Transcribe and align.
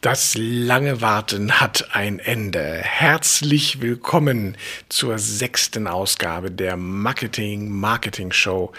Das 0.00 0.34
lange 0.38 1.02
Warten 1.02 1.60
hat 1.60 1.90
ein 1.92 2.20
Ende. 2.20 2.62
Herzlich 2.62 3.82
willkommen 3.82 4.56
zur 4.88 5.18
sechsten 5.18 5.86
Ausgabe 5.86 6.50
der 6.50 6.78
Marketing 6.78 7.68
Marketing 7.68 8.32
Show. 8.32 8.72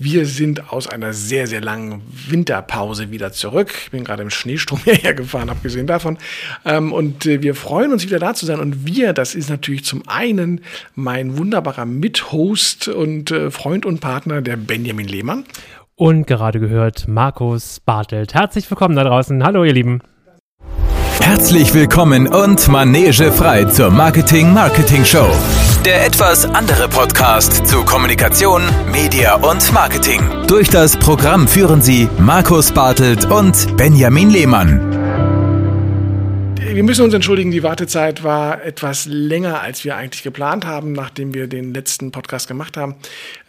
Wir 0.00 0.26
sind 0.26 0.72
aus 0.72 0.88
einer 0.88 1.12
sehr, 1.12 1.46
sehr 1.46 1.60
langen 1.60 2.02
Winterpause 2.28 3.12
wieder 3.12 3.30
zurück. 3.30 3.72
Ich 3.84 3.92
bin 3.92 4.02
gerade 4.02 4.24
im 4.24 4.30
Schneesturm 4.30 4.80
hierher 4.82 5.14
gefahren, 5.14 5.48
abgesehen 5.48 5.86
davon. 5.86 6.18
Ähm, 6.64 6.92
und 6.92 7.24
äh, 7.24 7.40
wir 7.40 7.54
freuen 7.54 7.92
uns 7.92 8.04
wieder 8.04 8.18
da 8.18 8.34
zu 8.34 8.44
sein. 8.44 8.58
Und 8.58 8.84
wir, 8.84 9.12
das 9.12 9.36
ist 9.36 9.50
natürlich 9.50 9.84
zum 9.84 10.02
einen 10.08 10.60
mein 10.96 11.38
wunderbarer 11.38 11.86
Mithost 11.86 12.88
und 12.88 13.30
äh, 13.30 13.52
Freund 13.52 13.86
und 13.86 14.00
Partner, 14.00 14.42
der 14.42 14.56
Benjamin 14.56 15.06
Lehmann. 15.06 15.44
Und 15.94 16.26
gerade 16.26 16.58
gehört 16.58 17.06
Markus 17.06 17.78
Bartelt. 17.78 18.34
Herzlich 18.34 18.68
willkommen 18.68 18.96
da 18.96 19.04
draußen. 19.04 19.44
Hallo, 19.44 19.62
ihr 19.62 19.72
Lieben. 19.72 20.02
Herzlich 21.20 21.72
willkommen 21.74 22.28
und 22.28 22.68
Manege 22.68 23.32
frei 23.32 23.64
zur 23.64 23.90
Marketing 23.90 24.52
Marketing 24.52 25.04
Show. 25.04 25.28
Der 25.84 26.06
etwas 26.06 26.44
andere 26.44 26.88
Podcast 26.88 27.66
zu 27.66 27.84
Kommunikation, 27.84 28.62
Media 28.90 29.34
und 29.36 29.72
Marketing. 29.72 30.22
Durch 30.46 30.68
das 30.68 30.96
Programm 30.96 31.48
führen 31.48 31.82
Sie 31.82 32.08
Markus 32.18 32.72
Bartelt 32.72 33.24
und 33.30 33.76
Benjamin 33.76 34.30
Lehmann 34.30 35.03
wir 36.72 36.82
müssen 36.82 37.04
uns 37.04 37.12
entschuldigen, 37.12 37.50
die 37.50 37.62
Wartezeit 37.62 38.24
war 38.24 38.64
etwas 38.64 39.06
länger, 39.06 39.60
als 39.60 39.84
wir 39.84 39.96
eigentlich 39.96 40.22
geplant 40.22 40.64
haben, 40.64 40.92
nachdem 40.92 41.34
wir 41.34 41.46
den 41.46 41.74
letzten 41.74 42.10
Podcast 42.10 42.48
gemacht 42.48 42.76
haben. 42.76 42.94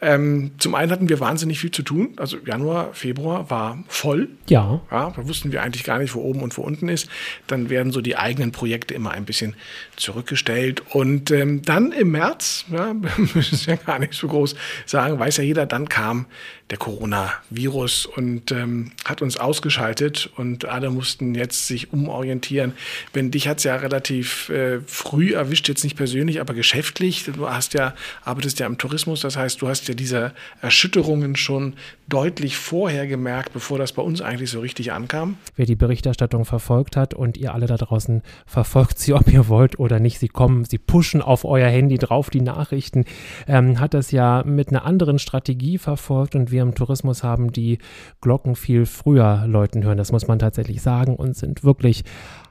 Ähm, 0.01 0.51
zum 0.57 0.75
einen 0.75 0.91
hatten 0.91 1.07
wir 1.07 1.19
wahnsinnig 1.19 1.59
viel 1.59 1.71
zu 1.71 1.81
tun. 1.81 2.13
Also 2.17 2.37
Januar, 2.45 2.93
Februar 2.93 3.49
war 3.49 3.83
voll. 3.87 4.29
Ja. 4.49 4.81
ja. 4.91 5.13
Da 5.15 5.27
wussten 5.27 5.51
wir 5.51 5.63
eigentlich 5.63 5.83
gar 5.83 5.99
nicht, 5.99 6.13
wo 6.13 6.21
oben 6.21 6.41
und 6.41 6.57
wo 6.57 6.61
unten 6.61 6.89
ist. 6.89 7.07
Dann 7.47 7.69
werden 7.69 7.91
so 7.91 8.01
die 8.01 8.17
eigenen 8.17 8.51
Projekte 8.51 8.93
immer 8.93 9.11
ein 9.11 9.25
bisschen 9.25 9.55
zurückgestellt. 9.95 10.83
Und 10.89 11.31
ähm, 11.31 11.61
dann 11.61 11.91
im 11.93 12.11
März, 12.11 12.65
ja, 12.71 12.93
müssen 13.33 13.55
es 13.55 13.65
ja 13.65 13.75
gar 13.77 13.99
nicht 13.99 14.13
so 14.13 14.27
groß 14.27 14.55
sagen, 14.85 15.19
weiß 15.19 15.37
ja 15.37 15.43
jeder, 15.43 15.65
dann 15.65 15.87
kam 15.87 16.25
der 16.71 16.79
Coronavirus 16.79 18.07
und 18.07 18.51
ähm, 18.51 18.91
hat 19.05 19.21
uns 19.21 19.37
ausgeschaltet 19.37 20.31
und 20.35 20.65
alle 20.65 20.89
mussten 20.89 21.35
jetzt 21.35 21.67
sich 21.67 21.93
umorientieren. 21.93 22.73
Wenn 23.13 23.29
dich 23.29 23.47
hat 23.47 23.59
es 23.59 23.65
ja 23.65 23.75
relativ 23.75 24.49
äh, 24.49 24.79
früh 24.87 25.35
erwischt, 25.35 25.67
jetzt 25.67 25.83
nicht 25.83 25.95
persönlich, 25.95 26.41
aber 26.41 26.55
geschäftlich. 26.55 27.25
Du 27.25 27.47
hast 27.47 27.75
ja, 27.75 27.93
arbeitest 28.23 28.59
ja 28.59 28.65
im 28.65 28.79
Tourismus, 28.79 29.21
das 29.21 29.37
heißt, 29.37 29.61
du 29.61 29.67
hast 29.67 29.87
ja 29.87 29.93
diese 29.93 30.33
Erschütterungen 30.61 31.35
schon 31.35 31.73
deutlich 32.07 32.57
vorher 32.57 33.07
gemerkt, 33.07 33.53
bevor 33.53 33.77
das 33.77 33.93
bei 33.93 34.01
uns 34.01 34.21
eigentlich 34.21 34.51
so 34.51 34.59
richtig 34.59 34.91
ankam. 34.91 35.37
Wer 35.55 35.65
die 35.65 35.75
Berichterstattung 35.75 36.45
verfolgt 36.45 36.97
hat 36.97 37.13
und 37.13 37.37
ihr 37.37 37.53
alle 37.53 37.65
da 37.65 37.77
draußen 37.77 38.21
verfolgt 38.45 38.99
sie, 38.99 39.13
ob 39.15 39.31
ihr 39.31 39.47
wollt 39.47 39.79
oder 39.79 39.99
nicht, 39.99 40.19
sie 40.19 40.27
kommen, 40.27 40.65
sie 40.65 40.77
pushen 40.77 41.21
auf 41.21 41.45
euer 41.45 41.69
Handy 41.69 41.97
drauf 41.97 42.29
die 42.29 42.41
Nachrichten, 42.41 43.05
ähm, 43.47 43.79
hat 43.79 43.93
das 43.93 44.11
ja 44.11 44.43
mit 44.45 44.69
einer 44.69 44.85
anderen 44.85 45.19
Strategie 45.19 45.77
verfolgt 45.77 46.35
und 46.35 46.51
wir 46.51 46.61
im 46.61 46.75
Tourismus 46.75 47.23
haben 47.23 47.51
die 47.51 47.79
Glocken 48.21 48.55
viel 48.55 48.85
früher 48.85 49.45
läuten 49.47 49.83
hören. 49.83 49.97
Das 49.97 50.11
muss 50.11 50.27
man 50.27 50.39
tatsächlich 50.39 50.81
sagen 50.81 51.15
und 51.15 51.35
sind 51.35 51.63
wirklich 51.63 52.03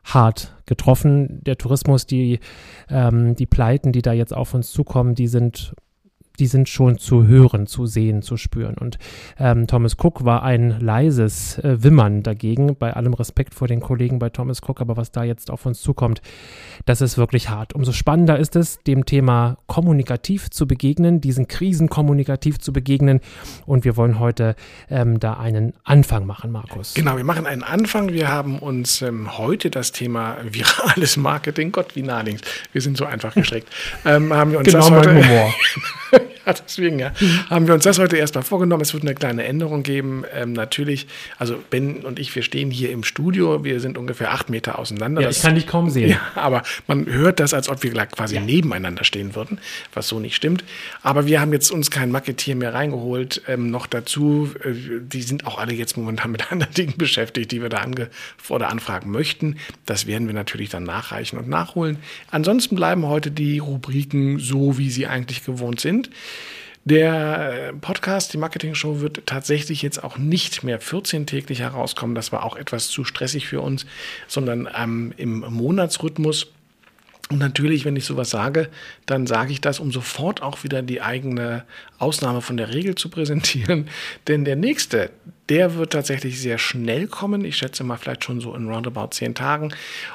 hart 0.04 0.54
getroffen. 0.66 1.40
Der 1.44 1.56
Tourismus, 1.56 2.06
die, 2.06 2.40
ähm, 2.88 3.36
die 3.36 3.46
Pleiten, 3.46 3.92
die 3.92 4.02
da 4.02 4.12
jetzt 4.12 4.34
auf 4.34 4.54
uns 4.54 4.70
zukommen, 4.70 5.14
die 5.14 5.28
sind 5.28 5.74
die 6.38 6.46
sind 6.46 6.68
schon 6.68 6.98
zu 6.98 7.26
hören, 7.26 7.66
zu 7.66 7.86
sehen, 7.86 8.22
zu 8.22 8.36
spüren. 8.36 8.74
Und 8.74 8.98
ähm, 9.38 9.66
Thomas 9.66 9.96
Cook 9.98 10.24
war 10.24 10.42
ein 10.42 10.80
leises 10.80 11.58
äh, 11.58 11.82
Wimmern 11.82 12.22
dagegen, 12.22 12.76
bei 12.76 12.92
allem 12.92 13.14
Respekt 13.14 13.54
vor 13.54 13.68
den 13.68 13.80
Kollegen 13.80 14.18
bei 14.18 14.30
Thomas 14.30 14.60
Cook, 14.62 14.80
aber 14.80 14.96
was 14.96 15.12
da 15.12 15.24
jetzt 15.24 15.50
auf 15.50 15.66
uns 15.66 15.80
zukommt, 15.80 16.22
das 16.86 17.00
ist 17.00 17.18
wirklich 17.18 17.48
hart. 17.48 17.74
Umso 17.74 17.92
spannender 17.92 18.38
ist 18.38 18.56
es, 18.56 18.82
dem 18.82 19.06
Thema 19.06 19.58
kommunikativ 19.66 20.50
zu 20.50 20.66
begegnen, 20.66 21.20
diesen 21.20 21.48
Krisen 21.48 21.88
kommunikativ 21.88 22.58
zu 22.58 22.72
begegnen. 22.72 23.20
Und 23.66 23.84
wir 23.84 23.96
wollen 23.96 24.18
heute 24.18 24.56
ähm, 24.90 25.20
da 25.20 25.34
einen 25.34 25.74
Anfang 25.84 26.26
machen, 26.26 26.50
Markus. 26.50 26.94
Genau, 26.94 27.16
wir 27.16 27.24
machen 27.24 27.46
einen 27.46 27.62
Anfang. 27.62 28.12
Wir 28.12 28.28
haben 28.28 28.58
uns 28.58 29.02
ähm, 29.02 29.38
heute 29.38 29.70
das 29.70 29.92
Thema 29.92 30.36
virales 30.42 31.16
Marketing, 31.16 31.72
Gott, 31.72 31.96
wie 31.96 32.02
naheliegend, 32.02 32.42
wir 32.72 32.80
sind 32.80 32.96
so 32.96 33.04
einfach 33.04 33.34
gestreckt, 33.34 33.68
ähm, 34.04 34.32
haben 34.32 34.52
wir 34.52 34.58
uns 34.58 34.68
genau 34.68 34.90
das 34.90 34.90
heute, 34.90 35.14
Humor. 35.14 35.54
ja, 36.46 36.52
deswegen 36.52 36.98
ja, 36.98 37.12
haben 37.50 37.66
wir 37.66 37.74
uns 37.74 37.84
das 37.84 37.98
heute 37.98 38.16
erstmal 38.16 38.44
vorgenommen. 38.44 38.82
Es 38.82 38.94
wird 38.94 39.02
eine 39.02 39.14
kleine 39.14 39.44
Änderung 39.44 39.82
geben. 39.82 40.24
Ähm, 40.34 40.52
natürlich, 40.52 41.06
also 41.38 41.56
Ben 41.70 42.04
und 42.04 42.18
ich, 42.18 42.34
wir 42.34 42.42
stehen 42.42 42.70
hier 42.70 42.90
im 42.90 43.04
Studio. 43.04 43.64
Wir 43.64 43.80
sind 43.80 43.98
ungefähr 43.98 44.32
acht 44.32 44.50
Meter 44.50 44.78
auseinander. 44.78 45.22
Ja, 45.22 45.28
das, 45.28 45.38
ich 45.38 45.42
kann 45.42 45.54
dich 45.54 45.66
kaum 45.66 45.90
sehen. 45.90 46.10
Ja, 46.10 46.20
aber 46.34 46.62
man 46.86 47.06
hört 47.06 47.40
das, 47.40 47.54
als 47.54 47.68
ob 47.68 47.82
wir 47.82 47.92
quasi 47.92 48.36
ja. 48.36 48.40
nebeneinander 48.40 49.04
stehen 49.04 49.34
würden, 49.34 49.58
was 49.92 50.08
so 50.08 50.20
nicht 50.20 50.34
stimmt. 50.34 50.64
Aber 51.02 51.26
wir 51.26 51.40
haben 51.40 51.52
jetzt 51.52 51.70
uns 51.70 51.90
kein 51.90 52.10
Marketier 52.10 52.56
mehr 52.56 52.74
reingeholt. 52.74 53.42
Ähm, 53.48 53.70
noch 53.70 53.86
dazu, 53.86 54.50
äh, 54.64 54.72
die 55.00 55.22
sind 55.22 55.46
auch 55.46 55.58
alle 55.58 55.72
jetzt 55.72 55.96
momentan 55.96 56.30
mit 56.30 56.52
anderen 56.52 56.74
Dingen 56.74 56.94
beschäftigt, 56.96 57.52
die 57.52 57.62
wir 57.62 57.68
da 57.68 57.78
ange 57.78 58.08
oder 58.48 58.70
anfragen 58.70 59.10
möchten. 59.10 59.56
Das 59.86 60.06
werden 60.06 60.26
wir 60.26 60.34
natürlich 60.34 60.70
dann 60.70 60.84
nachreichen 60.84 61.38
und 61.38 61.48
nachholen. 61.48 61.98
Ansonsten 62.30 62.76
bleiben 62.76 63.06
heute 63.06 63.30
die 63.30 63.58
Rubriken 63.58 64.38
so, 64.38 64.78
wie 64.78 64.90
sie 64.90 65.06
eigentlich 65.06 65.44
gewohnt 65.44 65.80
sind. 65.80 66.03
Der 66.84 67.72
Podcast, 67.80 68.34
die 68.34 68.36
Marketing 68.36 68.74
Show, 68.74 69.00
wird 69.00 69.24
tatsächlich 69.24 69.80
jetzt 69.80 70.04
auch 70.04 70.18
nicht 70.18 70.62
mehr 70.64 70.82
14-täglich 70.82 71.60
herauskommen. 71.60 72.14
Das 72.14 72.30
war 72.30 72.44
auch 72.44 72.56
etwas 72.56 72.88
zu 72.88 73.04
stressig 73.04 73.46
für 73.46 73.62
uns, 73.62 73.86
sondern 74.28 74.68
ähm, 74.76 75.14
im 75.16 75.40
Monatsrhythmus. 75.40 76.48
Und 77.30 77.38
natürlich, 77.38 77.86
wenn 77.86 77.96
ich 77.96 78.04
sowas 78.04 78.28
sage, 78.28 78.68
dann 79.06 79.26
sage 79.26 79.52
ich 79.52 79.62
das, 79.62 79.80
um 79.80 79.92
sofort 79.92 80.42
auch 80.42 80.62
wieder 80.62 80.82
die 80.82 81.00
eigene 81.00 81.64
Ausnahme 82.04 82.42
von 82.42 82.58
der 82.58 82.74
Regel 82.74 82.94
zu 82.94 83.08
präsentieren. 83.08 83.88
Denn 84.28 84.44
der 84.44 84.56
nächste, 84.56 85.10
der 85.48 85.74
wird 85.76 85.92
tatsächlich 85.92 86.40
sehr 86.40 86.58
schnell 86.58 87.06
kommen. 87.06 87.44
Ich 87.44 87.56
schätze 87.56 87.84
mal 87.84 87.96
vielleicht 87.96 88.24
schon 88.24 88.40
so 88.40 88.54
in 88.54 88.68
roundabout 88.68 89.08
zehn 89.10 89.34
Tagen. 89.34 89.74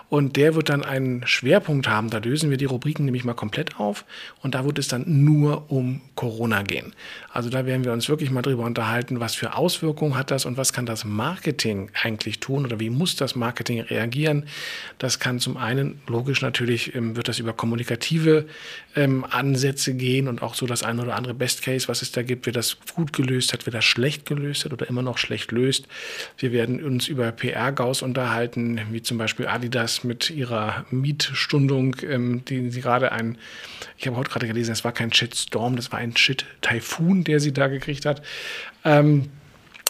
Und 0.09 0.37
der 0.37 0.55
wird 0.55 0.69
dann 0.69 0.83
einen 0.83 1.25
Schwerpunkt 1.27 1.87
haben. 1.87 2.09
Da 2.09 2.17
lösen 2.17 2.49
wir 2.49 2.57
die 2.57 2.65
Rubriken 2.65 3.05
nämlich 3.05 3.23
mal 3.23 3.33
komplett 3.33 3.79
auf. 3.79 4.05
Und 4.41 4.55
da 4.55 4.65
wird 4.65 4.79
es 4.79 4.87
dann 4.87 5.03
nur 5.07 5.71
um 5.71 6.01
Corona 6.15 6.63
gehen. 6.63 6.93
Also 7.31 7.49
da 7.49 7.65
werden 7.65 7.85
wir 7.85 7.93
uns 7.93 8.09
wirklich 8.09 8.31
mal 8.31 8.41
drüber 8.41 8.63
unterhalten, 8.63 9.19
was 9.19 9.35
für 9.35 9.55
Auswirkungen 9.55 10.17
hat 10.17 10.31
das 10.31 10.45
und 10.45 10.57
was 10.57 10.73
kann 10.73 10.87
das 10.87 11.05
Marketing 11.05 11.91
eigentlich 12.01 12.39
tun 12.39 12.65
oder 12.65 12.79
wie 12.79 12.89
muss 12.89 13.15
das 13.15 13.35
Marketing 13.35 13.81
reagieren. 13.81 14.45
Das 14.97 15.19
kann 15.19 15.39
zum 15.39 15.57
einen, 15.57 16.01
logisch 16.07 16.41
natürlich, 16.41 16.95
ähm, 16.95 17.15
wird 17.15 17.27
das 17.27 17.37
über 17.37 17.53
kommunikative 17.53 18.47
ähm, 18.95 19.25
Ansätze 19.29 19.93
gehen 19.93 20.27
und 20.27 20.41
auch 20.41 20.55
so 20.55 20.65
das 20.65 20.81
eine 20.81 21.03
oder 21.03 21.15
andere 21.15 21.35
Best 21.35 21.61
Case, 21.61 21.78
was 21.87 22.01
es 22.01 22.11
da 22.11 22.23
gibt, 22.23 22.45
wer 22.45 22.53
das 22.53 22.77
gut 22.95 23.13
gelöst 23.13 23.53
hat, 23.53 23.65
wer 23.65 23.73
das 23.73 23.85
schlecht 23.85 24.25
gelöst 24.25 24.65
hat 24.65 24.73
oder 24.73 24.87
immer 24.87 25.01
noch 25.01 25.17
schlecht 25.17 25.51
löst. 25.51 25.87
Wir 26.37 26.51
werden 26.51 26.83
uns 26.83 27.07
über 27.07 27.31
PR-Gaus 27.31 28.01
unterhalten, 28.01 28.81
wie 28.91 29.01
zum 29.01 29.17
Beispiel 29.17 29.47
Adidas 29.47 30.03
mit 30.03 30.29
ihrer 30.29 30.85
Mietstundung, 30.91 31.95
ähm, 32.03 32.43
die 32.45 32.69
sie 32.69 32.81
gerade 32.81 33.11
ein, 33.11 33.37
ich 33.97 34.07
habe 34.07 34.17
heute 34.17 34.29
gerade 34.29 34.47
gelesen, 34.47 34.71
es 34.71 34.83
war 34.83 34.91
kein 34.91 35.13
Shitstorm, 35.13 35.75
das 35.75 35.91
war 35.91 35.99
ein 35.99 36.15
Shit-Typhoon, 36.15 37.23
der 37.23 37.39
sie 37.39 37.53
da 37.53 37.67
gekriegt 37.67 38.05
hat. 38.05 38.21
Ähm, 38.83 39.29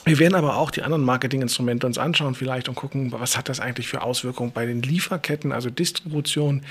wir 0.10 0.20
werden 0.20 0.36
aber 0.36 0.58
auch 0.58 0.72
die 0.72 0.82
anderen 0.82 1.04
Marketinginstrumente 1.04 1.86
uns 1.86 1.98
anschauen 1.98 2.36
vielleicht 2.36 2.68
und 2.68 2.76
gucken, 2.76 3.12
was 3.12 3.38
hat 3.38 3.48
das 3.48 3.60
eigentlich 3.60 3.88
für 3.88 4.02
Auswirkungen 4.02 4.52
bei 4.52 4.66
den 4.66 4.82
Lieferketten, 4.82 5.52
also 5.52 5.70
Distribution. 5.70 6.64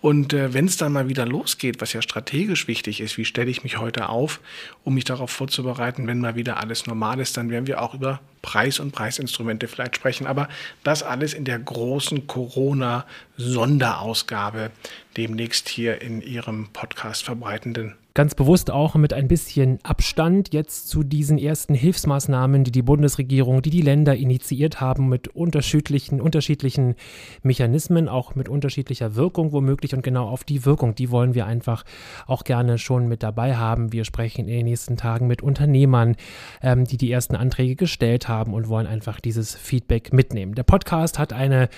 Und 0.00 0.32
äh, 0.32 0.54
wenn 0.54 0.66
es 0.66 0.76
dann 0.76 0.92
mal 0.92 1.08
wieder 1.08 1.26
losgeht, 1.26 1.80
was 1.80 1.92
ja 1.92 2.02
strategisch 2.02 2.68
wichtig 2.68 3.00
ist, 3.00 3.18
wie 3.18 3.24
stelle 3.24 3.50
ich 3.50 3.64
mich 3.64 3.78
heute 3.78 4.08
auf, 4.08 4.38
um 4.84 4.94
mich 4.94 5.02
darauf 5.04 5.30
vorzubereiten, 5.30 6.06
wenn 6.06 6.20
mal 6.20 6.36
wieder 6.36 6.58
alles 6.58 6.86
normal 6.86 7.18
ist, 7.18 7.36
dann 7.36 7.50
werden 7.50 7.66
wir 7.66 7.82
auch 7.82 7.94
über 7.94 8.20
Preis 8.42 8.78
und 8.78 8.92
Preisinstrumente 8.92 9.66
vielleicht 9.66 9.96
sprechen. 9.96 10.28
Aber 10.28 10.48
das 10.84 11.02
alles 11.02 11.34
in 11.34 11.44
der 11.44 11.58
großen 11.58 12.28
Corona-Sonderausgabe 12.28 14.70
demnächst 15.16 15.68
hier 15.68 16.00
in 16.00 16.22
Ihrem 16.22 16.68
Podcast 16.72 17.24
verbreitenden 17.24 17.96
ganz 18.14 18.36
bewusst 18.36 18.70
auch 18.70 18.94
mit 18.94 19.12
ein 19.12 19.26
bisschen 19.26 19.80
Abstand 19.82 20.54
jetzt 20.54 20.88
zu 20.88 21.02
diesen 21.02 21.36
ersten 21.36 21.74
Hilfsmaßnahmen, 21.74 22.62
die 22.62 22.70
die 22.70 22.82
Bundesregierung, 22.82 23.60
die 23.60 23.70
die 23.70 23.82
Länder 23.82 24.14
initiiert 24.14 24.80
haben, 24.80 25.08
mit 25.08 25.28
unterschiedlichen, 25.28 26.20
unterschiedlichen 26.20 26.94
Mechanismen, 27.42 28.08
auch 28.08 28.36
mit 28.36 28.48
unterschiedlicher 28.48 29.16
Wirkung 29.16 29.52
womöglich. 29.52 29.94
Und 29.94 30.02
genau 30.02 30.28
auf 30.28 30.44
die 30.44 30.64
Wirkung, 30.64 30.94
die 30.94 31.10
wollen 31.10 31.34
wir 31.34 31.46
einfach 31.46 31.84
auch 32.28 32.44
gerne 32.44 32.78
schon 32.78 33.08
mit 33.08 33.24
dabei 33.24 33.56
haben. 33.56 33.92
Wir 33.92 34.04
sprechen 34.04 34.42
in 34.46 34.58
den 34.58 34.66
nächsten 34.66 34.96
Tagen 34.96 35.26
mit 35.26 35.42
Unternehmern, 35.42 36.14
ähm, 36.62 36.84
die 36.84 36.96
die 36.96 37.10
ersten 37.10 37.34
Anträge 37.34 37.74
gestellt 37.74 38.28
haben 38.28 38.54
und 38.54 38.68
wollen 38.68 38.86
einfach 38.86 39.18
dieses 39.18 39.56
Feedback 39.56 40.12
mitnehmen. 40.12 40.54
Der 40.54 40.62
Podcast 40.62 41.18
hat 41.18 41.32
eine 41.32 41.68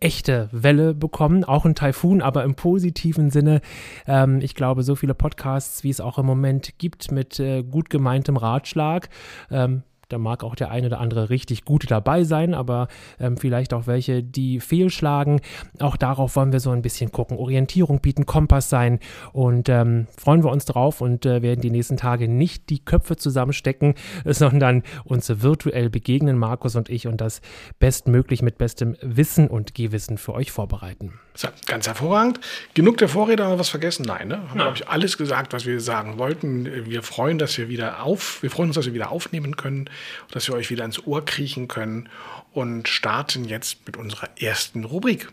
echte 0.00 0.48
Welle 0.52 0.94
bekommen, 0.94 1.44
auch 1.44 1.64
ein 1.64 1.74
Taifun, 1.74 2.22
aber 2.22 2.44
im 2.44 2.54
positiven 2.54 3.30
Sinne. 3.30 3.60
Ähm, 4.06 4.40
ich 4.40 4.54
glaube, 4.54 4.82
so 4.82 4.94
viele 4.94 5.14
Podcasts, 5.14 5.84
wie 5.84 5.90
es 5.90 6.00
auch 6.00 6.18
im 6.18 6.26
Moment 6.26 6.78
gibt, 6.78 7.10
mit 7.10 7.40
äh, 7.40 7.62
gut 7.62 7.90
gemeintem 7.90 8.36
Ratschlag. 8.36 9.08
Ähm, 9.50 9.82
Da 10.08 10.18
mag 10.18 10.44
auch 10.44 10.54
der 10.54 10.70
eine 10.70 10.86
oder 10.86 11.00
andere 11.00 11.30
richtig 11.30 11.64
gut 11.64 11.90
dabei 11.90 12.22
sein, 12.22 12.54
aber 12.54 12.86
ähm, 13.18 13.36
vielleicht 13.36 13.74
auch 13.74 13.88
welche, 13.88 14.22
die 14.22 14.60
fehlschlagen. 14.60 15.40
Auch 15.80 15.96
darauf 15.96 16.36
wollen 16.36 16.52
wir 16.52 16.60
so 16.60 16.70
ein 16.70 16.82
bisschen 16.82 17.10
gucken. 17.10 17.36
Orientierung 17.36 18.00
bieten, 18.00 18.24
Kompass 18.24 18.70
sein 18.70 19.00
und 19.32 19.68
ähm, 19.68 20.06
freuen 20.16 20.44
wir 20.44 20.52
uns 20.52 20.64
drauf 20.64 21.00
und 21.00 21.26
äh, 21.26 21.42
werden 21.42 21.60
die 21.60 21.70
nächsten 21.70 21.96
Tage 21.96 22.28
nicht 22.28 22.70
die 22.70 22.84
Köpfe 22.84 23.16
zusammenstecken, 23.16 23.94
sondern 24.24 24.84
uns 25.04 25.42
virtuell 25.42 25.90
begegnen, 25.90 26.38
Markus 26.38 26.76
und 26.76 26.88
ich, 26.88 27.08
und 27.08 27.20
das 27.20 27.40
bestmöglich 27.80 28.42
mit 28.42 28.58
bestem 28.58 28.96
Wissen 29.02 29.48
und 29.48 29.74
Gehwissen 29.74 30.18
für 30.18 30.34
euch 30.34 30.52
vorbereiten. 30.52 31.14
So, 31.36 31.48
ganz 31.66 31.86
hervorragend. 31.86 32.40
Genug 32.72 32.96
der 32.96 33.10
Vorrede, 33.10 33.44
haben 33.44 33.52
wir 33.52 33.58
was 33.58 33.68
vergessen? 33.68 34.06
Nein, 34.06 34.28
ne? 34.28 34.38
Haben, 34.48 34.58
glaube 34.58 34.76
ich, 34.76 34.88
alles 34.88 35.18
gesagt, 35.18 35.52
was 35.52 35.66
wir 35.66 35.80
sagen 35.80 36.16
wollten. 36.18 36.86
Wir 36.86 37.02
freuen, 37.02 37.38
dass 37.38 37.58
wir 37.58 37.68
wieder 37.68 38.02
auf, 38.02 38.42
wir 38.42 38.50
freuen 38.50 38.70
uns, 38.70 38.76
dass 38.76 38.86
wir 38.86 38.94
wieder 38.94 39.10
aufnehmen 39.10 39.56
können, 39.56 39.90
dass 40.30 40.48
wir 40.48 40.54
euch 40.54 40.70
wieder 40.70 40.86
ins 40.86 41.06
Ohr 41.06 41.24
kriechen 41.24 41.68
können 41.68 42.08
und 42.52 42.88
starten 42.88 43.44
jetzt 43.44 43.86
mit 43.86 43.98
unserer 43.98 44.28
ersten 44.40 44.84
Rubrik. 44.84 45.28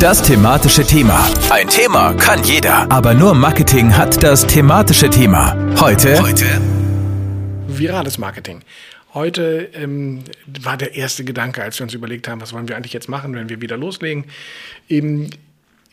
Das 0.00 0.22
thematische 0.22 0.84
Thema. 0.84 1.24
Ein 1.50 1.68
Thema 1.68 2.14
kann 2.14 2.42
jeder, 2.42 2.90
aber 2.90 3.14
nur 3.14 3.32
Marketing 3.34 3.96
hat 3.96 4.22
das 4.24 4.44
thematische 4.46 5.08
Thema. 5.08 5.56
Heute, 5.78 6.20
Heute. 6.20 6.60
virales 7.68 8.18
Marketing. 8.18 8.62
Heute 9.14 9.70
ähm, 9.74 10.24
war 10.46 10.76
der 10.76 10.96
erste 10.96 11.24
Gedanke, 11.24 11.62
als 11.62 11.78
wir 11.78 11.84
uns 11.84 11.94
überlegt 11.94 12.26
haben, 12.26 12.40
was 12.40 12.52
wollen 12.52 12.68
wir 12.68 12.76
eigentlich 12.76 12.92
jetzt 12.92 13.08
machen, 13.08 13.34
wenn 13.34 13.48
wir 13.48 13.60
wieder 13.60 13.76
loslegen, 13.76 14.24
eben 14.88 15.30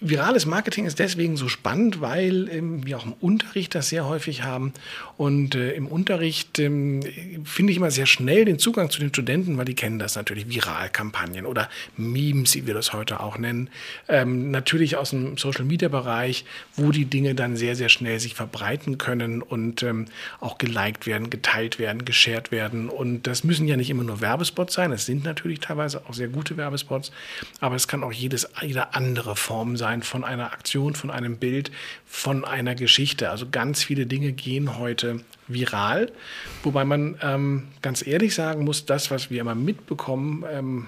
Virales 0.03 0.47
Marketing 0.47 0.87
ist 0.87 0.97
deswegen 0.97 1.37
so 1.37 1.47
spannend, 1.47 2.01
weil 2.01 2.49
ähm, 2.49 2.83
wir 2.83 2.97
auch 2.97 3.05
im 3.05 3.13
Unterricht 3.13 3.75
das 3.75 3.89
sehr 3.89 4.07
häufig 4.07 4.41
haben. 4.41 4.73
Und 5.15 5.53
äh, 5.53 5.73
im 5.73 5.85
Unterricht 5.85 6.57
ähm, 6.57 7.01
finde 7.45 7.71
ich 7.71 7.77
immer 7.77 7.91
sehr 7.91 8.07
schnell 8.07 8.45
den 8.45 8.57
Zugang 8.57 8.89
zu 8.89 8.99
den 8.99 9.09
Studenten, 9.09 9.59
weil 9.59 9.65
die 9.65 9.75
kennen 9.75 9.99
das 9.99 10.15
natürlich, 10.15 10.49
Viralkampagnen 10.49 11.45
oder 11.45 11.69
Memes, 11.97 12.55
wie 12.55 12.65
wir 12.65 12.73
das 12.73 12.93
heute 12.93 13.19
auch 13.19 13.37
nennen. 13.37 13.69
Ähm, 14.07 14.49
natürlich 14.49 14.97
aus 14.97 15.11
dem 15.11 15.37
Social-Media-Bereich, 15.37 16.45
wo 16.75 16.91
die 16.91 17.05
Dinge 17.05 17.35
dann 17.35 17.55
sehr, 17.55 17.75
sehr 17.75 17.89
schnell 17.89 18.19
sich 18.19 18.33
verbreiten 18.33 18.97
können 18.97 19.43
und 19.43 19.83
ähm, 19.83 20.07
auch 20.39 20.57
geliked 20.57 21.05
werden, 21.05 21.29
geteilt 21.29 21.77
werden, 21.77 22.05
geshared 22.05 22.51
werden. 22.51 22.89
Und 22.89 23.27
das 23.27 23.43
müssen 23.43 23.67
ja 23.67 23.77
nicht 23.77 23.91
immer 23.91 24.03
nur 24.03 24.19
Werbespots 24.19 24.73
sein. 24.73 24.91
Es 24.91 25.05
sind 25.05 25.23
natürlich 25.25 25.59
teilweise 25.59 26.01
auch 26.09 26.15
sehr 26.15 26.29
gute 26.29 26.57
Werbespots, 26.57 27.11
aber 27.59 27.75
es 27.75 27.87
kann 27.87 28.03
auch 28.03 28.11
jedes, 28.11 28.49
jede 28.63 28.95
andere 28.95 29.35
Form 29.35 29.77
sein 29.77 29.90
sein 29.91 30.03
von 30.03 30.23
einer 30.23 30.53
Aktion, 30.53 30.95
von 30.95 31.11
einem 31.11 31.37
Bild, 31.37 31.71
von 32.05 32.45
einer 32.45 32.75
Geschichte. 32.75 33.29
Also 33.29 33.47
ganz 33.51 33.83
viele 33.83 34.05
Dinge 34.05 34.31
gehen 34.31 34.77
heute 34.77 35.21
viral, 35.47 36.11
wobei 36.63 36.85
man 36.85 37.17
ähm, 37.21 37.67
ganz 37.81 38.05
ehrlich 38.05 38.33
sagen 38.33 38.63
muss, 38.63 38.85
das, 38.85 39.11
was 39.11 39.29
wir 39.29 39.41
immer 39.41 39.55
mitbekommen, 39.55 40.45
ähm, 40.49 40.87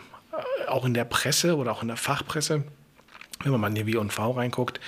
auch 0.67 0.85
in 0.85 0.93
der 0.93 1.05
Presse 1.05 1.57
oder 1.57 1.71
auch 1.71 1.81
in 1.81 1.89
der 1.89 1.97
Fachpresse, 1.97 2.63
wenn 3.43 3.51
man 3.51 3.59
mal 3.59 3.67
in 3.67 3.75
die 3.75 3.85
W&V 3.85 4.31
reinguckt, 4.31 4.79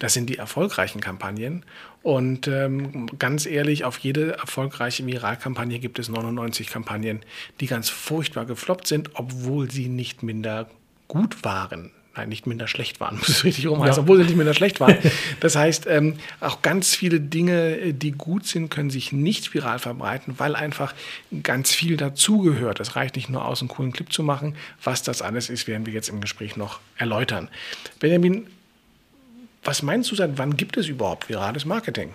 das 0.00 0.14
sind 0.14 0.28
die 0.28 0.36
erfolgreichen 0.36 1.00
Kampagnen. 1.00 1.64
Und 2.02 2.48
ähm, 2.48 3.06
ganz 3.18 3.46
ehrlich, 3.46 3.84
auf 3.84 3.98
jede 3.98 4.32
erfolgreiche 4.32 5.06
Viralkampagne 5.06 5.78
gibt 5.78 5.98
es 6.00 6.08
99 6.08 6.68
Kampagnen, 6.68 7.20
die 7.60 7.66
ganz 7.66 7.88
furchtbar 7.88 8.46
gefloppt 8.46 8.88
sind, 8.88 9.10
obwohl 9.14 9.70
sie 9.70 9.88
nicht 9.88 10.24
minder 10.24 10.68
gut 11.06 11.44
waren 11.44 11.92
nein, 12.20 12.28
nicht 12.28 12.46
minder 12.46 12.68
schlecht 12.68 13.00
waren, 13.00 13.16
muss 13.18 13.28
es 13.28 13.44
richtig 13.44 13.66
rum 13.66 13.80
heißen, 13.80 13.96
ja. 13.96 14.02
obwohl 14.02 14.18
sie 14.18 14.24
nicht 14.24 14.36
minder 14.36 14.54
schlecht 14.54 14.80
waren. 14.80 14.96
Das 15.40 15.56
heißt, 15.56 15.86
ähm, 15.86 16.16
auch 16.40 16.62
ganz 16.62 16.94
viele 16.94 17.20
Dinge, 17.20 17.78
äh, 17.78 17.92
die 17.92 18.12
gut 18.12 18.46
sind, 18.46 18.70
können 18.70 18.90
sich 18.90 19.12
nicht 19.12 19.54
viral 19.54 19.78
verbreiten, 19.78 20.34
weil 20.38 20.54
einfach 20.54 20.94
ganz 21.42 21.72
viel 21.72 21.96
dazugehört. 21.96 22.80
Es 22.80 22.96
reicht 22.96 23.16
nicht 23.16 23.30
nur 23.30 23.44
aus, 23.44 23.60
einen 23.60 23.68
coolen 23.68 23.92
Clip 23.92 24.12
zu 24.12 24.22
machen. 24.22 24.54
Was 24.82 25.02
das 25.02 25.22
alles 25.22 25.48
ist, 25.48 25.66
werden 25.66 25.86
wir 25.86 25.92
jetzt 25.92 26.08
im 26.08 26.20
Gespräch 26.20 26.56
noch 26.56 26.80
erläutern. 26.96 27.48
Benjamin, 28.00 28.46
was 29.64 29.82
meinst 29.82 30.10
du, 30.10 30.16
seit 30.16 30.38
wann 30.38 30.56
gibt 30.56 30.76
es 30.76 30.88
überhaupt 30.88 31.28
virales 31.28 31.64
Marketing? 31.64 32.10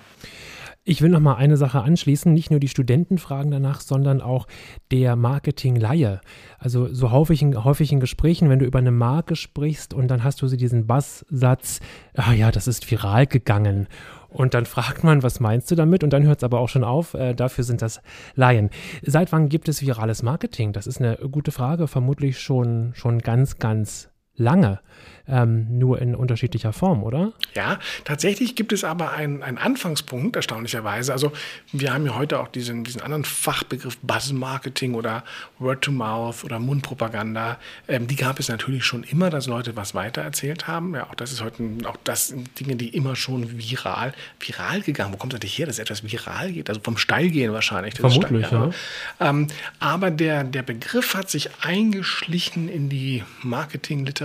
Ich 0.87 1.01
will 1.01 1.09
noch 1.09 1.19
mal 1.19 1.33
eine 1.33 1.57
Sache 1.57 1.81
anschließen. 1.81 2.31
Nicht 2.31 2.51
nur 2.51 2.59
die 2.59 2.67
Studenten 2.67 3.17
fragen 3.17 3.49
danach, 3.49 3.81
sondern 3.81 4.21
auch 4.21 4.45
der 4.91 5.15
Marketing-Laie. 5.15 6.21
Also 6.59 6.93
so 6.93 7.09
häufig 7.09 7.41
in, 7.41 7.63
häufig 7.63 7.91
in 7.91 7.99
Gesprächen, 7.99 8.51
wenn 8.51 8.59
du 8.59 8.65
über 8.65 8.77
eine 8.77 8.91
Marke 8.91 9.35
sprichst 9.35 9.95
und 9.95 10.09
dann 10.09 10.23
hast 10.23 10.43
du 10.43 10.47
sie 10.47 10.57
diesen 10.57 10.85
Basssatz, 10.85 11.79
ah 12.13 12.33
ja, 12.33 12.51
das 12.51 12.67
ist 12.67 12.89
viral 12.89 13.25
gegangen. 13.25 13.87
Und 14.29 14.53
dann 14.53 14.67
fragt 14.67 15.03
man, 15.03 15.23
was 15.23 15.39
meinst 15.39 15.71
du 15.71 15.75
damit? 15.75 16.03
Und 16.03 16.13
dann 16.13 16.23
hört 16.23 16.39
es 16.39 16.43
aber 16.43 16.59
auch 16.59 16.69
schon 16.69 16.83
auf. 16.83 17.15
Äh, 17.15 17.33
dafür 17.33 17.63
sind 17.63 17.81
das 17.81 17.99
Laien. 18.35 18.69
Seit 19.01 19.31
wann 19.31 19.49
gibt 19.49 19.67
es 19.67 19.81
virales 19.81 20.21
Marketing? 20.21 20.71
Das 20.71 20.85
ist 20.85 21.01
eine 21.01 21.15
gute 21.31 21.51
Frage. 21.51 21.87
Vermutlich 21.87 22.39
schon, 22.39 22.91
schon 22.93 23.19
ganz, 23.19 23.57
ganz 23.57 24.11
lange 24.37 24.79
ähm, 25.27 25.77
nur 25.77 26.01
in 26.01 26.15
unterschiedlicher 26.15 26.73
Form, 26.73 27.03
oder? 27.03 27.33
Ja, 27.55 27.79
tatsächlich 28.03 28.55
gibt 28.55 28.71
es 28.73 28.83
aber 28.83 29.11
einen, 29.11 29.41
einen 29.41 29.57
Anfangspunkt, 29.57 30.35
erstaunlicherweise. 30.35 31.13
Also 31.13 31.31
wir 31.71 31.93
haben 31.93 32.05
ja 32.05 32.15
heute 32.15 32.39
auch 32.39 32.47
diesen, 32.47 32.83
diesen 32.83 33.01
anderen 33.01 33.25
Fachbegriff 33.25 33.97
Buzz-Marketing 34.03 34.93
oder 34.93 35.23
Word-to-Mouth 35.59 36.43
oder 36.43 36.59
Mundpropaganda. 36.59 37.57
Ähm, 37.87 38.07
die 38.07 38.15
gab 38.15 38.39
es 38.39 38.49
natürlich 38.49 38.85
schon 38.85 39.03
immer, 39.03 39.29
dass 39.29 39.47
Leute 39.47 39.75
was 39.75 39.95
weitererzählt 39.95 40.67
haben. 40.67 40.93
Ja, 40.93 41.07
auch 41.09 41.15
das 41.15 41.31
ist 41.31 41.43
heute, 41.43 41.63
auch 41.85 41.97
das 42.03 42.27
sind 42.27 42.59
Dinge, 42.59 42.75
die 42.75 42.89
immer 42.89 43.15
schon 43.15 43.57
viral, 43.57 44.13
viral 44.39 44.81
gegangen. 44.81 45.13
Wo 45.13 45.17
kommt 45.17 45.33
das 45.33 45.41
eigentlich 45.41 45.57
her, 45.57 45.65
dass 45.65 45.79
etwas 45.79 46.03
viral 46.03 46.51
geht? 46.51 46.69
Also 46.69 46.81
vom 46.81 46.97
Steilgehen 46.97 47.51
wahrscheinlich. 47.51 47.95
Vermutlich, 47.95 48.47
Steil, 48.47 48.71
ja. 49.19 49.29
Ähm, 49.29 49.47
aber 49.79 50.11
der, 50.11 50.43
der 50.43 50.61
Begriff 50.61 51.15
hat 51.15 51.29
sich 51.29 51.49
eingeschlichen 51.61 52.69
in 52.69 52.89
die 52.89 53.23
Marketingliteratur 53.41 54.24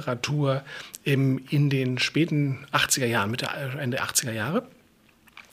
im, 1.05 1.45
in 1.51 1.71
den 1.71 1.99
späten 1.99 2.67
80er 2.73 3.07
Jahren, 3.07 3.31
Mitte, 3.31 3.49
Ende 3.79 4.03
80er 4.03 4.33
Jahre. 4.33 4.67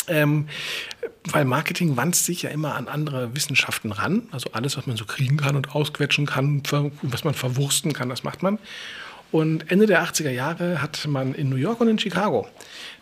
Ähm, 0.10 0.48
weil 1.26 1.44
Marketing 1.44 1.98
wandt 1.98 2.16
sich 2.16 2.44
ja 2.44 2.50
immer 2.50 2.76
an 2.76 2.88
andere 2.88 3.36
Wissenschaften 3.36 3.92
ran. 3.92 4.24
Also 4.32 4.52
alles, 4.54 4.78
was 4.78 4.88
man 4.88 4.96
so 4.96 5.06
kriegen 5.06 5.38
kann 5.38 5.58
und 5.58 5.76
ausquetschen 5.76 6.26
kann, 6.26 6.64
was 7.02 7.24
man 7.26 7.34
verwursten 7.34 7.92
kann, 7.92 8.08
das 8.08 8.24
macht 8.24 8.42
man. 8.42 8.58
Und 9.32 9.70
Ende 9.70 9.88
der 9.88 10.04
80er 10.06 10.30
Jahre 10.30 10.82
hat 10.82 11.06
man 11.06 11.34
in 11.34 11.50
New 11.50 11.58
York 11.58 11.82
und 11.82 11.90
in 11.90 12.00
Chicago 12.00 12.48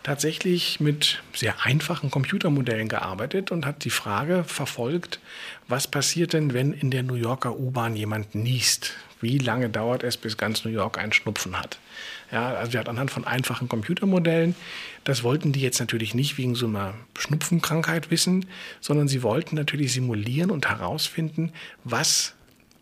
tatsächlich 0.02 0.80
mit 0.80 1.22
sehr 1.32 1.64
einfachen 1.64 2.10
Computermodellen 2.10 2.88
gearbeitet 2.88 3.52
und 3.52 3.64
hat 3.64 3.84
die 3.84 3.90
Frage 3.90 4.42
verfolgt, 4.44 5.20
was 5.68 5.86
passiert 5.86 6.32
denn, 6.32 6.52
wenn 6.52 6.72
in 6.72 6.90
der 6.90 7.04
New 7.04 7.14
Yorker 7.14 7.56
U-Bahn 7.56 7.94
jemand 7.94 8.34
niest? 8.34 8.94
Wie 9.20 9.38
lange 9.38 9.70
dauert 9.70 10.02
es, 10.02 10.16
bis 10.16 10.36
ganz 10.36 10.64
New 10.64 10.70
York 10.70 10.98
einen 10.98 11.12
Schnupfen 11.12 11.58
hat? 11.58 11.78
Ja, 12.30 12.54
also 12.54 12.72
wir 12.72 12.80
hatten 12.80 12.90
anhand 12.90 13.10
von 13.10 13.24
einfachen 13.24 13.68
Computermodellen, 13.68 14.54
das 15.04 15.22
wollten 15.22 15.52
die 15.52 15.60
jetzt 15.60 15.80
natürlich 15.80 16.14
nicht 16.14 16.36
wegen 16.38 16.54
so 16.54 16.66
einer 16.66 16.94
Schnupfenkrankheit 17.18 18.10
wissen, 18.10 18.46
sondern 18.80 19.08
sie 19.08 19.22
wollten 19.22 19.56
natürlich 19.56 19.92
simulieren 19.92 20.50
und 20.50 20.68
herausfinden, 20.68 21.52
was 21.84 22.34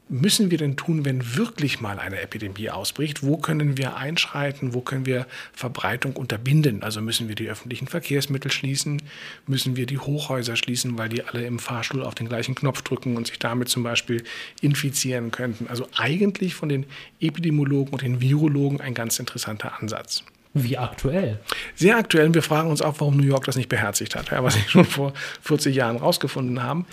müssen 0.08 0.50
wir 0.50 0.58
denn 0.58 0.76
tun, 0.76 1.04
wenn 1.04 1.36
wirklich 1.36 1.80
mal 1.80 1.98
eine 1.98 2.20
Epidemie 2.20 2.70
ausbricht? 2.70 3.22
Wo 3.22 3.38
können 3.38 3.78
wir 3.78 3.96
einschreiten? 3.96 4.74
Wo 4.74 4.80
können 4.80 5.06
wir 5.06 5.26
Verbreitung 5.52 6.14
unterbinden? 6.16 6.82
Also 6.82 7.00
müssen 7.00 7.28
wir 7.28 7.34
die 7.34 7.48
öffentlichen 7.48 7.86
Verkehrsmittel 7.86 8.52
schließen? 8.52 9.02
Müssen 9.46 9.76
wir 9.76 9.86
die 9.86 9.98
Hochhäuser 9.98 10.56
schließen, 10.56 10.98
weil 10.98 11.08
die 11.08 11.24
alle 11.24 11.46
im 11.46 11.58
Fahrstuhl 11.58 12.02
auf 12.02 12.14
den 12.14 12.28
gleichen 12.28 12.54
Knopf 12.54 12.82
drücken 12.82 13.16
und 13.16 13.26
sich 13.26 13.38
damit 13.38 13.68
zum 13.68 13.82
Beispiel 13.82 14.22
infizieren 14.60 15.30
könnten? 15.30 15.68
Also 15.68 15.88
eigentlich 15.96 16.54
von 16.54 16.68
den 16.68 16.84
Epidemiologen 17.20 17.92
und 17.92 18.02
den 18.02 18.20
Virologen 18.20 18.80
ein 18.80 18.94
ganz 18.94 19.18
interessanter 19.18 19.80
Ansatz. 19.80 20.22
Wie 20.56 20.78
aktuell? 20.78 21.40
Sehr 21.74 21.96
aktuell. 21.96 22.32
Wir 22.32 22.42
fragen 22.42 22.70
uns 22.70 22.80
auch, 22.80 23.00
warum 23.00 23.16
New 23.16 23.24
York 23.24 23.44
das 23.44 23.56
nicht 23.56 23.68
beherzigt 23.68 24.14
hat, 24.14 24.30
ja, 24.30 24.44
was 24.44 24.54
sie 24.54 24.60
schon 24.68 24.84
vor 24.84 25.12
40 25.42 25.74
Jahren 25.74 25.96
rausgefunden 25.96 26.62
haben. 26.62 26.86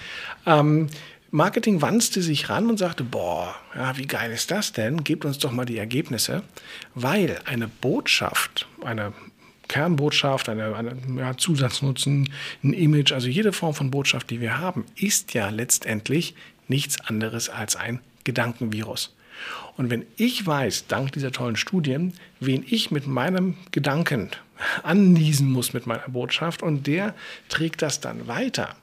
Ähm, 0.48 0.88
Marketing 1.34 1.82
wanzte 1.82 2.22
sich 2.22 2.50
ran 2.50 2.70
und 2.70 2.78
sagte, 2.78 3.06
boah, 3.06 3.56
ja, 3.74 3.98
wie 3.98 4.06
geil 4.06 4.32
ist 4.32 4.52
das 4.52 4.74
denn? 4.74 5.06
Gebt 5.06 5.24
uns 5.24 5.38
doch 5.38 5.54
mal 5.54 5.64
die 5.64 5.78
Ergebnisse, 5.78 6.44
weil 6.94 7.40
eine 7.46 7.70
Botschaft, 7.70 8.68
eine 8.84 9.14
Kernbotschaft, 9.70 10.50
eine, 10.50 10.76
eine 10.76 10.98
ja, 11.18 11.38
Zusatznutzen, 11.38 12.30
ein 12.64 12.74
Image, 12.74 13.14
also 13.14 13.30
jede 13.30 13.54
Form 13.54 13.74
von 13.74 13.92
Botschaft, 13.92 14.30
die 14.30 14.42
wir 14.42 14.60
haben, 14.60 14.84
ist 14.98 15.34
ja 15.34 15.48
letztendlich 15.48 16.36
nichts 16.68 17.00
anderes 17.00 17.48
als 17.48 17.78
ein 17.78 18.02
Gedankenvirus. 18.26 19.16
Und 19.78 19.90
wenn 19.90 20.06
ich 20.18 20.46
weiß, 20.46 20.88
dank 20.88 21.14
dieser 21.14 21.32
tollen 21.32 21.56
Studien, 21.56 22.14
wen 22.42 22.66
ich 22.68 22.92
mit 22.92 23.08
meinem 23.08 23.56
Gedanken 23.72 24.32
anniesen 24.84 25.50
muss 25.50 25.72
mit 25.72 25.88
meiner 25.88 26.10
Botschaft 26.10 26.62
und 26.62 26.86
der 26.88 27.16
trägt 27.48 27.82
das 27.82 28.02
dann 28.02 28.28
weiter, 28.28 28.76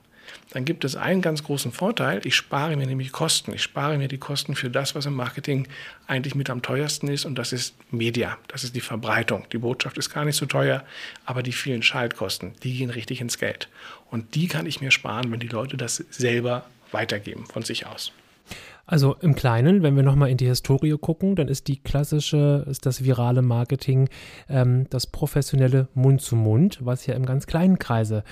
dann 0.51 0.65
gibt 0.65 0.83
es 0.83 0.95
einen 0.95 1.21
ganz 1.21 1.43
großen 1.43 1.71
Vorteil. 1.71 2.21
Ich 2.25 2.35
spare 2.35 2.75
mir 2.75 2.87
nämlich 2.87 3.11
Kosten. 3.11 3.53
Ich 3.53 3.61
spare 3.61 3.97
mir 3.97 4.07
die 4.07 4.17
Kosten 4.17 4.55
für 4.55 4.69
das, 4.69 4.95
was 4.95 5.05
im 5.05 5.13
Marketing 5.13 5.67
eigentlich 6.07 6.33
mit 6.33 6.49
am 6.49 6.61
teuersten 6.61 7.07
ist. 7.07 7.25
Und 7.25 7.35
das 7.35 7.53
ist 7.53 7.75
Media. 7.91 8.37
Das 8.47 8.63
ist 8.63 8.75
die 8.75 8.81
Verbreitung. 8.81 9.45
Die 9.53 9.59
Botschaft 9.59 9.97
ist 9.97 10.11
gar 10.11 10.25
nicht 10.25 10.37
so 10.37 10.47
teuer, 10.47 10.83
aber 11.25 11.43
die 11.43 11.51
vielen 11.51 11.83
Schaltkosten, 11.83 12.53
die 12.63 12.77
gehen 12.77 12.89
richtig 12.89 13.21
ins 13.21 13.37
Geld. 13.37 13.69
Und 14.09 14.33
die 14.33 14.47
kann 14.47 14.65
ich 14.65 14.81
mir 14.81 14.89
sparen, 14.89 15.31
wenn 15.31 15.39
die 15.39 15.47
Leute 15.47 15.77
das 15.77 16.03
selber 16.09 16.65
weitergeben 16.91 17.45
von 17.45 17.61
sich 17.61 17.85
aus. 17.85 18.11
Also 18.89 19.15
im 19.21 19.35
Kleinen, 19.35 19.83
wenn 19.83 19.95
wir 19.95 20.01
nochmal 20.01 20.31
in 20.31 20.37
die 20.37 20.47
Historie 20.47 20.97
gucken, 20.99 21.35
dann 21.35 21.47
ist 21.47 21.67
die 21.67 21.77
klassische, 21.77 22.65
ist 22.67 22.87
das 22.87 23.03
virale 23.03 23.43
Marketing 23.43 24.09
ähm, 24.49 24.87
das 24.89 25.05
professionelle 25.05 25.87
Mund 25.93 26.21
zu 26.21 26.35
Mund, 26.35 26.79
was 26.81 27.05
ja 27.05 27.13
im 27.13 27.23
ganz 27.23 27.45
kleinen 27.45 27.77
Kreise 27.77 28.23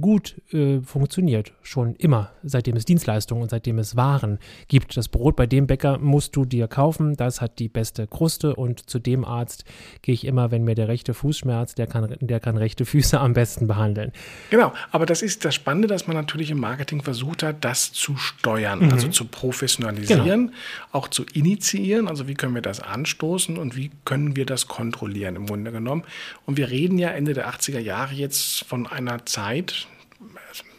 gut 0.00 0.40
äh, 0.52 0.80
funktioniert. 0.80 1.52
Schon 1.62 1.94
immer, 1.96 2.30
seitdem 2.42 2.76
es 2.76 2.84
Dienstleistungen 2.84 3.42
und 3.42 3.50
seitdem 3.50 3.78
es 3.78 3.94
Waren 3.94 4.38
gibt. 4.68 4.96
Das 4.96 5.08
Brot 5.08 5.36
bei 5.36 5.46
dem 5.46 5.66
Bäcker 5.66 5.98
musst 5.98 6.34
du 6.34 6.44
dir 6.44 6.66
kaufen, 6.66 7.14
das 7.16 7.40
hat 7.40 7.58
die 7.58 7.68
beste 7.68 8.06
Kruste 8.06 8.56
und 8.56 8.88
zu 8.88 8.98
dem 8.98 9.24
Arzt 9.24 9.64
gehe 10.00 10.14
ich 10.14 10.24
immer, 10.24 10.50
wenn 10.50 10.64
mir 10.64 10.74
der 10.74 10.88
rechte 10.88 11.12
Fuß 11.12 11.38
schmerzt, 11.38 11.78
der 11.78 11.86
kann, 11.86 12.16
der 12.20 12.40
kann 12.40 12.56
rechte 12.56 12.86
Füße 12.86 13.20
am 13.20 13.34
besten 13.34 13.66
behandeln. 13.66 14.12
Genau, 14.50 14.72
aber 14.90 15.04
das 15.04 15.20
ist 15.20 15.44
das 15.44 15.54
Spannende, 15.54 15.88
dass 15.88 16.06
man 16.06 16.16
natürlich 16.16 16.50
im 16.50 16.60
Marketing 16.60 17.02
versucht 17.02 17.42
hat, 17.42 17.64
das 17.64 17.92
zu 17.92 18.16
steuern, 18.16 18.80
mhm. 18.80 18.92
also 18.92 19.08
zu 19.08 19.26
professionalisieren, 19.26 20.46
genau. 20.46 20.52
auch 20.92 21.08
zu 21.08 21.24
initiieren. 21.34 22.08
Also 22.08 22.28
wie 22.28 22.34
können 22.34 22.54
wir 22.54 22.62
das 22.62 22.80
anstoßen 22.80 23.58
und 23.58 23.76
wie 23.76 23.90
können 24.04 24.36
wir 24.36 24.46
das 24.46 24.68
kontrollieren 24.68 25.36
im 25.36 25.46
Grunde 25.46 25.70
genommen. 25.70 26.04
Und 26.46 26.56
wir 26.56 26.70
reden 26.70 26.96
ja 26.98 27.10
Ende 27.10 27.34
der 27.34 27.50
80er 27.50 27.78
Jahre 27.78 28.14
jetzt 28.14 28.64
von 28.64 28.86
einer 28.86 29.26
Zeit, 29.26 29.81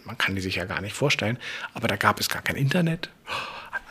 man 0.06 0.18
kann 0.18 0.36
die 0.36 0.42
sich 0.42 0.56
ja 0.56 0.66
gar 0.66 0.82
nicht 0.82 0.96
vorstellen, 0.96 1.38
aber 1.74 1.88
da 1.88 1.96
gab 1.96 2.20
es 2.20 2.30
gar 2.30 2.42
kein 2.42 2.56
Internet. 2.56 3.10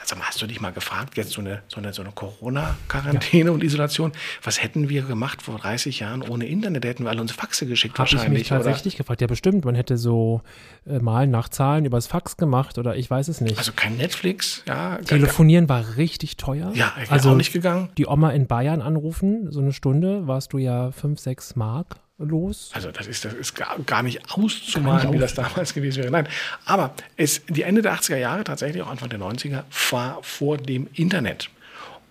Also 0.03 0.17
hast 0.21 0.43
du 0.43 0.47
dich 0.47 0.61
mal 0.61 0.73
gefragt, 0.73 1.17
jetzt 1.17 1.31
so 1.31 1.41
eine, 1.41 1.63
so 1.69 1.77
eine, 1.77 1.93
so 1.93 2.03
eine 2.03 2.11
Corona-Quarantäne 2.11 3.47
ja. 3.47 3.51
und 3.53 3.63
Isolation, 3.63 4.11
was 4.43 4.61
hätten 4.61 4.89
wir 4.89 5.03
gemacht 5.03 5.43
vor 5.43 5.59
30 5.59 6.01
Jahren 6.01 6.23
ohne 6.23 6.47
Internet? 6.47 6.83
Da 6.83 6.89
hätten 6.89 7.05
wir 7.05 7.11
alle 7.11 7.21
uns 7.21 7.31
Faxe 7.31 7.67
geschickt 7.67 7.95
Hab 7.95 8.01
wahrscheinlich. 8.01 8.27
Ich 8.27 8.39
mich 8.39 8.49
tatsächlich 8.49 8.95
oder? 8.95 8.99
gefragt, 9.05 9.21
ja 9.21 9.29
bestimmt. 9.29 9.65
Man 9.65 9.77
hätte 9.77 9.97
so 9.97 10.43
äh, 10.87 10.99
mal 10.99 11.29
nach 11.29 11.49
Zahlen 11.49 11.85
übers 11.85 12.09
Fax 12.09 12.37
gemacht 12.37 12.79
oder 12.79 12.97
ich 12.97 13.09
weiß 13.09 13.29
es 13.29 13.41
nicht. 13.41 13.59
Also 13.59 13.73
kein 13.77 13.97
Netflix, 13.97 14.65
ja. 14.67 14.97
Telefonieren 14.99 15.69
war 15.69 15.97
richtig 15.97 16.37
teuer. 16.37 16.73
Ja, 16.75 16.93
ich 17.01 17.11
also 17.11 17.31
auch 17.31 17.37
nicht 17.37 17.53
gegangen. 17.53 17.91
Die 17.97 18.07
Oma 18.07 18.31
in 18.31 18.49
Bayern 18.49 18.83
anrufen, 18.83 19.53
so 19.53 19.61
eine 19.61 19.73
Stunde, 19.73 20.27
warst 20.27 20.53
du 20.53 20.59
ja 20.59 20.91
5, 20.91 21.21
6 21.21 21.55
Mark 21.55 22.01
los. 22.19 22.71
Also 22.73 22.91
das 22.91 23.07
ist, 23.07 23.25
das 23.25 23.35
ist 23.35 23.55
gar, 23.55 23.79
gar 23.81 24.03
nicht 24.03 24.21
auszumalen, 24.31 25.13
wie 25.13 25.19
das 25.19 25.35
damals 25.35 25.75
gewesen 25.75 26.03
wäre. 26.03 26.13
Nein, 26.13 26.29
aber 26.65 26.95
es, 27.17 27.43
die 27.49 27.63
Ende 27.63 27.83
der 27.83 27.95
80er 27.95 28.17
Jahre, 28.17 28.45
tatsächlich 28.45 28.83
auch 28.83 28.91
Anfang 28.91 29.09
der 29.09 29.19
90er, 29.19 29.65
war 29.91 30.23
vor 30.23 30.57
dem 30.59 30.89
Internet. 30.95 31.51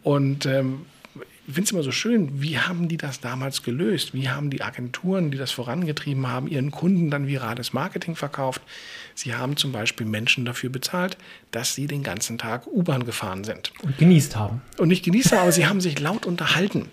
Und 0.03 0.45
ähm, 0.45 0.85
ich 1.47 1.55
finde 1.55 1.65
es 1.65 1.71
immer 1.71 1.83
so 1.83 1.91
schön, 1.91 2.41
wie 2.41 2.59
haben 2.59 2.87
die 2.87 2.97
das 2.97 3.19
damals 3.19 3.63
gelöst? 3.63 4.13
Wie 4.13 4.29
haben 4.29 4.49
die 4.49 4.61
Agenturen, 4.61 5.31
die 5.31 5.37
das 5.37 5.51
vorangetrieben 5.51 6.27
haben, 6.27 6.47
ihren 6.47 6.71
Kunden 6.71 7.09
dann 7.09 7.27
virales 7.27 7.73
Marketing 7.73 8.15
verkauft? 8.15 8.61
Sie 9.15 9.35
haben 9.35 9.57
zum 9.57 9.71
Beispiel 9.71 10.05
Menschen 10.05 10.45
dafür 10.45 10.69
bezahlt, 10.69 11.17
dass 11.51 11.75
sie 11.75 11.87
den 11.87 12.03
ganzen 12.03 12.37
Tag 12.37 12.67
U-Bahn 12.67 13.05
gefahren 13.05 13.43
sind. 13.43 13.73
Und 13.83 13.97
genießt 13.97 14.35
haben. 14.35 14.61
Und 14.77 14.87
nicht 14.87 15.03
genießt 15.03 15.33
haben, 15.33 15.41
aber 15.41 15.51
sie 15.51 15.65
haben 15.65 15.81
sich 15.81 15.99
laut 15.99 16.25
unterhalten. 16.25 16.89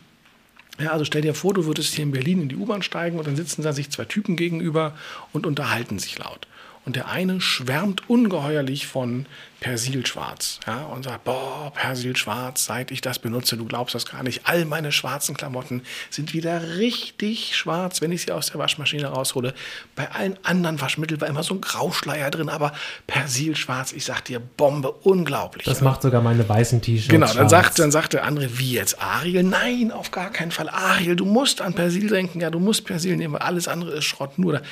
Ja, 0.81 0.93
also 0.93 1.05
stell 1.05 1.23
dir 1.23 1.35
vor, 1.35 1.55
du 1.55 1.67
würdest 1.67 1.95
hier 1.95 2.05
in 2.05 2.13
Berlin 2.13 2.43
in 2.43 2.49
die 2.49 2.57
U-Bahn 2.57 2.83
steigen 2.83 3.19
und 3.19 3.27
dann 3.27 3.37
sitzen 3.37 3.63
da 3.63 3.73
sich 3.73 3.91
zwei 3.91 4.05
Typen 4.05 4.37
gegenüber 4.37 4.97
und 5.33 5.45
unterhalten 5.45 5.99
sich 5.99 6.19
laut. 6.19 6.47
Und 6.89 6.97
der 6.97 7.11
eine 7.11 7.39
schwärmt 7.43 8.09
ungeheuerlich 8.09 8.87
von 8.87 9.27
Persilschwarz. 9.61 10.59
Ja, 10.67 10.85
und 10.87 11.03
sagt, 11.03 11.25
boah, 11.25 11.71
Persilschwarz, 11.75 12.65
seit 12.65 12.91
ich 12.91 13.03
das 13.03 13.19
benutze, 13.19 13.59
du 13.59 13.67
glaubst 13.67 13.95
das 13.95 14.07
gar 14.07 14.23
nicht. 14.23 14.43
All 14.45 14.65
meine 14.65 14.91
schwarzen 14.91 15.37
Klamotten 15.37 15.83
sind 16.09 16.33
wieder 16.33 16.79
richtig 16.79 17.55
schwarz, 17.55 18.01
wenn 18.01 18.11
ich 18.11 18.23
sie 18.23 18.33
aus 18.33 18.47
der 18.47 18.59
Waschmaschine 18.59 19.09
raushole. 19.09 19.53
Bei 19.97 20.11
allen 20.13 20.39
anderen 20.45 20.81
Waschmitteln 20.81 21.21
war 21.21 21.29
immer 21.29 21.43
so 21.43 21.53
ein 21.57 21.61
Grauschleier 21.61 22.31
drin, 22.31 22.49
aber 22.49 22.73
Persilschwarz, 23.07 23.93
ich 23.93 24.07
sag 24.07 24.25
dir, 24.25 24.41
Bombe, 24.41 24.91
unglaublich. 24.91 25.67
Das 25.67 25.81
ja. 25.81 25.85
macht 25.85 26.01
sogar 26.01 26.23
meine 26.23 26.49
weißen 26.49 26.81
T-Shirts. 26.81 27.09
Genau, 27.11 27.31
dann 27.35 27.51
sagt, 27.51 27.79
dann 27.79 27.91
sagt 27.91 28.15
der 28.15 28.25
andere, 28.25 28.59
wie 28.59 28.73
jetzt 28.73 28.99
Ariel? 29.03 29.43
Nein, 29.43 29.93
auf 29.93 30.11
gar 30.11 30.31
keinen 30.31 30.53
Fall. 30.53 30.71
Ariel, 30.71 31.17
du 31.17 31.27
musst 31.27 31.61
an 31.61 31.75
Persil 31.75 32.09
denken, 32.09 32.41
ja, 32.41 32.49
du 32.49 32.61
musst 32.61 32.87
Persil 32.87 33.15
nehmen, 33.19 33.35
weil 33.35 33.43
alles 33.43 33.69
andere 33.69 33.91
ist 33.91 34.05
Schrott. 34.05 34.39
Nur 34.39 34.55
da 34.55 34.63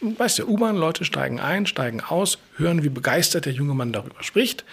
weißt 0.00 0.40
du, 0.40 0.46
U-Bahn-Leute 0.46 1.04
steigen 1.04 1.40
ein, 1.40 1.66
steigen 1.66 2.00
aus, 2.00 2.38
hören, 2.56 2.82
wie 2.82 2.88
begeistert 2.88 3.46
der 3.46 3.52
junge 3.52 3.74
Mann 3.74 3.92
darüber 3.92 4.22
spricht, 4.22 4.64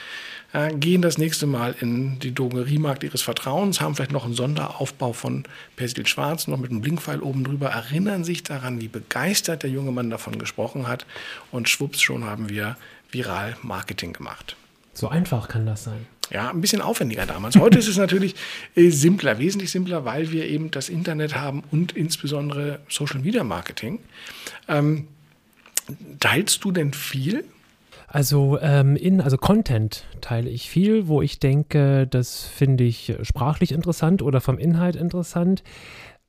äh, 0.54 0.74
gehen 0.74 1.02
das 1.02 1.18
nächste 1.18 1.46
Mal 1.46 1.76
in 1.80 2.20
die 2.20 2.34
Drogeriemarkt 2.34 3.04
ihres 3.04 3.22
Vertrauens, 3.22 3.82
haben 3.82 3.96
vielleicht 3.96 4.12
noch 4.12 4.26
einen 4.26 4.34
Sonderaufbau 4.34 5.14
von 5.14 5.44
Persil 5.76 6.08
Schwarz, 6.08 6.48
noch 6.48 6.58
mit 6.58 6.72
einem 6.72 6.82
Blinkpfeil 6.82 7.22
oben 7.22 7.44
drüber, 7.44 7.70
erinnern 7.70 8.24
sich 8.24 8.44
daran, 8.44 8.82
wie 8.82 8.88
begeistert 8.88 9.64
der 9.64 9.70
junge 9.70 9.92
Mann 9.92 10.10
davon 10.10 10.40
gesprochen 10.40 10.88
hat 10.88 11.06
und 11.52 11.70
schwupps, 11.70 12.02
schon 12.02 12.24
haben 12.24 12.50
wir 12.50 12.78
viral 13.12 13.58
Marketing 13.62 14.14
gemacht. 14.14 14.56
So 14.94 15.10
einfach 15.10 15.48
kann 15.48 15.66
das 15.66 15.84
sein. 15.84 16.08
Ja, 16.30 16.50
ein 16.50 16.60
bisschen 16.60 16.82
aufwendiger 16.82 17.26
damals. 17.26 17.56
Heute 17.56 17.80
ist 17.80 17.88
es 17.88 17.98
natürlich 17.98 18.36
äh, 18.76 18.90
simpler, 18.90 19.40
wesentlich 19.40 19.72
simpler, 19.72 20.04
weil 20.04 20.32
wir 20.32 20.46
eben 20.46 20.72
das 20.72 20.90
Internet 20.90 21.36
haben 21.36 21.64
und 21.72 21.94
insbesondere 21.94 22.80
Social 22.90 23.22
Media 23.22 23.44
Marketing. 23.44 24.00
Ähm, 24.68 25.08
Teilst 26.20 26.64
du 26.64 26.72
denn 26.72 26.94
viel? 26.94 27.46
Also 28.08 28.58
ähm, 28.62 28.96
in, 28.96 29.20
also 29.20 29.38
Content 29.38 30.06
teile 30.22 30.50
ich 30.50 30.70
viel, 30.70 31.08
wo 31.08 31.22
ich 31.22 31.40
denke, 31.40 32.08
das 32.08 32.46
finde 32.46 32.86
ich 32.86 33.14
sprachlich 33.22 33.74
interessant 33.74 34.22
oder 34.22 34.40
vom 34.40 34.58
Inhalt 34.58 34.96
interessant. 34.96 35.64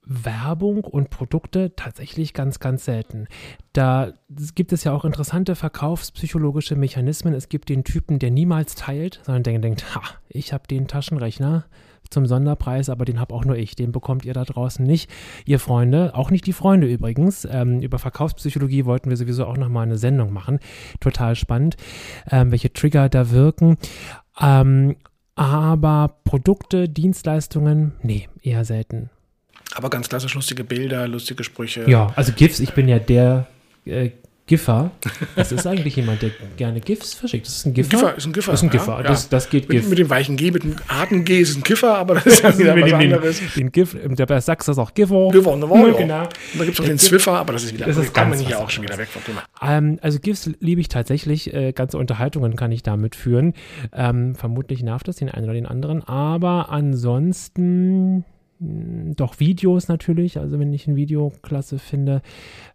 Werbung 0.08 0.84
und 0.84 1.10
Produkte 1.10 1.76
tatsächlich 1.76 2.32
ganz, 2.32 2.60
ganz 2.60 2.86
selten. 2.86 3.28
Da 3.74 4.14
gibt 4.54 4.72
es 4.72 4.82
ja 4.84 4.92
auch 4.92 5.04
interessante 5.04 5.54
verkaufspsychologische 5.54 6.76
Mechanismen. 6.76 7.34
Es 7.34 7.50
gibt 7.50 7.68
den 7.68 7.84
Typen, 7.84 8.18
der 8.18 8.30
niemals 8.30 8.74
teilt, 8.74 9.20
sondern 9.22 9.42
der 9.42 9.58
denkt, 9.58 9.94
ha, 9.94 10.02
ich 10.30 10.54
habe 10.54 10.66
den 10.66 10.88
Taschenrechner, 10.88 11.66
zum 12.10 12.26
Sonderpreis, 12.26 12.88
aber 12.88 13.04
den 13.04 13.20
habe 13.20 13.34
auch 13.34 13.44
nur 13.44 13.56
ich. 13.56 13.76
Den 13.76 13.92
bekommt 13.92 14.24
ihr 14.24 14.34
da 14.34 14.44
draußen 14.44 14.84
nicht, 14.84 15.10
ihr 15.44 15.58
Freunde. 15.58 16.14
Auch 16.14 16.30
nicht 16.30 16.46
die 16.46 16.52
Freunde 16.52 16.86
übrigens. 16.86 17.46
Ähm, 17.50 17.80
über 17.80 17.98
Verkaufspsychologie 17.98 18.84
wollten 18.84 19.10
wir 19.10 19.16
sowieso 19.16 19.46
auch 19.46 19.56
nochmal 19.56 19.84
eine 19.84 19.98
Sendung 19.98 20.32
machen. 20.32 20.58
Total 21.00 21.36
spannend, 21.36 21.76
ähm, 22.30 22.50
welche 22.50 22.72
Trigger 22.72 23.08
da 23.08 23.30
wirken. 23.30 23.76
Ähm, 24.40 24.96
aber 25.34 26.16
Produkte, 26.24 26.88
Dienstleistungen, 26.88 27.92
nee, 28.02 28.28
eher 28.42 28.64
selten. 28.64 29.10
Aber 29.74 29.90
ganz 29.90 30.08
klassisch 30.08 30.34
lustige 30.34 30.64
Bilder, 30.64 31.06
lustige 31.06 31.44
Sprüche. 31.44 31.88
Ja, 31.88 32.12
also 32.16 32.32
GIFs, 32.32 32.58
ich 32.58 32.72
bin 32.72 32.88
ja 32.88 32.98
der 32.98 33.46
äh, 33.84 34.10
Giffer. 34.48 34.90
Das 35.36 35.52
ist 35.52 35.66
eigentlich 35.66 35.94
jemand, 35.94 36.22
der 36.22 36.30
gerne 36.56 36.80
GIFs 36.80 37.14
verschickt. 37.14 37.46
Das 37.46 37.56
ist 37.56 37.66
ein 37.66 37.74
Giffer. 37.74 37.90
Giffer 37.90 38.16
ist 38.16 38.26
ein 38.26 38.32
Giffer. 38.32 38.50
Das 38.50 38.60
ist 38.60 38.64
ein 38.64 38.70
Giffer. 38.70 38.96
Ja, 38.96 39.02
das, 39.02 39.28
das 39.28 39.50
geht 39.50 39.68
GIF. 39.68 39.82
Mit, 39.82 39.90
mit, 39.90 39.98
dem 39.98 40.10
weichen 40.10 40.36
G, 40.36 40.50
mit 40.50 40.64
dem 40.64 40.76
harten 40.88 41.24
G 41.24 41.40
ist 41.40 41.56
ein 41.56 41.62
Giffer, 41.62 41.96
aber 41.96 42.14
das 42.14 42.26
ist 42.26 42.42
ja 42.42 42.58
wieder 42.58 42.74
was 42.74 42.92
anderes. 42.92 43.38
Den, 43.38 43.66
den 43.66 43.72
GIF, 43.72 43.96
der 44.02 44.40
Sachs 44.40 44.66
ist 44.66 44.78
auch 44.78 44.94
Giffer. 44.94 45.28
Giffer, 45.30 45.68
Woche, 45.68 45.92
genau. 45.92 46.22
Und 46.22 46.30
da 46.58 46.64
gibt 46.64 46.78
es 46.78 46.80
auch 46.80 46.88
den 46.88 46.98
Zwiffer, 46.98 47.32
aber 47.32 47.52
das 47.52 47.64
ist 47.64 47.74
wieder, 47.74 47.86
das 47.86 47.98
ist 47.98 48.14
ganz 48.14 48.40
hier 48.40 48.58
auch 48.58 48.70
schon 48.70 48.82
wieder 48.82 48.98
weg 48.98 49.08
vom 49.08 49.22
Thema. 49.22 49.42
Ähm, 49.62 49.98
also 50.02 50.18
GIFs 50.18 50.50
liebe 50.60 50.80
ich 50.80 50.88
tatsächlich. 50.88 51.52
Äh, 51.52 51.72
ganze 51.72 51.98
Unterhaltungen 51.98 52.56
kann 52.56 52.72
ich 52.72 52.82
damit 52.82 53.14
führen. 53.14 53.52
Ähm, 53.92 54.34
vermutlich 54.34 54.82
nervt 54.82 55.08
das 55.08 55.16
den 55.16 55.28
einen 55.28 55.44
oder 55.44 55.54
den 55.54 55.66
anderen. 55.66 56.02
Aber 56.02 56.70
ansonsten 56.70 58.24
doch 58.60 59.38
Videos 59.38 59.88
natürlich, 59.88 60.38
also 60.38 60.58
wenn 60.58 60.72
ich 60.72 60.88
ein 60.88 60.96
Video 60.96 61.32
klasse 61.42 61.78
finde, 61.78 62.22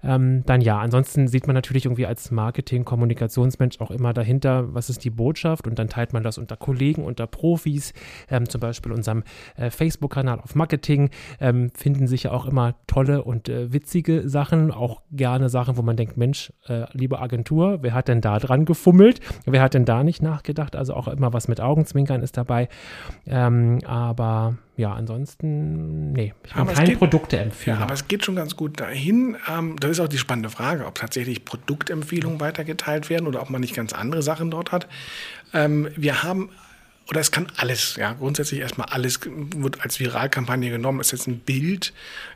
ähm, 0.01 0.43
dann 0.45 0.61
ja. 0.61 0.79
Ansonsten 0.79 1.27
sieht 1.27 1.45
man 1.47 1.53
natürlich 1.53 1.85
irgendwie 1.85 2.05
als 2.05 2.31
Marketing, 2.31 2.85
Kommunikationsmensch 2.85 3.81
auch 3.81 3.91
immer 3.91 4.13
dahinter, 4.13 4.73
was 4.73 4.89
ist 4.89 5.03
die 5.03 5.09
Botschaft 5.09 5.67
und 5.67 5.77
dann 5.79 5.89
teilt 5.89 6.13
man 6.13 6.23
das 6.23 6.37
unter 6.37 6.55
Kollegen, 6.55 7.03
unter 7.03 7.27
Profis, 7.27 7.93
ähm, 8.29 8.47
zum 8.47 8.61
Beispiel 8.61 8.93
unserem 8.93 9.23
äh, 9.57 9.69
Facebook-Kanal 9.69 10.39
auf 10.39 10.55
Marketing, 10.55 11.09
ähm, 11.41 11.69
finden 11.75 12.07
sich 12.07 12.23
ja 12.23 12.31
auch 12.31 12.45
immer 12.45 12.75
tolle 12.87 13.23
und 13.23 13.49
äh, 13.49 13.73
witzige 13.73 14.29
Sachen, 14.29 14.71
auch 14.71 15.01
gerne 15.11 15.49
Sachen, 15.49 15.75
wo 15.75 15.81
man 15.81 15.97
denkt, 15.97 16.15
Mensch, 16.15 16.53
äh, 16.67 16.85
liebe 16.93 17.19
Agentur, 17.19 17.79
wer 17.81 17.93
hat 17.93 18.07
denn 18.07 18.21
da 18.21 18.39
dran 18.39 18.65
gefummelt? 18.65 19.19
Wer 19.45 19.61
hat 19.61 19.73
denn 19.73 19.85
da 19.85 20.03
nicht 20.03 20.21
nachgedacht? 20.21 20.75
Also 20.75 20.93
auch 20.93 21.07
immer 21.07 21.33
was 21.33 21.47
mit 21.47 21.59
Augenzwinkern 21.59 22.21
ist 22.21 22.37
dabei. 22.37 22.69
Ähm, 23.25 23.79
aber 23.85 24.57
ja, 24.75 24.91
ansonsten, 24.93 26.13
nee, 26.13 26.33
ich 26.43 26.51
kann 26.51 26.67
keine 26.67 26.97
Produkte 26.97 27.37
empfehlen. 27.37 27.77
Ja, 27.77 27.83
aber 27.83 27.93
es 27.93 28.07
geht 28.07 28.25
schon 28.25 28.35
ganz 28.35 28.55
gut 28.55 28.79
dahin. 28.79 29.37
Ähm, 29.47 29.75
das 29.79 29.91
ist 29.91 29.99
auch 29.99 30.07
die 30.07 30.17
spannende 30.17 30.49
Frage, 30.49 30.87
ob 30.87 30.95
tatsächlich 30.95 31.45
Produktempfehlungen 31.45 32.39
weitergeteilt 32.39 33.09
werden 33.11 33.27
oder 33.27 33.41
ob 33.43 33.51
man 33.51 33.61
nicht 33.61 33.75
ganz 33.75 33.93
andere 33.93 34.23
Sachen 34.23 34.49
dort 34.49 34.71
hat. 34.71 34.87
Ähm, 35.53 35.89
wir 35.95 36.23
haben 36.23 36.49
oder 37.09 37.19
es 37.19 37.31
kann 37.31 37.47
alles, 37.57 37.95
ja, 37.97 38.13
grundsätzlich 38.13 38.61
erstmal 38.61 38.87
alles 38.87 39.19
wird 39.25 39.81
als 39.81 39.99
Viralkampagne 39.99 40.69
genommen. 40.69 40.99
Es 40.99 41.07
ist 41.07 41.19
jetzt 41.19 41.27
ein 41.27 41.39
Bild, 41.39 41.93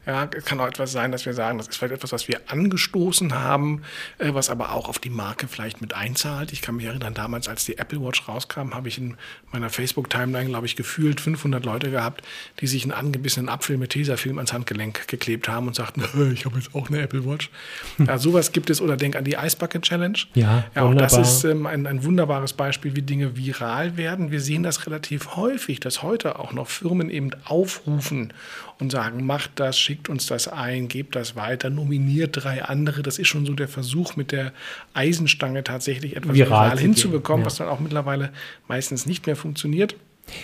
ja, 0.07 0.29
es 0.33 0.45
kann 0.45 0.57
auch 0.61 0.67
etwas 0.67 0.93
sein, 0.93 1.11
dass 1.11 1.25
wir 1.25 1.33
sagen, 1.33 1.57
das 1.57 1.67
ist 1.67 1.75
vielleicht 1.75 1.95
etwas, 1.95 2.13
was 2.13 2.29
wir 2.29 2.39
angestoßen 2.47 3.33
haben, 3.33 3.81
äh, 4.19 4.33
was 4.33 4.49
aber 4.49 4.71
auch 4.71 4.87
auf 4.87 4.99
die 4.99 5.09
Marke 5.09 5.49
vielleicht 5.49 5.81
mit 5.81 5.93
einzahlt. 5.93 6.53
Ich 6.53 6.61
kann 6.61 6.77
mich 6.77 6.85
erinnern, 6.85 7.13
damals, 7.13 7.49
als 7.49 7.65
die 7.65 7.77
Apple 7.77 7.99
Watch 7.99 8.25
rauskam, 8.25 8.73
habe 8.73 8.87
ich 8.87 8.97
in 8.97 9.17
meiner 9.51 9.69
Facebook-Timeline, 9.69 10.49
glaube 10.49 10.65
ich, 10.65 10.77
gefühlt 10.77 11.19
500 11.19 11.65
Leute 11.65 11.91
gehabt, 11.91 12.21
die 12.61 12.67
sich 12.67 12.83
einen 12.83 12.93
angebissenen 12.93 13.49
Apfel 13.49 13.77
mit 13.77 13.89
Tesafilm 13.89 14.37
ans 14.37 14.53
Handgelenk 14.53 15.09
geklebt 15.09 15.49
haben 15.49 15.67
und 15.67 15.75
sagten, 15.75 16.01
ich 16.33 16.45
habe 16.45 16.57
jetzt 16.57 16.73
auch 16.73 16.87
eine 16.87 17.01
Apple 17.01 17.25
Watch. 17.25 17.49
ja, 17.97 18.17
sowas 18.17 18.53
gibt 18.53 18.69
es 18.69 18.79
oder 18.79 18.95
denk 18.95 19.17
an 19.17 19.25
die 19.25 19.33
Ice 19.33 19.57
Bucket 19.57 19.81
Challenge. 19.81 20.19
Ja, 20.35 20.63
ja 20.73 20.83
und 20.83 20.95
das 20.95 21.17
ist 21.17 21.43
ähm, 21.43 21.65
ein, 21.65 21.85
ein 21.85 22.05
wunderbares 22.05 22.53
Beispiel, 22.53 22.95
wie 22.95 23.01
Dinge 23.01 23.35
viral 23.35 23.97
werden. 23.97 24.31
Wir 24.31 24.39
sehen 24.39 24.56
sehen 24.57 24.63
das 24.63 24.87
relativ 24.87 25.35
häufig, 25.35 25.79
dass 25.79 26.01
heute 26.01 26.39
auch 26.39 26.51
noch 26.51 26.67
Firmen 26.67 27.11
eben 27.11 27.29
aufrufen 27.45 28.33
und 28.79 28.91
sagen, 28.91 29.23
macht 29.23 29.51
das, 29.55 29.77
schickt 29.77 30.09
uns 30.09 30.25
das 30.25 30.47
ein, 30.47 30.87
gebt 30.87 31.15
das 31.15 31.35
weiter, 31.35 31.69
nominiert 31.69 32.43
drei 32.43 32.63
andere. 32.63 33.03
Das 33.03 33.19
ist 33.19 33.27
schon 33.27 33.45
so 33.45 33.53
der 33.53 33.67
Versuch, 33.67 34.15
mit 34.15 34.31
der 34.31 34.53
Eisenstange 34.95 35.63
tatsächlich 35.63 36.15
etwas 36.15 36.35
viral, 36.35 36.71
viral 36.71 36.79
hinzubekommen, 36.79 37.41
ja. 37.41 37.45
was 37.45 37.57
dann 37.57 37.69
auch 37.69 37.79
mittlerweile 37.79 38.31
meistens 38.67 39.05
nicht 39.05 39.27
mehr 39.27 39.35
funktioniert. 39.35 39.95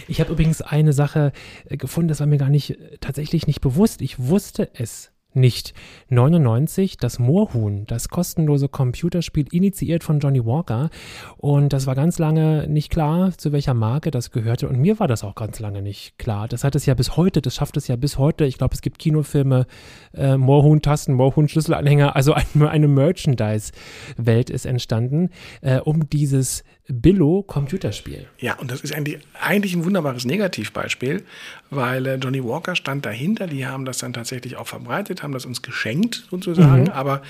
Ich 0.08 0.20
habe 0.20 0.32
übrigens 0.32 0.62
eine 0.62 0.94
Sache 0.94 1.34
äh, 1.68 1.76
gefunden, 1.76 2.08
das 2.08 2.20
war 2.20 2.28
mir 2.28 2.38
gar 2.38 2.50
nicht 2.50 2.70
äh, 2.70 2.98
tatsächlich 3.02 3.48
nicht 3.48 3.62
bewusst. 3.62 4.02
Ich 4.02 4.20
wusste 4.20 4.70
es 4.76 5.12
nicht 5.36 5.74
99 6.10 6.98
das 6.98 7.20
Moorhuhn, 7.20 7.86
das 7.88 8.10
kostenlose 8.10 8.70
Computerspiel 8.70 9.48
initiiert 9.52 10.04
von 10.04 10.20
Johnny 10.20 10.46
Walker 10.46 10.90
und 11.38 11.74
das 11.74 11.88
war 11.88 11.96
ganz 11.96 12.20
lange 12.20 12.68
nicht 12.68 12.90
klar, 12.90 13.32
zu 13.38 13.52
welcher 13.52 13.74
Marke 13.74 14.12
das 14.12 14.32
gehörte 14.32 14.68
und 14.70 14.80
mir 14.80 15.00
war 15.00 15.08
das 15.08 15.24
auch 15.24 15.36
ganz 15.36 15.60
lange 15.60 15.82
nicht 15.82 16.18
klar. 16.18 16.48
Das 16.48 16.64
hat 16.64 16.76
es 16.76 16.86
ja 16.86 16.94
bis 16.94 17.18
heute, 17.18 17.42
das 17.42 17.56
schafft 17.56 17.78
es 17.78 17.88
ja 17.88 17.96
bis 17.96 18.18
heute. 18.18 18.46
Ich 18.46 18.58
glaube, 18.58 18.74
es 18.74 18.82
gibt 18.82 19.00
Kinofilme, 19.00 19.66
äh, 20.14 20.38
Moorhuhn-Tasten, 20.38 21.14
Moorhuhn-Schlüsselanhänger, 21.14 22.16
also 22.16 22.34
eine, 22.34 22.70
eine 22.70 22.88
Merchandise-Welt 22.88 24.50
ist 24.50 24.66
entstanden, 24.66 25.30
äh, 25.62 25.80
um 25.80 26.10
dieses 26.10 26.64
Billo-Computerspiel. 26.90 28.28
Ja, 28.40 28.56
und 28.56 28.70
das 28.70 28.82
ist 28.82 28.94
eigentlich, 28.94 29.20
eigentlich 29.40 29.74
ein 29.74 29.86
wunderbares 29.86 30.26
Negativbeispiel, 30.26 31.24
weil 31.70 32.06
äh, 32.06 32.16
Johnny 32.16 32.44
Walker 32.44 32.76
stand 32.76 33.06
dahinter, 33.06 33.48
die 33.48 33.66
haben 33.66 33.86
das 33.86 34.00
dann 34.00 34.12
tatsächlich 34.12 34.58
auch 34.58 34.68
verbreitet, 34.68 35.24
haben 35.24 35.32
das 35.32 35.46
uns 35.46 35.62
geschenkt 35.62 36.28
sozusagen. 36.30 36.84
Mhm. 36.84 36.90
Aber 36.90 37.22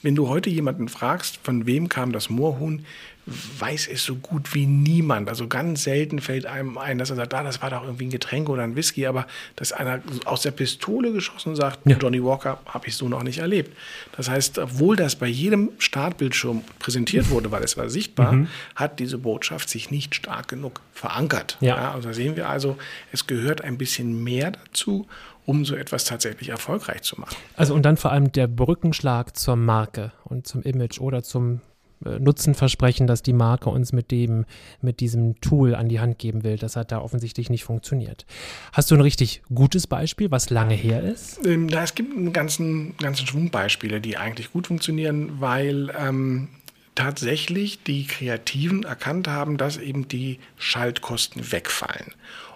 wenn 0.00 0.14
du 0.14 0.28
heute 0.28 0.48
jemanden 0.48 0.88
fragst, 0.88 1.38
von 1.42 1.66
wem 1.66 1.90
kam 1.90 2.12
das 2.12 2.30
Moorhuhn, 2.30 2.86
weiß 3.26 3.88
es 3.88 4.04
so 4.04 4.16
gut 4.16 4.52
wie 4.54 4.66
niemand. 4.66 5.28
Also 5.28 5.46
ganz 5.46 5.84
selten 5.84 6.20
fällt 6.20 6.44
einem 6.44 6.76
ein, 6.76 6.98
dass 6.98 7.10
er 7.10 7.16
sagt, 7.16 7.32
ah, 7.34 7.44
das 7.44 7.62
war 7.62 7.70
doch 7.70 7.84
irgendwie 7.84 8.06
ein 8.06 8.10
Getränk 8.10 8.48
oder 8.48 8.62
ein 8.62 8.74
Whisky, 8.74 9.06
aber 9.06 9.26
dass 9.54 9.72
einer 9.72 10.00
aus 10.24 10.42
der 10.42 10.50
Pistole 10.50 11.12
geschossen 11.12 11.54
sagt, 11.54 11.86
ja. 11.86 11.96
Johnny 11.96 12.22
Walker 12.22 12.58
habe 12.66 12.88
ich 12.88 12.96
so 12.96 13.08
noch 13.08 13.22
nicht 13.22 13.38
erlebt. 13.38 13.76
Das 14.16 14.28
heißt, 14.28 14.58
obwohl 14.58 14.96
das 14.96 15.14
bei 15.14 15.28
jedem 15.28 15.70
Startbildschirm 15.78 16.64
präsentiert 16.80 17.30
wurde, 17.30 17.52
weil 17.52 17.62
es 17.62 17.76
war 17.76 17.88
sichtbar, 17.88 18.32
mhm. 18.32 18.48
hat 18.74 18.98
diese 18.98 19.18
Botschaft 19.18 19.68
sich 19.68 19.90
nicht 19.90 20.14
stark 20.16 20.48
genug 20.48 20.80
verankert. 20.92 21.58
Ja. 21.60 21.76
ja. 21.76 21.92
also 21.92 22.12
sehen 22.12 22.34
wir 22.34 22.48
also, 22.48 22.76
es 23.12 23.26
gehört 23.28 23.62
ein 23.62 23.78
bisschen 23.78 24.24
mehr 24.24 24.52
dazu 24.52 25.06
um 25.44 25.64
so 25.64 25.74
etwas 25.74 26.04
tatsächlich 26.04 26.50
erfolgreich 26.50 27.02
zu 27.02 27.20
machen. 27.20 27.34
Also 27.56 27.74
und 27.74 27.82
dann 27.82 27.96
vor 27.96 28.12
allem 28.12 28.30
der 28.30 28.46
Brückenschlag 28.46 29.36
zur 29.36 29.56
Marke 29.56 30.12
und 30.22 30.46
zum 30.46 30.62
Image 30.62 31.00
oder 31.00 31.24
zum 31.24 31.60
Nutzenversprechen, 32.04 33.06
das 33.06 33.22
die 33.22 33.32
Marke 33.32 33.70
uns 33.70 33.92
mit 33.92 34.10
dem, 34.10 34.44
mit 34.80 35.00
diesem 35.00 35.40
Tool 35.40 35.74
an 35.74 35.88
die 35.88 36.00
Hand 36.00 36.18
geben 36.18 36.44
will. 36.44 36.56
Das 36.56 36.76
hat 36.76 36.92
da 36.92 37.00
offensichtlich 37.00 37.50
nicht 37.50 37.64
funktioniert. 37.64 38.26
Hast 38.72 38.90
du 38.90 38.94
ein 38.94 39.00
richtig 39.00 39.42
gutes 39.54 39.86
Beispiel, 39.86 40.30
was 40.30 40.50
lange 40.50 40.74
her 40.74 41.02
ist? 41.02 41.44
Ähm, 41.46 41.68
da, 41.68 41.82
es 41.82 41.94
gibt 41.94 42.16
einen 42.16 42.32
ganzen, 42.32 42.96
ganzen 42.96 43.26
Schwung 43.26 43.50
Beispiele, 43.50 44.00
die 44.00 44.16
eigentlich 44.16 44.52
gut 44.52 44.66
funktionieren, 44.66 45.40
weil 45.40 45.92
ähm, 45.98 46.48
tatsächlich 46.94 47.82
die 47.82 48.06
Kreativen 48.06 48.84
erkannt 48.84 49.28
haben, 49.28 49.56
dass 49.56 49.76
eben 49.76 50.08
die 50.08 50.38
Schaltkosten 50.58 51.52
wegfallen. 51.52 52.12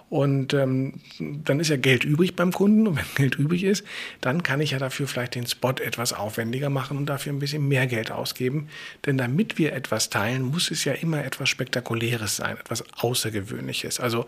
Und 0.09 0.53
ähm, 0.53 0.93
dann 1.19 1.59
ist 1.59 1.67
ja 1.67 1.75
Geld 1.75 2.05
übrig 2.05 2.35
beim 2.35 2.53
Kunden. 2.53 2.87
Und 2.87 2.95
wenn 2.95 3.05
Geld 3.15 3.35
übrig 3.35 3.63
ist, 3.63 3.83
dann 4.21 4.41
kann 4.41 4.61
ich 4.61 4.71
ja 4.71 4.79
dafür 4.79 5.07
vielleicht 5.07 5.35
den 5.35 5.45
Spot 5.45 5.71
etwas 5.71 6.13
aufwendiger 6.13 6.69
machen 6.69 6.97
und 6.97 7.07
dafür 7.07 7.33
ein 7.33 7.39
bisschen 7.39 7.67
mehr 7.67 7.87
Geld 7.87 8.11
ausgeben. 8.11 8.69
Denn 9.05 9.17
damit 9.17 9.57
wir 9.57 9.73
etwas 9.73 10.09
teilen, 10.09 10.43
muss 10.43 10.71
es 10.71 10.85
ja 10.85 10.93
immer 10.93 11.25
etwas 11.25 11.49
Spektakuläres 11.49 12.37
sein, 12.37 12.57
etwas 12.57 12.85
Außergewöhnliches. 12.97 13.99
Also 13.99 14.25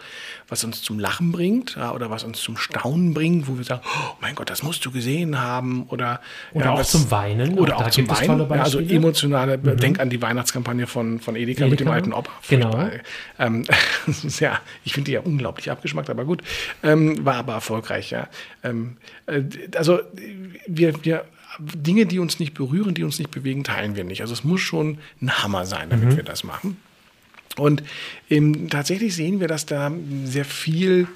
was 0.50 0.65
uns 0.65 0.81
zum 0.81 1.00
Lachen 1.00 1.31
bringt 1.31 1.75
ja, 1.77 1.93
oder 1.93 2.09
was 2.09 2.25
uns 2.25 2.41
zum 2.41 2.57
Staunen 2.57 3.13
bringt, 3.13 3.48
wo 3.48 3.57
wir 3.57 3.63
sagen, 3.63 3.81
oh 3.86 4.15
mein 4.19 4.36
Gott, 4.36 4.50
das 4.50 4.63
musst 4.63 4.86
du 4.86 4.91
gesehen 4.91 5.39
haben. 5.39 5.83
Oder, 5.88 6.19
oder 6.53 6.65
ja, 6.65 6.71
auch 6.74 6.79
was, 6.79 6.91
zum 6.91 7.09
Weinen. 7.09 7.57
Oder 7.57 7.77
auch, 7.77 7.86
auch 7.86 7.89
zum 7.89 8.09
Weinen. 8.09 8.50
Ja, 8.50 8.63
also 8.63 8.79
emotionale, 8.79 9.57
mhm. 9.57 9.77
denk 9.77 10.00
an 10.01 10.09
die 10.09 10.22
Weihnachtskampagne 10.22 10.87
von, 10.87 11.22
von 11.22 11.37
Edeka, 11.37 11.63
Edeka, 11.63 11.70
mit 11.70 11.79
dem 11.79 11.87
alten 11.87 12.11
Opa. 12.11 12.31
Genau. 12.50 12.89
Ähm, 13.37 13.65
ja, 14.39 14.59
ich 14.83 14.94
finde 14.94 15.05
die 15.05 15.13
ja 15.13 15.22
unglaublich 15.22 15.69
abgeschmackt, 15.72 16.10
aber 16.10 16.25
gut. 16.25 16.42
Ähm, 16.84 17.24
war 17.25 17.36
aber 17.36 17.53
erfolgreich, 17.53 18.12
ja. 18.12 18.27
Ähm, 18.64 18.98
äh, 19.25 19.44
also 19.75 20.00
wir, 20.68 21.03
wir 21.03 21.25
Dinge, 21.60 22.05
die 22.05 22.20
uns 22.20 22.40
nicht 22.40 22.53
berühren, 22.53 22.94
die 22.94 23.03
uns 23.03 23.20
nicht 23.20 23.32
bewegen, 23.32 23.64
teilen 23.64 23.96
wir 23.96 24.03
nicht. 24.03 24.22
Also 24.22 24.34
es 24.34 24.44
muss 24.44 24.62
schon 24.62 25.00
ein 25.22 25.44
Hammer 25.44 25.66
sein, 25.66 25.90
damit 25.90 26.10
mhm. 26.10 26.16
wir 26.18 26.24
das 26.24 26.44
machen. 26.44 26.77
Und 27.58 27.84
ähm, 28.29 28.70
tatsächlich 28.70 29.16
sehen 29.16 29.40
wir, 29.40 29.48
dass 29.48 29.66
da 29.66 29.92
sehr 30.24 30.46
viel 30.46 31.08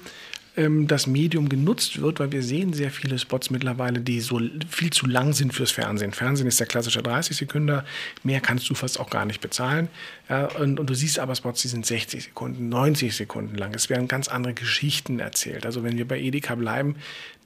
ähm, 0.56 0.86
das 0.86 1.06
Medium 1.06 1.48
genutzt 1.48 2.00
wird, 2.00 2.20
weil 2.20 2.32
wir 2.32 2.42
sehen 2.42 2.72
sehr 2.72 2.90
viele 2.90 3.18
Spots 3.18 3.50
mittlerweile, 3.50 4.00
die 4.00 4.20
so 4.20 4.40
viel 4.68 4.90
zu 4.90 5.06
lang 5.06 5.32
sind 5.32 5.52
fürs 5.52 5.72
Fernsehen. 5.72 6.12
Fernsehen 6.12 6.46
ist 6.46 6.60
der 6.60 6.66
klassische 6.66 7.02
30 7.02 7.36
Sekunden, 7.36 7.82
mehr 8.22 8.40
kannst 8.40 8.70
du 8.70 8.74
fast 8.74 9.00
auch 9.00 9.10
gar 9.10 9.24
nicht 9.24 9.40
bezahlen. 9.40 9.88
Ja, 10.28 10.46
und, 10.46 10.80
und, 10.80 10.88
du 10.88 10.94
siehst 10.94 11.18
aber 11.18 11.34
Spots, 11.34 11.62
die 11.62 11.68
sind 11.68 11.84
60 11.84 12.24
Sekunden, 12.24 12.68
90 12.68 13.14
Sekunden 13.14 13.56
lang. 13.56 13.74
Es 13.74 13.90
werden 13.90 14.08
ganz 14.08 14.28
andere 14.28 14.54
Geschichten 14.54 15.18
erzählt. 15.18 15.66
Also 15.66 15.82
wenn 15.82 15.98
wir 15.98 16.08
bei 16.08 16.18
Edeka 16.18 16.54
bleiben, 16.54 16.96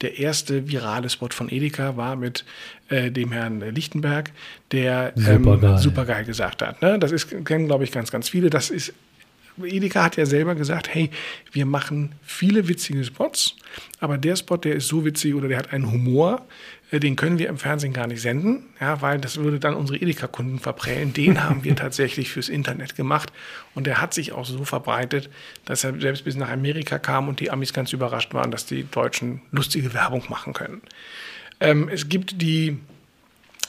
der 0.01 0.17
erste 0.19 0.69
virale 0.69 1.09
Spot 1.09 1.29
von 1.29 1.49
Edeka 1.49 1.97
war 1.97 2.15
mit 2.15 2.45
äh, 2.87 3.11
dem 3.11 3.31
Herrn 3.31 3.59
Lichtenberg, 3.59 4.31
der 4.71 5.13
ähm, 5.17 5.77
super 5.77 6.05
geil 6.05 6.23
gesagt 6.23 6.61
hat. 6.61 6.81
Ne? 6.81 6.99
Das 6.99 7.11
ist, 7.11 7.45
kennen, 7.45 7.65
glaube 7.65 7.83
ich, 7.83 7.91
ganz, 7.91 8.11
ganz 8.11 8.29
viele. 8.29 8.49
Das 8.49 8.69
ist 8.69 8.93
Edeka 9.63 10.03
hat 10.03 10.17
ja 10.17 10.25
selber 10.25 10.55
gesagt, 10.55 10.93
hey, 10.93 11.09
wir 11.51 11.65
machen 11.65 12.13
viele 12.23 12.67
witzige 12.67 13.03
Spots, 13.03 13.55
aber 13.99 14.17
der 14.17 14.35
Spot, 14.35 14.57
der 14.57 14.75
ist 14.75 14.87
so 14.87 15.05
witzig 15.05 15.35
oder 15.35 15.47
der 15.47 15.57
hat 15.57 15.73
einen 15.73 15.91
Humor, 15.91 16.45
äh, 16.91 16.99
den 16.99 17.15
können 17.15 17.39
wir 17.39 17.49
im 17.49 17.57
Fernsehen 17.57 17.93
gar 17.93 18.07
nicht 18.07 18.21
senden, 18.21 18.65
ja, 18.79 19.01
weil 19.01 19.19
das 19.19 19.37
würde 19.37 19.59
dann 19.59 19.75
unsere 19.75 19.99
Edeka-Kunden 19.99 20.59
verprellen. 20.59 21.13
Den 21.13 21.43
haben 21.49 21.63
wir 21.63 21.75
tatsächlich 21.75 22.29
fürs 22.29 22.49
Internet 22.49 22.95
gemacht 22.95 23.31
und 23.75 23.87
der 23.87 24.01
hat 24.01 24.13
sich 24.13 24.31
auch 24.31 24.45
so 24.45 24.65
verbreitet, 24.65 25.29
dass 25.65 25.83
er 25.83 25.99
selbst 25.99 26.23
bis 26.25 26.35
nach 26.35 26.49
Amerika 26.49 26.99
kam 26.99 27.27
und 27.27 27.39
die 27.39 27.51
Amis 27.51 27.73
ganz 27.73 27.93
überrascht 27.93 28.33
waren, 28.33 28.51
dass 28.51 28.65
die 28.65 28.83
Deutschen 28.89 29.41
lustige 29.51 29.93
Werbung 29.93 30.23
machen 30.29 30.53
können. 30.53 30.81
Ähm, 31.59 31.89
es 31.89 32.09
gibt 32.09 32.41
die 32.41 32.77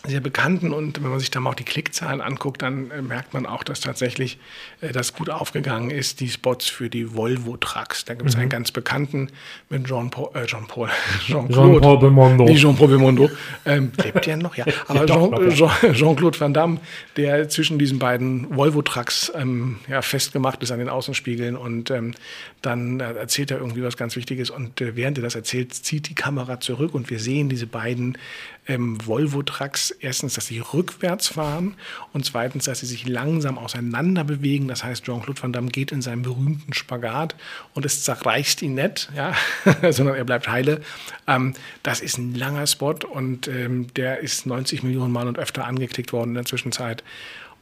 sehr 0.06 0.20
bekannten 0.20 0.72
und 0.72 1.02
wenn 1.02 1.10
man 1.10 1.20
sich 1.20 1.30
da 1.30 1.40
mal 1.40 1.50
auch 1.50 1.54
die 1.54 1.64
Klickzahlen 1.64 2.22
anguckt, 2.22 2.62
dann 2.62 2.90
äh, 2.90 3.02
merkt 3.02 3.34
man 3.34 3.44
auch, 3.44 3.62
dass 3.62 3.80
tatsächlich 3.80 4.38
äh, 4.80 4.92
das 4.92 5.12
gut 5.12 5.28
aufgegangen 5.28 5.90
ist, 5.90 6.20
die 6.20 6.28
Spots 6.28 6.66
für 6.68 6.88
die 6.88 7.14
Volvo 7.14 7.58
Trucks. 7.58 8.06
Da 8.06 8.14
gibt 8.14 8.30
es 8.30 8.34
mhm. 8.34 8.42
einen 8.42 8.50
ganz 8.50 8.72
bekannten 8.72 9.28
mit 9.68 9.86
Jean 9.86 10.10
Paul, 10.10 10.30
äh, 10.34 10.46
Jean 10.46 10.66
Paul, 10.66 10.88
Jean-Claude 11.26 11.52
Jean 11.72 11.80
Paul 11.80 11.98
Belmondo. 11.98 12.44
Nicht 12.44 12.62
Jean 12.62 12.76
Paul 12.76 12.88
Belmondo. 12.88 13.30
Ähm, 13.66 13.92
lebt 14.02 14.24
der 14.24 14.38
noch? 14.38 14.56
Ja. 14.56 14.64
Aber 14.88 15.06
Jean, 15.06 15.50
Jean, 15.50 15.92
Jean-Claude 15.92 16.40
Van 16.40 16.54
Damme, 16.54 16.80
der 17.16 17.50
zwischen 17.50 17.78
diesen 17.78 17.98
beiden 17.98 18.56
Volvo 18.56 18.80
Trucks 18.80 19.30
ähm, 19.34 19.80
ja, 19.86 20.00
festgemacht 20.00 20.62
ist 20.62 20.70
an 20.70 20.78
den 20.78 20.88
Außenspiegeln 20.88 21.56
und 21.56 21.90
ähm, 21.90 22.14
dann 22.62 23.00
äh, 23.00 23.12
erzählt 23.12 23.50
er 23.50 23.58
irgendwie 23.58 23.82
was 23.82 23.98
ganz 23.98 24.16
Wichtiges 24.16 24.48
und 24.48 24.80
äh, 24.80 24.96
während 24.96 25.18
er 25.18 25.24
das 25.24 25.34
erzählt, 25.34 25.74
zieht 25.74 26.08
die 26.08 26.14
Kamera 26.14 26.60
zurück 26.60 26.94
und 26.94 27.10
wir 27.10 27.18
sehen 27.18 27.50
diese 27.50 27.66
beiden 27.66 28.16
ähm, 28.66 28.98
Volvo-Trucks 29.04 29.90
erstens, 29.90 30.34
dass 30.34 30.46
sie 30.46 30.60
rückwärts 30.60 31.28
fahren 31.28 31.74
und 32.12 32.24
zweitens, 32.24 32.64
dass 32.64 32.80
sie 32.80 32.86
sich 32.86 33.06
langsam 33.06 33.58
auseinander 33.58 34.24
bewegen. 34.24 34.68
Das 34.68 34.84
heißt, 34.84 35.04
Jean-Claude 35.04 35.42
Van 35.42 35.52
Damme 35.52 35.68
geht 35.68 35.92
in 35.92 36.02
seinen 36.02 36.22
berühmten 36.22 36.72
Spagat 36.72 37.34
und 37.74 37.84
es 37.84 38.04
zerreißt 38.04 38.62
ihn 38.62 38.74
nicht, 38.74 39.10
ja, 39.16 39.34
sondern 39.90 40.16
er 40.16 40.24
bleibt 40.24 40.48
heile. 40.48 40.80
Ähm, 41.26 41.54
das 41.82 42.00
ist 42.00 42.18
ein 42.18 42.34
langer 42.34 42.66
Spot 42.66 42.96
und 43.10 43.48
ähm, 43.48 43.92
der 43.94 44.20
ist 44.20 44.46
90 44.46 44.82
Millionen 44.82 45.12
Mal 45.12 45.28
und 45.28 45.38
öfter 45.38 45.66
angeklickt 45.66 46.12
worden 46.12 46.30
in 46.30 46.34
der 46.34 46.44
Zwischenzeit. 46.44 47.02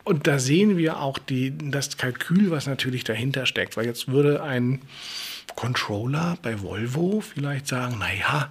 Und 0.04 0.26
da 0.26 0.38
sehen 0.38 0.78
wir 0.78 1.00
auch 1.00 1.18
die, 1.18 1.52
das 1.70 1.98
Kalkül, 1.98 2.50
was 2.50 2.66
natürlich 2.66 3.04
dahinter 3.04 3.44
steckt, 3.44 3.76
weil 3.76 3.84
jetzt 3.84 4.08
würde 4.08 4.42
ein 4.42 4.80
Controller 5.54 6.38
bei 6.40 6.62
Volvo 6.62 7.20
vielleicht 7.20 7.66
sagen, 7.66 7.98
naja, 7.98 8.48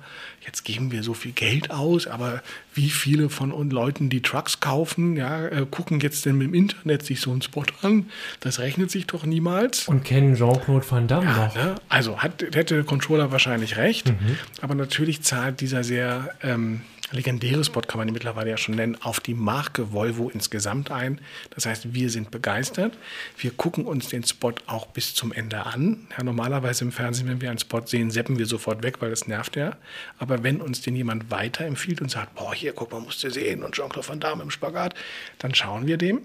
jetzt 0.48 0.64
geben 0.64 0.92
wir 0.92 1.04
so 1.04 1.14
viel 1.14 1.34
Geld 1.34 1.70
aus, 1.70 2.08
aber 2.08 2.42
wie 2.74 2.90
viele 2.90 3.30
von 3.30 3.52
uns 3.52 3.72
Leuten, 3.72 4.10
die 4.10 4.22
Trucks 4.22 4.60
kaufen, 4.60 5.18
ja, 5.18 5.46
äh, 5.46 5.66
gucken 5.70 6.00
jetzt 6.00 6.26
denn 6.26 6.40
im 6.42 6.54
Internet 6.54 7.06
sich 7.06 7.20
so 7.20 7.32
einen 7.32 7.42
Spot 7.42 7.66
an? 7.82 8.10
Das 8.40 8.60
rechnet 8.60 8.90
sich 8.90 9.06
doch 9.06 9.26
niemals. 9.26 9.88
Und 9.88 10.06
kennen 10.06 10.36
Jean-Claude 10.36 10.90
Van 10.90 11.08
Damme 11.08 11.26
ja, 11.26 11.46
noch. 11.46 11.56
Ne? 11.56 11.76
Also 11.90 12.20
hat, 12.20 12.42
hätte 12.42 12.76
der 12.76 12.84
Controller 12.86 13.32
wahrscheinlich 13.32 13.78
recht, 13.78 14.08
mhm. 14.08 14.38
aber 14.62 14.74
natürlich 14.74 15.22
zahlt 15.22 15.60
dieser 15.60 15.84
sehr 15.84 16.34
ähm, 16.42 16.82
legendäre 17.12 17.64
Spot 17.64 17.82
kann 17.82 18.00
man 18.00 18.08
ihn 18.08 18.14
mittlerweile 18.14 18.50
ja 18.50 18.58
schon 18.58 18.76
nennen, 18.76 18.98
auf 19.02 19.20
die 19.20 19.34
Marke 19.34 19.94
Volvo 19.94 20.30
insgesamt 20.30 20.92
ein. 20.92 21.22
Das 21.52 21.66
heißt, 21.66 21.94
wir 21.94 22.10
sind 22.10 22.32
begeistert. 22.32 22.98
Wir 23.38 23.52
gucken 23.52 23.86
uns 23.86 24.10
den 24.10 24.24
Spot 24.24 24.54
auch 24.66 24.88
bis 24.88 25.14
zum 25.14 25.32
Ende 25.32 25.66
an. 25.66 26.08
Ja, 26.18 26.24
normalerweise 26.24 26.84
im 26.84 26.92
Fernsehen, 26.92 27.28
wenn 27.28 27.42
wir 27.42 27.50
einen 27.50 27.60
Spot 27.60 27.86
sehen, 27.86 28.12
seppen 28.12 28.38
wir 28.38 28.46
sofort 28.46 28.84
weg, 28.84 29.02
weil 29.02 29.10
das 29.10 29.28
nervt 29.28 29.56
ja. 29.56 29.78
Aber 30.18 30.44
wenn 30.44 30.62
uns 30.62 30.82
den 30.82 30.96
jemand 30.96 31.32
weiterempfiehlt 31.32 32.02
und 32.02 32.12
sagt, 32.12 32.36
boah, 32.36 32.54
hier, 32.54 32.74
guck 32.74 32.92
mal, 32.92 33.00
musst 33.00 33.24
du 33.24 33.30
sehen 33.30 33.64
und 33.64 33.76
Jean-Claude 33.76 34.08
Van 34.08 34.20
Damme 34.20 34.44
im 34.44 34.52
Spagat, 34.52 34.94
dann 35.40 35.54
schauen 35.56 35.88
wir 35.88 35.98
dem. 35.98 36.22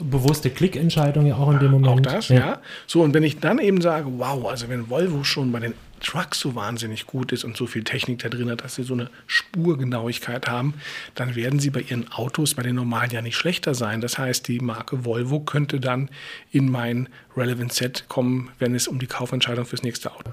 Bewusste 0.00 0.50
Klickentscheidung 0.50 1.26
ja 1.26 1.36
auch 1.36 1.52
in 1.52 1.60
dem 1.60 1.70
Moment. 1.70 2.08
Auch 2.08 2.12
das, 2.12 2.28
ja. 2.28 2.36
ja. 2.36 2.62
So, 2.86 3.02
und 3.02 3.14
wenn 3.14 3.22
ich 3.22 3.38
dann 3.38 3.58
eben 3.60 3.80
sage, 3.80 4.08
wow, 4.18 4.46
also 4.46 4.68
wenn 4.68 4.90
Volvo 4.90 5.22
schon 5.22 5.52
bei 5.52 5.60
den 5.60 5.74
Trucks 6.04 6.40
so 6.40 6.54
wahnsinnig 6.54 7.06
gut 7.06 7.32
ist 7.32 7.44
und 7.44 7.56
so 7.56 7.66
viel 7.66 7.82
Technik 7.82 8.20
da 8.20 8.28
drin 8.28 8.50
hat, 8.50 8.62
dass 8.62 8.74
sie 8.74 8.82
so 8.82 8.94
eine 8.94 9.08
Spurgenauigkeit 9.26 10.48
haben, 10.48 10.74
dann 11.14 11.34
werden 11.34 11.58
sie 11.58 11.70
bei 11.70 11.80
ihren 11.80 12.10
Autos 12.12 12.54
bei 12.54 12.62
den 12.62 12.76
normalen 12.76 13.10
ja 13.10 13.22
nicht 13.22 13.36
schlechter 13.36 13.74
sein. 13.74 14.00
Das 14.00 14.18
heißt, 14.18 14.46
die 14.48 14.60
Marke 14.60 15.04
Volvo 15.04 15.40
könnte 15.40 15.80
dann 15.80 16.10
in 16.52 16.70
mein 16.70 17.08
Relevant 17.36 17.72
Set 17.72 18.04
kommen, 18.08 18.50
wenn 18.58 18.74
es 18.74 18.86
um 18.86 18.98
die 18.98 19.06
Kaufentscheidung 19.06 19.64
fürs 19.64 19.82
nächste 19.82 20.12
Auto. 20.12 20.30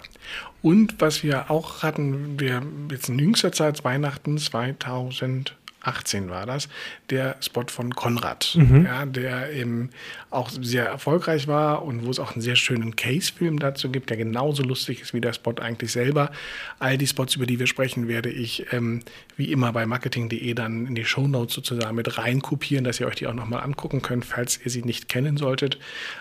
Und 0.62 1.00
was 1.00 1.24
wir 1.24 1.50
auch 1.50 1.84
hatten, 1.84 2.39
wir 2.39 2.62
jetzt 2.91 3.10
in 3.10 3.17
jüngster 3.17 3.52
Zeit, 3.52 3.84
Weihnachten 3.84 4.38
2000 4.38 5.56
18 5.84 6.30
war 6.30 6.46
das, 6.46 6.70
der 7.10 7.38
Spot 7.41 7.65
von 7.67 7.96
Konrad, 7.96 8.56
mhm. 8.56 8.86
ja, 8.86 9.06
der 9.06 9.52
eben 9.52 9.89
auch 10.30 10.50
sehr 10.50 10.86
erfolgreich 10.86 11.48
war 11.48 11.84
und 11.84 12.06
wo 12.06 12.12
es 12.12 12.20
auch 12.20 12.34
einen 12.34 12.41
sehr 12.41 12.56
schönen 12.56 12.96
Case-Film 12.96 13.60
dazu 13.60 13.89
gibt, 13.89 14.10
der 14.10 14.17
genauso 14.17 14.63
lustig 14.63 15.02
ist 15.02 15.13
wie 15.13 15.22
der 15.22 15.34
Spot 15.34 15.56
eigentlich 15.60 15.91
selber. 15.91 16.32
All 16.80 16.98
die 16.98 17.08
Spots, 17.08 17.36
über 17.36 17.46
die 17.46 17.60
wir 17.60 17.67
sprechen, 17.67 18.08
werde 18.08 18.30
ich 18.30 18.72
ähm, 18.72 19.02
wie 19.38 19.52
immer 19.52 19.74
bei 19.74 19.86
marketing.de 19.86 20.54
dann 20.54 20.88
in 20.88 20.96
die 20.96 21.06
Show 21.06 21.28
Notes 21.28 21.56
sozusagen 21.56 21.96
mit 21.96 22.17
reinkopieren, 22.17 22.84
dass 22.84 23.00
ihr 23.00 23.08
euch 23.08 23.15
die 23.15 23.28
auch 23.28 23.34
nochmal 23.34 23.63
angucken 23.63 24.02
könnt. 24.02 24.26
Falls 24.26 24.60
ihr 24.63 24.72
sie 24.72 24.84
nicht 24.84 25.10
kennen 25.10 25.38
solltet, 25.38 25.80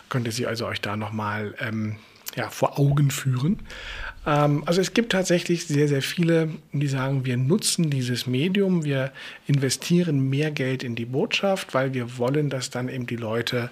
könnt 0.08 0.26
ihr 0.26 0.32
sie 0.32 0.46
also 0.46 0.66
euch 0.66 0.80
da 0.80 0.96
nochmal 0.96 1.54
ähm, 1.60 1.96
ja, 2.36 2.48
vor 2.48 2.78
Augen 2.78 3.10
führen. 3.10 3.58
Ähm, 4.26 4.62
also 4.66 4.80
es 4.80 4.92
gibt 4.92 5.12
tatsächlich 5.12 5.66
sehr, 5.66 5.88
sehr 5.88 6.02
viele, 6.02 6.50
die 6.72 6.88
sagen, 6.88 7.24
wir 7.24 7.36
nutzen 7.36 7.90
dieses 7.90 8.26
Medium, 8.26 8.84
wir 8.84 9.12
investieren 9.46 10.28
mehr 10.28 10.50
Geld 10.50 10.82
in 10.82 10.94
die 10.94 11.06
Botschaft, 11.06 11.72
weil 11.72 11.94
wir 11.94 12.18
wollen, 12.18 12.50
dass 12.50 12.70
dann 12.70 12.88
eben 12.88 13.06
die 13.06 13.16
Leute, 13.16 13.70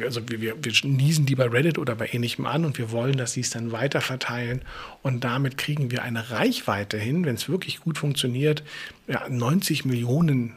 also 0.00 0.20
wir, 0.28 0.40
wir, 0.40 0.54
wir 0.62 0.72
niesen 0.84 1.26
die 1.26 1.34
bei 1.34 1.46
Reddit 1.46 1.78
oder 1.78 1.96
bei 1.96 2.08
ähnlichem 2.12 2.46
an 2.46 2.64
und 2.64 2.78
wir 2.78 2.92
wollen, 2.92 3.16
dass 3.16 3.32
sie 3.32 3.40
es 3.40 3.50
dann 3.50 3.72
weiter 3.72 4.00
verteilen 4.00 4.62
und 5.02 5.24
damit 5.24 5.58
kriegen 5.58 5.90
wir 5.90 6.02
eine 6.02 6.30
Reichweite 6.30 6.98
hin, 6.98 7.24
wenn 7.24 7.34
es 7.34 7.48
wirklich 7.48 7.80
gut 7.80 7.98
funktioniert, 7.98 8.62
ja, 9.08 9.28
90 9.28 9.84
Millionen 9.84 10.52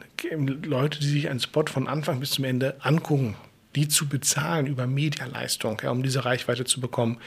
Leute, 0.62 1.00
die 1.00 1.08
sich 1.08 1.28
einen 1.28 1.40
Spot 1.40 1.64
von 1.66 1.88
Anfang 1.88 2.20
bis 2.20 2.30
zum 2.30 2.44
Ende 2.44 2.76
angucken 2.80 3.34
die 3.76 3.88
zu 3.88 4.08
bezahlen 4.08 4.66
über 4.66 4.86
Medialeistung, 4.86 5.80
ja, 5.82 5.90
um 5.90 6.02
diese 6.02 6.24
Reichweite 6.24 6.64
zu 6.64 6.80
bekommen, 6.80 7.18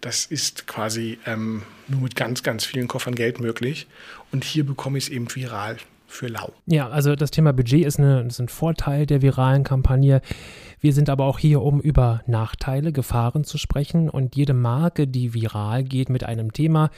das 0.00 0.26
ist 0.26 0.66
quasi 0.66 1.18
ähm, 1.26 1.62
nur 1.88 2.02
mit 2.02 2.14
ganz, 2.14 2.42
ganz 2.42 2.64
vielen 2.64 2.88
Koffern 2.88 3.14
Geld 3.14 3.40
möglich. 3.40 3.86
Und 4.30 4.44
hier 4.44 4.64
bekomme 4.64 4.98
ich 4.98 5.04
es 5.04 5.10
eben 5.10 5.34
viral 5.34 5.78
für 6.06 6.28
lau. 6.28 6.52
Ja, 6.66 6.88
also 6.90 7.16
das 7.16 7.30
Thema 7.30 7.52
Budget 7.52 7.84
ist, 7.84 7.98
eine, 7.98 8.20
ist 8.22 8.38
ein 8.38 8.48
Vorteil 8.48 9.06
der 9.06 9.22
viralen 9.22 9.64
Kampagne. 9.64 10.20
Wir 10.84 10.92
sind 10.92 11.08
aber 11.08 11.24
auch 11.24 11.38
hier, 11.38 11.62
um 11.62 11.80
über 11.80 12.20
Nachteile, 12.26 12.92
Gefahren 12.92 13.44
zu 13.44 13.56
sprechen. 13.56 14.10
Und 14.10 14.36
jede 14.36 14.52
Marke, 14.52 15.06
die 15.06 15.32
viral 15.32 15.82
geht 15.82 16.10
mit 16.10 16.24
einem 16.24 16.52
Thema, 16.52 16.90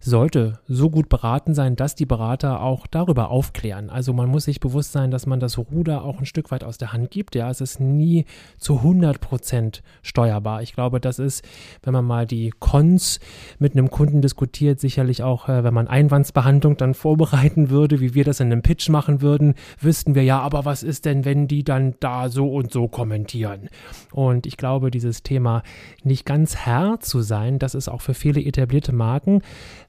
sollte 0.00 0.60
so 0.68 0.88
gut 0.88 1.10
beraten 1.10 1.52
sein, 1.52 1.76
dass 1.76 1.94
die 1.94 2.06
Berater 2.06 2.62
auch 2.62 2.86
darüber 2.86 3.30
aufklären. 3.30 3.90
Also 3.90 4.14
man 4.14 4.30
muss 4.30 4.44
sich 4.44 4.58
bewusst 4.58 4.92
sein, 4.92 5.10
dass 5.10 5.26
man 5.26 5.38
das 5.38 5.58
Ruder 5.58 6.02
auch 6.02 6.18
ein 6.18 6.24
Stück 6.24 6.50
weit 6.50 6.64
aus 6.64 6.78
der 6.78 6.94
Hand 6.94 7.10
gibt. 7.10 7.34
Ja, 7.34 7.50
es 7.50 7.60
ist 7.60 7.78
nie 7.78 8.24
zu 8.56 8.78
100 8.78 9.20
Prozent 9.20 9.82
steuerbar. 10.00 10.62
Ich 10.62 10.72
glaube, 10.72 10.98
das 10.98 11.18
ist, 11.18 11.44
wenn 11.82 11.92
man 11.92 12.06
mal 12.06 12.26
die 12.26 12.54
Cons 12.58 13.20
mit 13.58 13.74
einem 13.74 13.90
Kunden 13.90 14.22
diskutiert, 14.22 14.80
sicherlich 14.80 15.22
auch, 15.22 15.50
äh, 15.50 15.62
wenn 15.62 15.74
man 15.74 15.88
Einwandsbehandlung 15.88 16.78
dann 16.78 16.94
vorbereiten 16.94 17.68
würde, 17.68 18.00
wie 18.00 18.14
wir 18.14 18.24
das 18.24 18.40
in 18.40 18.50
einem 18.50 18.62
Pitch 18.62 18.88
machen 18.88 19.20
würden, 19.20 19.56
wüssten 19.78 20.14
wir 20.14 20.24
ja, 20.24 20.40
aber 20.40 20.64
was 20.64 20.82
ist 20.82 21.04
denn, 21.04 21.26
wenn 21.26 21.48
die 21.48 21.64
dann 21.64 21.96
da 22.00 22.30
so 22.30 22.50
und 22.50 22.72
so 22.72 22.88
kommentieren? 22.88 23.25
Präsentieren. 23.26 23.68
Und 24.12 24.46
ich 24.46 24.56
glaube, 24.56 24.90
dieses 24.90 25.22
Thema 25.22 25.62
nicht 26.02 26.24
ganz 26.24 26.56
Herr 26.56 26.98
zu 27.00 27.20
sein, 27.20 27.58
das 27.58 27.74
ist 27.74 27.88
auch 27.88 28.00
für 28.00 28.14
viele 28.14 28.40
etablierte 28.40 28.92
Marken 28.92 29.42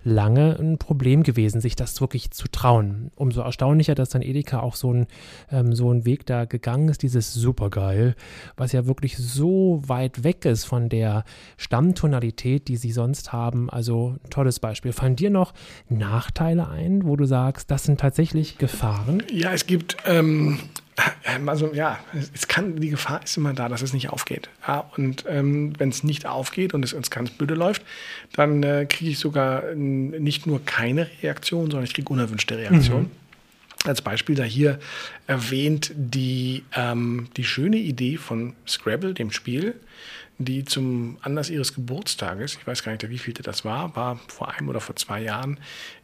lange 0.04 0.58
ein 0.60 0.78
Problem 0.78 1.24
gewesen, 1.24 1.62
sich 1.62 1.76
das 1.76 2.00
wirklich 2.02 2.32
zu 2.32 2.48
trauen. 2.48 3.12
Umso 3.16 3.42
erstaunlicher, 3.42 3.96
dass 3.96 4.10
dann 4.10 4.22
Edeka 4.22 4.60
auch 4.60 4.76
so 4.76 4.94
ein, 4.94 5.08
ähm, 5.52 5.74
so 5.74 5.92
ein 5.92 6.06
Weg 6.06 6.26
da 6.26 6.46
gegangen 6.46 6.90
ist, 6.90 7.04
dieses 7.04 7.34
Supergeil, 7.34 8.16
was 8.56 8.72
ja 8.72 8.86
wirklich 8.88 9.18
so 9.18 9.82
weit 9.86 10.24
weg 10.24 10.46
ist 10.46 10.66
von 10.66 10.90
der 10.90 11.24
Stammtonalität, 11.58 12.68
die 12.68 12.78
sie 12.78 12.92
sonst 12.92 13.34
haben. 13.34 13.70
Also 13.70 14.16
tolles 14.30 14.60
Beispiel. 14.60 14.94
Fallen 14.94 15.16
dir 15.16 15.30
noch 15.30 15.54
Nachteile 15.90 16.70
ein, 16.70 17.06
wo 17.06 17.16
du 17.16 17.26
sagst, 17.26 17.70
das 17.72 17.84
sind 17.84 18.00
tatsächlich 18.00 18.58
Gefahren? 18.58 19.24
Ja, 19.32 19.52
es 19.54 19.68
gibt 19.68 19.98
ähm, 20.06 20.60
also 21.46 21.74
ja, 21.74 22.00
es 22.34 22.48
kann, 22.48 22.78
die 22.78 22.90
Gefahr 22.90 23.24
ist 23.24 23.38
immer 23.38 23.54
da, 23.54 23.70
dass 23.70 23.82
es 23.82 23.94
nicht 23.94 24.10
aufgeht. 24.10 24.50
Ja, 24.68 24.90
und 24.98 25.26
ähm, 25.28 25.74
wenn 25.80 25.90
es 25.90 26.04
nicht 26.04 26.26
aufgeht 26.26 26.74
und 26.74 26.84
es 26.84 26.94
uns 26.94 27.12
ganz 27.12 27.30
blöde 27.32 27.54
läuft, 27.54 27.84
dann 28.34 28.64
äh, 28.64 28.86
kriege 28.90 29.12
ich 29.12 29.20
sogar 29.20 29.70
äh, 29.70 29.76
nicht 29.76 30.48
nur 30.48 30.64
keine 30.66 31.08
Reaktion, 31.22 31.70
sondern 31.70 31.84
ich 31.84 31.94
kriege 31.94 32.10
unerwünschte 32.12 32.58
Reaktionen. 32.58 33.04
Mhm. 33.04 33.88
Als 33.88 34.02
Beispiel 34.02 34.36
da 34.36 34.44
hier 34.44 34.80
erwähnt 35.28 35.92
die, 35.96 36.64
ähm, 36.76 37.28
die 37.38 37.44
schöne 37.44 37.78
Idee 37.78 38.18
von 38.18 38.56
Scrabble, 38.68 39.14
dem 39.14 39.32
Spiel, 39.32 39.76
die 40.40 40.66
zum 40.66 41.18
Anlass 41.22 41.50
ihres 41.50 41.74
Geburtstages, 41.74 42.58
ich 42.60 42.66
weiß 42.66 42.84
gar 42.84 42.92
nicht, 42.92 43.08
wie 43.08 43.18
viel 43.18 43.34
das 43.34 43.66
war, 43.66 43.96
war 43.96 44.20
vor 44.28 44.52
einem 44.52 44.70
oder 44.70 44.82
vor 44.82 44.96
zwei 44.96 45.22
Jahren, 45.22 45.60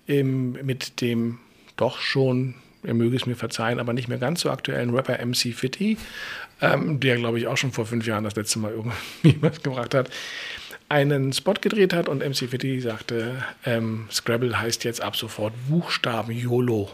ähm, 0.07 0.53
mit 0.63 1.01
dem 1.01 1.39
doch 1.75 1.99
schon 1.99 2.55
er 2.83 2.93
möge 2.93 3.15
es 3.15 3.25
mir 3.25 3.35
verzeihen, 3.35 3.79
aber 3.79 3.93
nicht 3.93 4.07
mehr 4.07 4.17
ganz 4.17 4.41
so 4.41 4.51
aktuellen 4.51 4.93
Rapper 4.93 5.23
MC 5.25 5.53
Fitty, 5.53 5.97
ähm, 6.61 6.99
der, 6.99 7.17
glaube 7.17 7.39
ich, 7.39 7.47
auch 7.47 7.57
schon 7.57 7.71
vor 7.71 7.85
fünf 7.85 8.05
Jahren 8.05 8.23
das 8.23 8.35
letzte 8.35 8.59
Mal 8.59 8.71
irgendwie 8.71 9.37
was 9.41 9.61
gebracht 9.61 9.93
hat, 9.93 10.09
einen 10.89 11.33
Spot 11.33 11.53
gedreht 11.53 11.93
hat 11.93 12.07
und 12.07 12.19
MC 12.19 12.49
Fitty 12.49 12.79
sagte, 12.79 13.43
ähm, 13.65 14.07
Scrabble 14.11 14.59
heißt 14.59 14.83
jetzt 14.83 15.01
ab 15.01 15.15
sofort 15.15 15.53
Buchstaben 15.67 16.31
YOLO. 16.31 16.91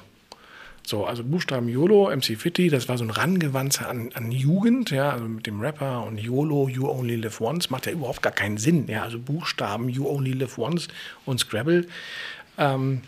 So, 0.86 1.06
also 1.06 1.24
Buchstaben 1.24 1.70
YOLO, 1.70 2.10
MC 2.10 2.36
Fitty, 2.38 2.70
das 2.70 2.90
war 2.90 2.98
so 2.98 3.04
ein 3.04 3.12
Rangewandzer 3.12 3.88
an, 3.90 4.10
an 4.16 4.32
Jugend, 4.32 4.90
ja, 4.90 5.12
also 5.12 5.26
mit 5.26 5.46
dem 5.46 5.62
Rapper 5.62 6.04
und 6.04 6.18
YOLO, 6.18 6.68
You 6.68 6.90
Only 6.90 7.16
Live 7.16 7.42
Once, 7.42 7.70
macht 7.70 7.86
ja 7.86 7.92
überhaupt 7.92 8.24
gar 8.24 8.32
keinen 8.32 8.58
Sinn, 8.58 8.88
ja, 8.88 9.04
also 9.04 9.20
Buchstaben 9.20 9.90
You 9.90 10.08
Only 10.08 10.32
Live 10.32 10.58
Once 10.58 10.88
und 11.26 11.40
Scrabble. 11.40 11.86
Ähm, 12.58 13.02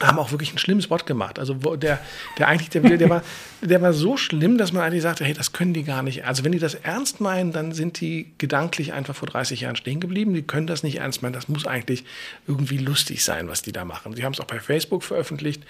haben 0.00 0.18
auch 0.18 0.30
wirklich 0.30 0.50
einen 0.50 0.58
schlimmen 0.58 0.82
Spot 0.82 0.96
gemacht. 0.96 1.38
Also 1.38 1.54
der, 1.76 1.98
der 2.38 2.48
eigentlich, 2.48 2.70
der, 2.70 2.82
der, 2.82 3.10
war, 3.10 3.22
der 3.60 3.82
war 3.82 3.92
so 3.92 4.16
schlimm, 4.16 4.58
dass 4.58 4.72
man 4.72 4.82
eigentlich 4.82 5.02
sagte, 5.02 5.24
hey, 5.24 5.34
das 5.34 5.52
können 5.52 5.74
die 5.74 5.84
gar 5.84 6.02
nicht. 6.02 6.24
Also 6.24 6.44
wenn 6.44 6.52
die 6.52 6.58
das 6.58 6.74
ernst 6.74 7.20
meinen, 7.20 7.52
dann 7.52 7.72
sind 7.72 8.00
die 8.00 8.30
gedanklich 8.38 8.92
einfach 8.92 9.14
vor 9.14 9.28
30 9.28 9.62
Jahren 9.62 9.76
stehen 9.76 10.00
geblieben. 10.00 10.34
Die 10.34 10.42
können 10.42 10.66
das 10.66 10.82
nicht 10.82 10.96
ernst 10.98 11.22
meinen. 11.22 11.32
Das 11.32 11.48
muss 11.48 11.66
eigentlich 11.66 12.04
irgendwie 12.46 12.78
lustig 12.78 13.24
sein, 13.24 13.48
was 13.48 13.62
die 13.62 13.72
da 13.72 13.84
machen. 13.84 14.14
Sie 14.14 14.24
haben 14.24 14.32
es 14.32 14.40
auch 14.40 14.46
bei 14.46 14.60
Facebook 14.60 15.02
veröffentlicht 15.02 15.62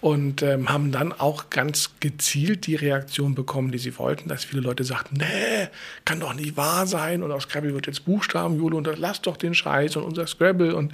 und 0.00 0.42
ähm, 0.42 0.68
haben 0.68 0.92
dann 0.92 1.12
auch 1.12 1.50
ganz 1.50 1.90
gezielt 2.00 2.66
die 2.66 2.74
Reaktion 2.74 3.34
bekommen, 3.34 3.72
die 3.72 3.78
sie 3.78 3.98
wollten, 3.98 4.28
dass 4.28 4.44
viele 4.44 4.62
Leute 4.62 4.84
sagten, 4.84 5.16
nee, 5.16 5.68
kann 6.04 6.20
doch 6.20 6.34
nicht 6.34 6.56
wahr 6.56 6.86
sein 6.86 7.22
und 7.22 7.32
aus 7.32 7.44
Scrabble 7.44 7.74
wird 7.74 7.86
jetzt 7.86 8.04
Buchstaben, 8.04 8.56
Jule, 8.56 8.76
und 8.76 8.88
lass 8.98 9.22
doch 9.22 9.36
den 9.36 9.54
Scheiß 9.54 9.96
und 9.96 10.04
unser 10.04 10.26
Scrabble 10.26 10.76
und 10.76 10.92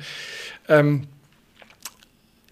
ähm, 0.69 1.09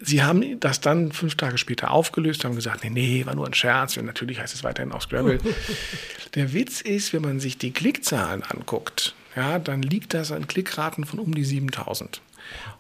Sie 0.01 0.23
haben 0.23 0.59
das 0.61 0.81
dann 0.81 1.13
fünf 1.13 1.37
Tage 1.37 1.59
später 1.59 1.91
aufgelöst, 1.91 2.45
haben 2.45 2.55
gesagt, 2.55 2.85
nee, 2.85 2.91
nee, 2.91 3.27
war 3.27 3.35
nur 3.35 3.47
ein 3.47 3.55
Scherz. 3.55 3.97
Und 3.97 4.07
natürlich 4.07 4.41
heißt 4.41 4.55
es 4.55 4.65
weiterhin 4.65 4.93
auch 4.93 5.03
Scrabble. 5.03 5.39
Der 6.35 6.53
Witz 6.53 6.81
ist, 6.81 7.13
wenn 7.13 7.23
man 7.23 7.41
sich 7.41 7.59
die 7.59 7.73
Klickzahlen 7.73 8.43
anguckt, 8.43 9.15
ja, 9.37 9.59
dann 9.59 9.83
liegt 9.83 10.15
das 10.15 10.33
an 10.33 10.47
Klickraten 10.47 11.05
von 11.05 11.19
um 11.19 11.35
die 11.35 11.45
7000. 11.45 12.21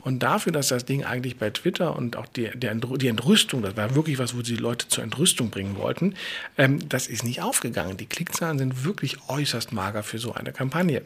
Und 0.00 0.22
dafür, 0.22 0.52
dass 0.52 0.68
das 0.68 0.85
Ding 0.85 1.04
eigentlich 1.04 1.37
bei 1.37 1.50
Twitter 1.50 1.94
und 1.96 2.16
auch 2.16 2.26
die, 2.26 2.50
der, 2.54 2.74
die 2.74 3.09
Entrüstung, 3.09 3.62
das 3.62 3.76
war 3.76 3.94
wirklich 3.94 4.18
was, 4.18 4.35
wo 4.35 4.42
sie 4.42 4.54
die 4.54 4.62
Leute 4.62 4.88
zur 4.88 5.04
Entrüstung 5.04 5.50
bringen 5.50 5.76
wollten, 5.76 6.14
ähm, 6.56 6.88
das 6.88 7.06
ist 7.06 7.24
nicht 7.24 7.42
aufgegangen. 7.42 7.96
Die 7.96 8.06
Klickzahlen 8.06 8.59
sind 8.59 8.85
wirklich 8.85 9.18
äußerst 9.28 9.72
mager 9.72 10.02
für 10.02 10.18
so 10.18 10.33
eine 10.33 10.52
Kampagne. 10.52 11.02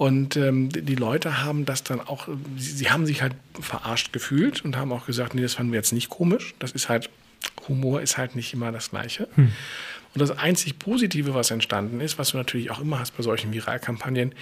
Und 0.00 0.34
ähm, 0.38 0.70
die 0.70 0.94
Leute 0.94 1.42
haben 1.44 1.66
das 1.66 1.84
dann 1.84 2.00
auch, 2.00 2.26
sie, 2.56 2.72
sie, 2.72 2.90
haben 2.90 3.04
sich 3.04 3.20
halt 3.20 3.34
verarscht 3.60 4.14
gefühlt 4.14 4.64
und 4.64 4.78
haben 4.78 4.94
auch 4.94 5.04
gesagt, 5.04 5.34
nee, 5.34 5.42
das 5.42 5.52
fanden 5.52 5.72
wir 5.72 5.78
jetzt 5.78 5.92
nicht 5.92 6.08
komisch. 6.08 6.54
Das 6.58 6.72
ist 6.72 6.88
halt, 6.88 7.10
Humor 7.68 8.00
ist 8.00 8.16
halt 8.16 8.34
nicht 8.34 8.54
immer 8.54 8.72
das 8.72 8.88
Gleiche. 8.88 9.28
Hm. 9.34 9.52
Und 10.14 10.20
das 10.22 10.30
einzig 10.30 10.78
Positive, 10.78 11.34
was 11.34 11.50
entstanden 11.50 12.00
ist, 12.00 12.18
was 12.18 12.30
du 12.30 12.38
natürlich 12.38 12.70
auch 12.70 12.80
immer 12.80 12.98
hast 12.98 13.14
bei 13.14 13.22
solchen 13.22 13.52
Viralkampagnen, 13.52 14.34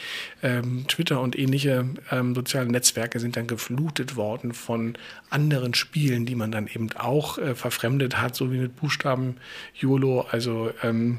ähm, 0.44 0.84
Twitter 0.86 1.20
und 1.20 1.36
ähnliche 1.36 1.86
ähm, 2.12 2.36
soziale 2.36 2.70
Netzwerke 2.70 3.18
sind 3.18 3.36
dann 3.36 3.48
geflutet 3.48 4.14
worden 4.14 4.54
von 4.54 4.96
anderen 5.28 5.74
Spielen, 5.74 6.24
die 6.24 6.36
man 6.36 6.52
dann 6.52 6.68
eben 6.68 6.88
auch 6.92 7.36
äh, 7.36 7.56
verfremdet 7.56 8.20
hat, 8.20 8.36
so 8.36 8.52
wie 8.52 8.58
mit 8.58 8.76
Buchstaben 8.76 9.38
YOLO, 9.74 10.20
also 10.30 10.70
ähm, 10.84 11.18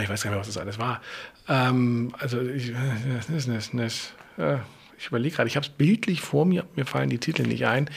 ich 0.00 0.08
weiß 0.08 0.22
gar 0.22 0.30
nicht 0.30 0.36
mehr, 0.36 0.40
was 0.40 0.46
das 0.46 0.56
alles 0.56 0.78
war. 0.78 1.02
Ähm, 1.48 2.12
also 2.18 2.40
ich, 2.40 2.72
das, 3.28 3.46
das, 3.46 3.70
das, 3.72 4.12
äh, 4.38 4.58
Ich 5.02 5.08
überlege 5.08 5.34
gerade, 5.34 5.48
ich 5.48 5.56
habe 5.56 5.66
es 5.66 5.72
bildlich 5.72 6.20
vor 6.20 6.44
mir, 6.44 6.62
mir 6.76 6.86
fallen 6.86 7.10
die 7.10 7.18
Titel 7.18 7.42
nicht 7.42 7.66
ein, 7.66 7.90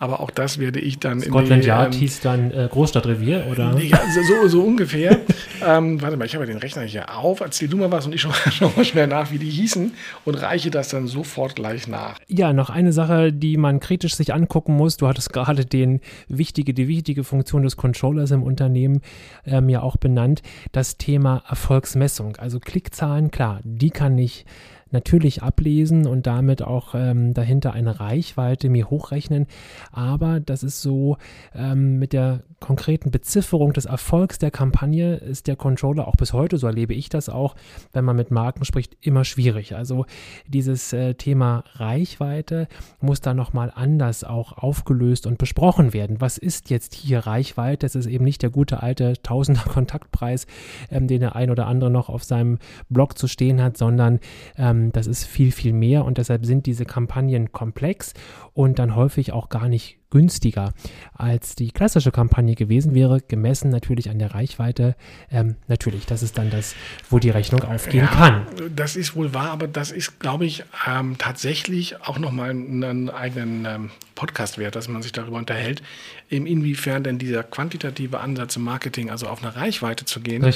aber 0.00 0.18
auch 0.18 0.32
das 0.32 0.58
werde 0.58 0.80
ich 0.80 0.98
dann 0.98 1.20
Scotland 1.20 1.50
in 1.50 1.60
die, 1.60 1.68
Yard 1.68 1.94
ähm, 1.94 2.00
hieß 2.00 2.18
dann 2.18 2.50
äh, 2.50 2.68
Großstadtrevier, 2.68 3.46
oder? 3.48 3.78
Ja, 3.78 4.00
so, 4.26 4.48
so 4.48 4.62
ungefähr. 4.64 5.20
ähm, 5.64 6.02
warte 6.02 6.16
mal, 6.16 6.24
ich 6.24 6.34
habe 6.34 6.46
ja 6.46 6.50
den 6.50 6.58
Rechner 6.58 6.82
hier 6.82 7.16
auf. 7.16 7.38
Erzähl 7.38 7.68
du 7.68 7.76
mal 7.76 7.92
was 7.92 8.06
und 8.06 8.12
ich 8.12 8.20
schaue 8.22 8.32
schau 8.50 8.72
mal 8.74 8.84
schnell 8.84 9.06
nach, 9.06 9.30
wie 9.30 9.38
die 9.38 9.48
hießen 9.48 9.92
und 10.24 10.34
reiche 10.34 10.72
das 10.72 10.88
dann 10.88 11.06
sofort 11.06 11.54
gleich 11.54 11.86
nach. 11.86 12.18
Ja, 12.26 12.52
noch 12.52 12.70
eine 12.70 12.92
Sache, 12.92 13.32
die 13.32 13.56
man 13.56 13.78
kritisch 13.78 14.16
sich 14.16 14.34
angucken 14.34 14.74
muss. 14.74 14.96
Du 14.96 15.06
hattest 15.06 15.32
gerade 15.32 15.64
den 15.64 16.00
wichtige, 16.26 16.74
die 16.74 16.88
wichtige 16.88 17.22
Funktion 17.22 17.62
des 17.62 17.76
Controllers 17.76 18.32
im 18.32 18.42
Unternehmen 18.42 19.02
ähm, 19.46 19.68
ja 19.68 19.80
auch 19.82 19.96
benannt. 19.96 20.42
Das 20.72 20.96
Thema 20.96 21.44
Erfolgsmessung. 21.48 22.34
Also 22.34 22.58
Klickzahlen, 22.58 23.30
klar, 23.30 23.60
die 23.62 23.90
kann 23.90 24.18
ich 24.18 24.44
natürlich 24.92 25.42
ablesen 25.42 26.06
und 26.06 26.26
damit 26.26 26.62
auch 26.62 26.94
ähm, 26.94 27.34
dahinter 27.34 27.72
eine 27.72 28.00
Reichweite 28.00 28.68
mir 28.68 28.90
hochrechnen. 28.90 29.46
Aber 29.92 30.40
das 30.40 30.62
ist 30.62 30.82
so 30.82 31.16
ähm, 31.54 31.98
mit 31.98 32.12
der 32.12 32.42
konkreten 32.60 33.10
Bezifferung 33.10 33.72
des 33.72 33.84
Erfolgs 33.84 34.38
der 34.38 34.50
Kampagne 34.50 35.16
ist 35.16 35.46
der 35.46 35.56
Controller 35.56 36.08
auch 36.08 36.16
bis 36.16 36.32
heute, 36.32 36.58
so 36.58 36.66
erlebe 36.66 36.94
ich 36.94 37.08
das 37.08 37.28
auch, 37.28 37.54
wenn 37.92 38.04
man 38.04 38.16
mit 38.16 38.30
Marken 38.30 38.64
spricht, 38.64 38.96
immer 39.00 39.24
schwierig. 39.24 39.76
Also 39.76 40.06
dieses 40.46 40.92
äh, 40.92 41.14
Thema 41.14 41.64
Reichweite 41.74 42.66
muss 43.00 43.20
da 43.20 43.32
nochmal 43.32 43.72
anders 43.74 44.24
auch 44.24 44.58
aufgelöst 44.58 45.26
und 45.26 45.38
besprochen 45.38 45.92
werden. 45.92 46.20
Was 46.20 46.38
ist 46.38 46.70
jetzt 46.70 46.94
hier 46.94 47.20
Reichweite? 47.20 47.86
Es 47.86 47.94
ist 47.94 48.06
eben 48.06 48.24
nicht 48.24 48.42
der 48.42 48.50
gute 48.50 48.82
alte 48.82 49.14
Tausender 49.22 49.62
Kontaktpreis, 49.62 50.46
ähm, 50.90 51.06
den 51.06 51.20
der 51.20 51.36
ein 51.36 51.50
oder 51.50 51.66
andere 51.66 51.90
noch 51.90 52.08
auf 52.08 52.24
seinem 52.24 52.58
Blog 52.88 53.16
zu 53.18 53.28
stehen 53.28 53.62
hat, 53.62 53.76
sondern 53.76 54.18
ähm, 54.56 54.77
das 54.92 55.06
ist 55.06 55.24
viel, 55.24 55.52
viel 55.52 55.72
mehr 55.72 56.04
und 56.04 56.18
deshalb 56.18 56.46
sind 56.46 56.66
diese 56.66 56.84
Kampagnen 56.84 57.52
komplex 57.52 58.14
und 58.54 58.78
dann 58.78 58.94
häufig 58.94 59.32
auch 59.32 59.48
gar 59.48 59.68
nicht 59.68 59.98
günstiger 60.10 60.72
als 61.12 61.54
die 61.54 61.70
klassische 61.70 62.10
Kampagne 62.10 62.54
gewesen 62.54 62.94
wäre, 62.94 63.20
gemessen 63.20 63.70
natürlich 63.70 64.10
an 64.10 64.18
der 64.18 64.34
Reichweite. 64.34 64.96
Ähm, 65.30 65.56
natürlich, 65.66 66.06
das 66.06 66.22
ist 66.22 66.38
dann 66.38 66.50
das, 66.50 66.74
wo 67.10 67.18
die 67.18 67.30
Rechnung 67.30 67.62
aufgehen 67.62 68.08
ja, 68.10 68.14
kann. 68.14 68.46
Das 68.74 68.96
ist 68.96 69.14
wohl 69.16 69.34
wahr, 69.34 69.50
aber 69.50 69.68
das 69.68 69.90
ist, 69.90 70.18
glaube 70.18 70.46
ich, 70.46 70.64
ähm, 70.86 71.16
tatsächlich 71.18 72.00
auch 72.02 72.18
nochmal 72.18 72.50
einen 72.50 73.10
eigenen 73.10 73.66
ähm, 73.66 73.90
Podcast 74.14 74.58
wert, 74.58 74.76
dass 74.76 74.88
man 74.88 75.02
sich 75.02 75.12
darüber 75.12 75.36
unterhält, 75.36 75.82
inwiefern 76.28 77.04
denn 77.04 77.18
dieser 77.18 77.42
quantitative 77.42 78.20
Ansatz 78.20 78.56
im 78.56 78.64
Marketing, 78.64 79.10
also 79.10 79.28
auf 79.28 79.42
eine 79.42 79.54
Reichweite 79.54 80.04
zu 80.04 80.20
gehen, 80.20 80.42
äh, 80.42 80.52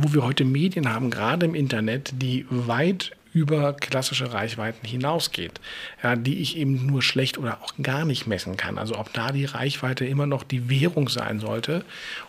wo 0.00 0.12
wir 0.12 0.24
heute 0.24 0.44
Medien 0.44 0.92
haben, 0.92 1.10
gerade 1.10 1.46
im 1.46 1.54
Internet, 1.54 2.12
die 2.20 2.46
weit 2.50 3.12
über 3.38 3.72
klassische 3.72 4.32
Reichweiten 4.32 4.86
hinausgeht, 4.86 5.60
ja, 6.02 6.16
die 6.16 6.38
ich 6.38 6.56
eben 6.56 6.86
nur 6.86 7.02
schlecht 7.02 7.38
oder 7.38 7.62
auch 7.62 7.72
gar 7.80 8.04
nicht 8.04 8.26
messen 8.26 8.56
kann. 8.56 8.78
Also 8.78 8.96
ob 8.98 9.12
da 9.12 9.30
die 9.30 9.44
Reichweite 9.44 10.04
immer 10.04 10.26
noch 10.26 10.42
die 10.42 10.68
Währung 10.68 11.08
sein 11.08 11.38
sollte 11.38 11.84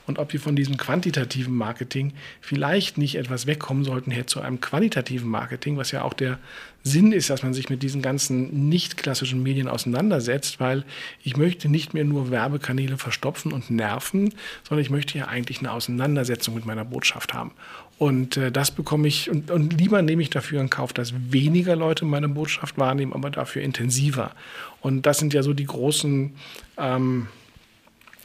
und 0.05 0.19
ob 0.19 0.33
wir 0.33 0.39
von 0.39 0.55
diesem 0.55 0.77
quantitativen 0.77 1.55
Marketing 1.55 2.13
vielleicht 2.41 2.97
nicht 2.97 3.15
etwas 3.15 3.47
wegkommen 3.47 3.83
sollten 3.83 4.11
her 4.11 4.27
zu 4.27 4.39
einem 4.41 4.61
qualitativen 4.61 5.29
Marketing, 5.29 5.77
was 5.77 5.91
ja 5.91 6.03
auch 6.03 6.13
der 6.13 6.37
Sinn 6.83 7.11
ist, 7.11 7.29
dass 7.29 7.43
man 7.43 7.53
sich 7.53 7.69
mit 7.69 7.83
diesen 7.83 8.01
ganzen 8.01 8.69
nicht 8.69 8.95
klassischen 8.95 9.43
Medien 9.43 9.67
auseinandersetzt, 9.67 10.59
weil 10.59 10.85
ich 11.23 11.35
möchte 11.35 11.67
nicht 11.67 11.93
mehr 11.93 12.05
nur 12.05 12.31
Werbekanäle 12.31 12.97
verstopfen 12.97 13.51
und 13.51 13.69
nerven, 13.69 14.33
sondern 14.63 14.83
ich 14.83 14.89
möchte 14.89 15.17
ja 15.17 15.27
eigentlich 15.27 15.59
eine 15.59 15.73
Auseinandersetzung 15.73 16.55
mit 16.55 16.65
meiner 16.65 16.85
Botschaft 16.85 17.33
haben. 17.33 17.51
Und 17.99 18.37
äh, 18.37 18.49
das 18.49 18.71
bekomme 18.71 19.09
ich, 19.09 19.29
und, 19.29 19.51
und 19.51 19.73
lieber 19.73 20.01
nehme 20.01 20.21
ich 20.21 20.29
dafür 20.29 20.61
in 20.61 20.69
Kauf, 20.69 20.93
dass 20.93 21.13
weniger 21.31 21.75
Leute 21.75 22.05
meine 22.05 22.29
Botschaft 22.29 22.77
wahrnehmen, 22.77 23.11
aber 23.11 23.29
dafür 23.29 23.61
intensiver. 23.61 24.31
Und 24.79 25.05
das 25.05 25.19
sind 25.19 25.33
ja 25.33 25.43
so 25.43 25.53
die 25.53 25.65
großen 25.65 26.31
ähm, 26.77 27.27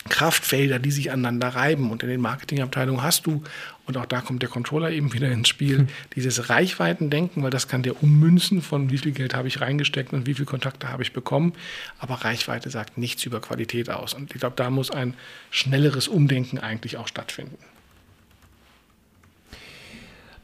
Kraftfelder, 0.08 0.78
die 0.78 0.92
sich 0.92 1.10
aneinander 1.10 1.48
reiben. 1.48 1.90
Und 1.90 2.04
in 2.04 2.08
den 2.08 2.20
Marketingabteilungen 2.20 3.02
hast 3.02 3.26
du, 3.26 3.42
und 3.86 3.96
auch 3.96 4.06
da 4.06 4.20
kommt 4.20 4.42
der 4.42 4.48
Controller 4.48 4.92
eben 4.92 5.12
wieder 5.12 5.28
ins 5.28 5.48
Spiel, 5.48 5.78
hm. 5.78 5.88
dieses 6.14 6.50
Reichweitendenken, 6.50 7.42
weil 7.42 7.50
das 7.50 7.66
kann 7.66 7.82
der 7.82 8.00
ummünzen 8.00 8.62
von 8.62 8.92
wie 8.92 8.98
viel 8.98 9.10
Geld 9.10 9.34
habe 9.34 9.48
ich 9.48 9.60
reingesteckt 9.60 10.12
und 10.12 10.28
wie 10.28 10.34
viele 10.34 10.46
Kontakte 10.46 10.88
habe 10.88 11.02
ich 11.02 11.12
bekommen. 11.12 11.52
Aber 11.98 12.14
Reichweite 12.14 12.70
sagt 12.70 12.96
nichts 12.96 13.24
über 13.24 13.40
Qualität 13.40 13.90
aus. 13.90 14.14
Und 14.14 14.32
ich 14.32 14.40
glaube, 14.40 14.54
da 14.54 14.70
muss 14.70 14.92
ein 14.92 15.14
schnelleres 15.50 16.06
Umdenken 16.06 16.60
eigentlich 16.60 16.96
auch 16.96 17.08
stattfinden. 17.08 17.58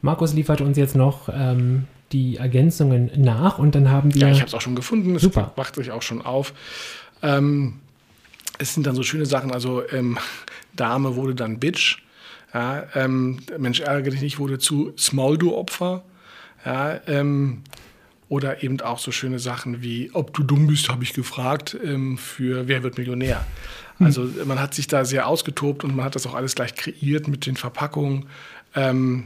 Markus 0.01 0.33
liefert 0.33 0.61
uns 0.61 0.77
jetzt 0.77 0.95
noch 0.95 1.29
ähm, 1.31 1.85
die 2.11 2.37
Ergänzungen 2.37 3.11
nach 3.17 3.59
und 3.59 3.75
dann 3.75 3.89
haben 3.89 4.13
wir. 4.13 4.21
Ja, 4.21 4.31
ich 4.31 4.39
habe 4.39 4.47
es 4.47 4.53
auch 4.53 4.61
schon 4.61 4.75
gefunden. 4.75 5.15
Es 5.15 5.21
Super. 5.21 5.53
macht 5.55 5.75
sich 5.75 5.91
auch 5.91 6.01
schon 6.01 6.21
auf. 6.21 6.53
Ähm, 7.21 7.79
es 8.57 8.73
sind 8.73 8.85
dann 8.85 8.95
so 8.95 9.03
schöne 9.03 9.25
Sachen, 9.25 9.51
also 9.51 9.83
ähm, 9.89 10.17
Dame 10.75 11.15
wurde 11.15 11.35
dann 11.35 11.59
Bitch. 11.59 11.97
Ja, 12.53 12.83
ähm, 12.95 13.39
Mensch, 13.57 13.79
ärgere 13.79 14.11
dich 14.11 14.21
nicht, 14.21 14.39
wurde 14.39 14.59
zu 14.59 14.93
Small-Do-Opfer. 14.97 16.03
Ja, 16.65 16.99
ähm, 17.07 17.63
oder 18.27 18.63
eben 18.63 18.79
auch 18.81 18.99
so 18.99 19.11
schöne 19.11 19.39
Sachen 19.39 19.81
wie, 19.81 20.09
ob 20.13 20.33
du 20.33 20.43
dumm 20.43 20.67
bist, 20.67 20.89
habe 20.89 21.03
ich 21.03 21.13
gefragt, 21.13 21.77
ähm, 21.83 22.17
für 22.17 22.67
Wer 22.67 22.83
wird 22.83 22.97
Millionär. 22.97 23.45
Hm. 23.97 24.05
Also 24.05 24.29
man 24.45 24.59
hat 24.59 24.73
sich 24.73 24.87
da 24.87 25.03
sehr 25.03 25.27
ausgetobt 25.27 25.83
und 25.83 25.95
man 25.95 26.05
hat 26.05 26.15
das 26.15 26.25
auch 26.25 26.33
alles 26.33 26.55
gleich 26.55 26.75
kreiert 26.75 27.27
mit 27.27 27.45
den 27.45 27.57
Verpackungen. 27.57 28.27
Ähm, 28.73 29.25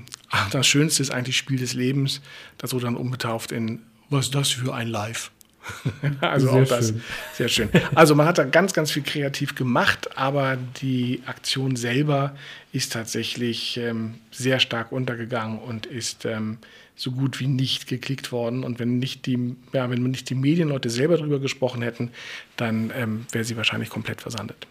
das 0.51 0.67
Schönste 0.67 1.01
ist 1.01 1.11
eigentlich 1.11 1.37
Spiel 1.37 1.59
des 1.59 1.73
Lebens, 1.73 2.21
das 2.57 2.73
wurde 2.73 2.85
dann 2.85 2.95
umbetauft 2.95 3.51
in 3.51 3.81
Was 4.09 4.25
ist 4.25 4.35
das 4.35 4.51
für 4.51 4.73
ein 4.73 4.87
Live? 4.87 5.31
also 6.21 6.47
sehr 6.47 6.61
auch 6.61 6.67
das 6.67 6.87
schön. 6.89 7.01
sehr 7.33 7.47
schön. 7.49 7.69
Also 7.95 8.15
man 8.15 8.27
hat 8.27 8.37
da 8.37 8.43
ganz, 8.43 8.73
ganz 8.73 8.91
viel 8.91 9.03
kreativ 9.03 9.55
gemacht, 9.55 10.17
aber 10.17 10.57
die 10.81 11.21
Aktion 11.25 11.75
selber 11.75 12.35
ist 12.71 12.93
tatsächlich 12.93 13.77
ähm, 13.77 14.15
sehr 14.31 14.59
stark 14.59 14.91
untergegangen 14.91 15.59
und 15.59 15.85
ist 15.85 16.25
ähm, 16.25 16.59
so 16.95 17.11
gut 17.11 17.39
wie 17.39 17.47
nicht 17.47 17.87
geklickt 17.87 18.31
worden. 18.31 18.63
Und 18.63 18.79
wenn 18.79 18.99
nicht 18.99 19.25
die, 19.25 19.55
ja, 19.73 19.89
wenn 19.89 20.03
nicht 20.03 20.29
die 20.29 20.35
Medienleute 20.35 20.89
selber 20.89 21.17
darüber 21.17 21.39
gesprochen 21.39 21.81
hätten, 21.81 22.11
dann 22.57 22.91
ähm, 22.95 23.25
wäre 23.31 23.43
sie 23.43 23.57
wahrscheinlich 23.57 23.89
komplett 23.89 24.21
versandet. 24.21 24.67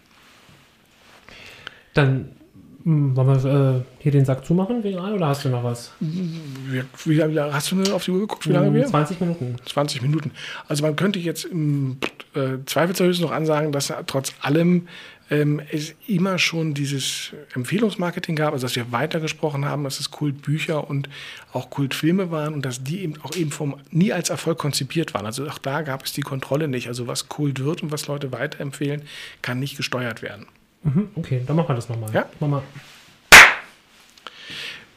Dann 1.93 2.31
wollen 2.85 3.43
wir 3.43 3.77
äh, 3.77 3.81
hier 3.97 4.11
den 4.11 4.25
Sack 4.25 4.45
zumachen 4.45 4.83
oder 4.83 5.27
hast 5.27 5.43
du 5.43 5.49
noch 5.49 5.63
was? 5.63 5.91
Wie, 5.99 6.83
wie, 7.05 7.39
hast 7.39 7.71
du 7.71 7.93
auf 7.93 8.05
die 8.05 8.11
Uhr 8.11 8.19
geguckt, 8.19 8.47
wie 8.47 8.53
lange 8.53 8.71
wir? 8.73 8.85
20 8.85 9.19
Minuten. 9.19 9.55
20 9.65 10.03
Minuten. 10.03 10.31
Also 10.67 10.83
man 10.83 10.95
könnte 10.95 11.17
jetzt 11.17 11.45
im 11.45 11.97
äh, 12.35 12.57
Zweifelsfall 12.67 13.09
noch 13.21 13.31
ansagen, 13.31 13.71
dass 13.71 13.91
trotz 14.05 14.33
allem 14.39 14.87
ähm, 15.31 15.61
es 15.71 15.95
immer 16.07 16.37
schon 16.37 16.75
dieses 16.75 17.31
Empfehlungsmarketing 17.55 18.35
gab, 18.35 18.53
also 18.53 18.67
dass 18.67 18.75
wir 18.75 18.91
weitergesprochen 18.91 19.65
haben, 19.65 19.83
dass 19.83 19.99
es 19.99 20.11
Kultbücher 20.11 20.87
und 20.87 21.09
auch 21.53 21.71
Kultfilme 21.71 22.29
waren 22.29 22.53
und 22.53 22.65
dass 22.65 22.83
die 22.83 22.99
eben 23.01 23.15
auch 23.23 23.35
eben 23.35 23.49
vom 23.49 23.77
nie 23.89 24.13
als 24.13 24.29
Erfolg 24.29 24.59
konzipiert 24.59 25.15
waren. 25.15 25.25
Also 25.25 25.47
auch 25.47 25.57
da 25.57 25.81
gab 25.81 26.05
es 26.05 26.13
die 26.13 26.21
Kontrolle 26.21 26.67
nicht. 26.67 26.87
Also 26.87 27.07
was 27.07 27.29
Kult 27.29 27.63
wird 27.63 27.81
und 27.81 27.91
was 27.91 28.05
Leute 28.05 28.31
weiterempfehlen, 28.31 29.01
kann 29.41 29.59
nicht 29.59 29.75
gesteuert 29.75 30.21
werden. 30.21 30.45
Mhm, 30.85 31.09
okay, 31.15 31.41
dann 31.45 31.55
machen 31.55 31.69
wir 31.69 31.75
das 31.75 31.89
nochmal. 31.89 32.13
Ja? 32.13 32.29
Mach 32.39 32.47
mal. 32.47 32.63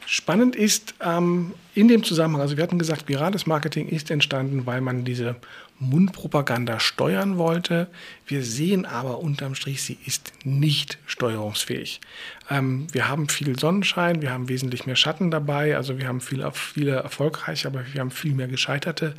Spannend 0.05 0.55
ist 0.55 0.95
ähm, 1.01 1.53
in 1.75 1.87
dem 1.87 2.03
Zusammenhang, 2.03 2.41
also 2.41 2.57
wir 2.57 2.63
hatten 2.63 2.79
gesagt, 2.79 3.07
virales 3.07 3.45
Marketing 3.45 3.87
ist 3.87 4.09
entstanden, 4.09 4.65
weil 4.65 4.81
man 4.81 5.03
diese 5.03 5.35
Mundpropaganda 5.77 6.79
steuern 6.79 7.37
wollte. 7.37 7.87
Wir 8.25 8.43
sehen 8.43 8.85
aber 8.85 9.19
unterm 9.19 9.53
Strich, 9.53 9.83
sie 9.83 9.97
ist 10.05 10.31
nicht 10.43 10.97
steuerungsfähig. 11.05 12.01
Ähm, 12.49 12.87
wir 12.91 13.07
haben 13.07 13.29
viel 13.29 13.57
Sonnenschein, 13.57 14.21
wir 14.21 14.31
haben 14.31 14.49
wesentlich 14.49 14.87
mehr 14.87 14.95
Schatten 14.95 15.29
dabei, 15.29 15.75
also 15.75 15.99
wir 15.99 16.07
haben 16.07 16.21
viele, 16.21 16.51
viele 16.53 16.95
erfolgreiche, 16.95 17.67
aber 17.67 17.83
wir 17.93 18.01
haben 18.01 18.11
viel 18.11 18.33
mehr 18.33 18.47
gescheiterte. 18.47 19.13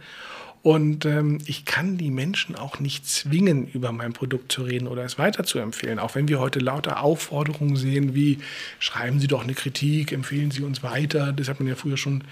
Und 0.63 1.07
ähm, 1.07 1.39
ich 1.47 1.65
kann 1.65 1.97
die 1.97 2.11
Menschen 2.11 2.55
auch 2.55 2.81
nicht 2.81 3.07
zwingen, 3.09 3.67
über 3.67 3.93
mein 3.93 4.13
Produkt 4.13 4.53
zu 4.53 4.63
reden 4.63 4.89
oder 4.89 5.05
es 5.05 5.19
weiterzuempfehlen. 5.19 5.99
Auch 5.99 6.15
wenn 6.15 6.29
wir 6.29 6.39
heute 6.39 6.59
lauter 6.59 7.03
Aufforderungen 7.03 7.77
sehen, 7.77 8.15
wie 8.15 8.39
schreiben 8.79 9.21
Sie 9.21 9.27
doch 9.27 9.43
eine 9.43 9.55
Kritik, 9.55 10.13
empfehlen 10.13 10.51
Sie 10.51 10.63
uns 10.63 10.83
weiter. 10.83 11.33
Das 11.33 11.49
hat 11.49 11.61
man 11.61 11.69
ja 11.69 11.77
früher 11.77 11.97
schon, 11.97 12.25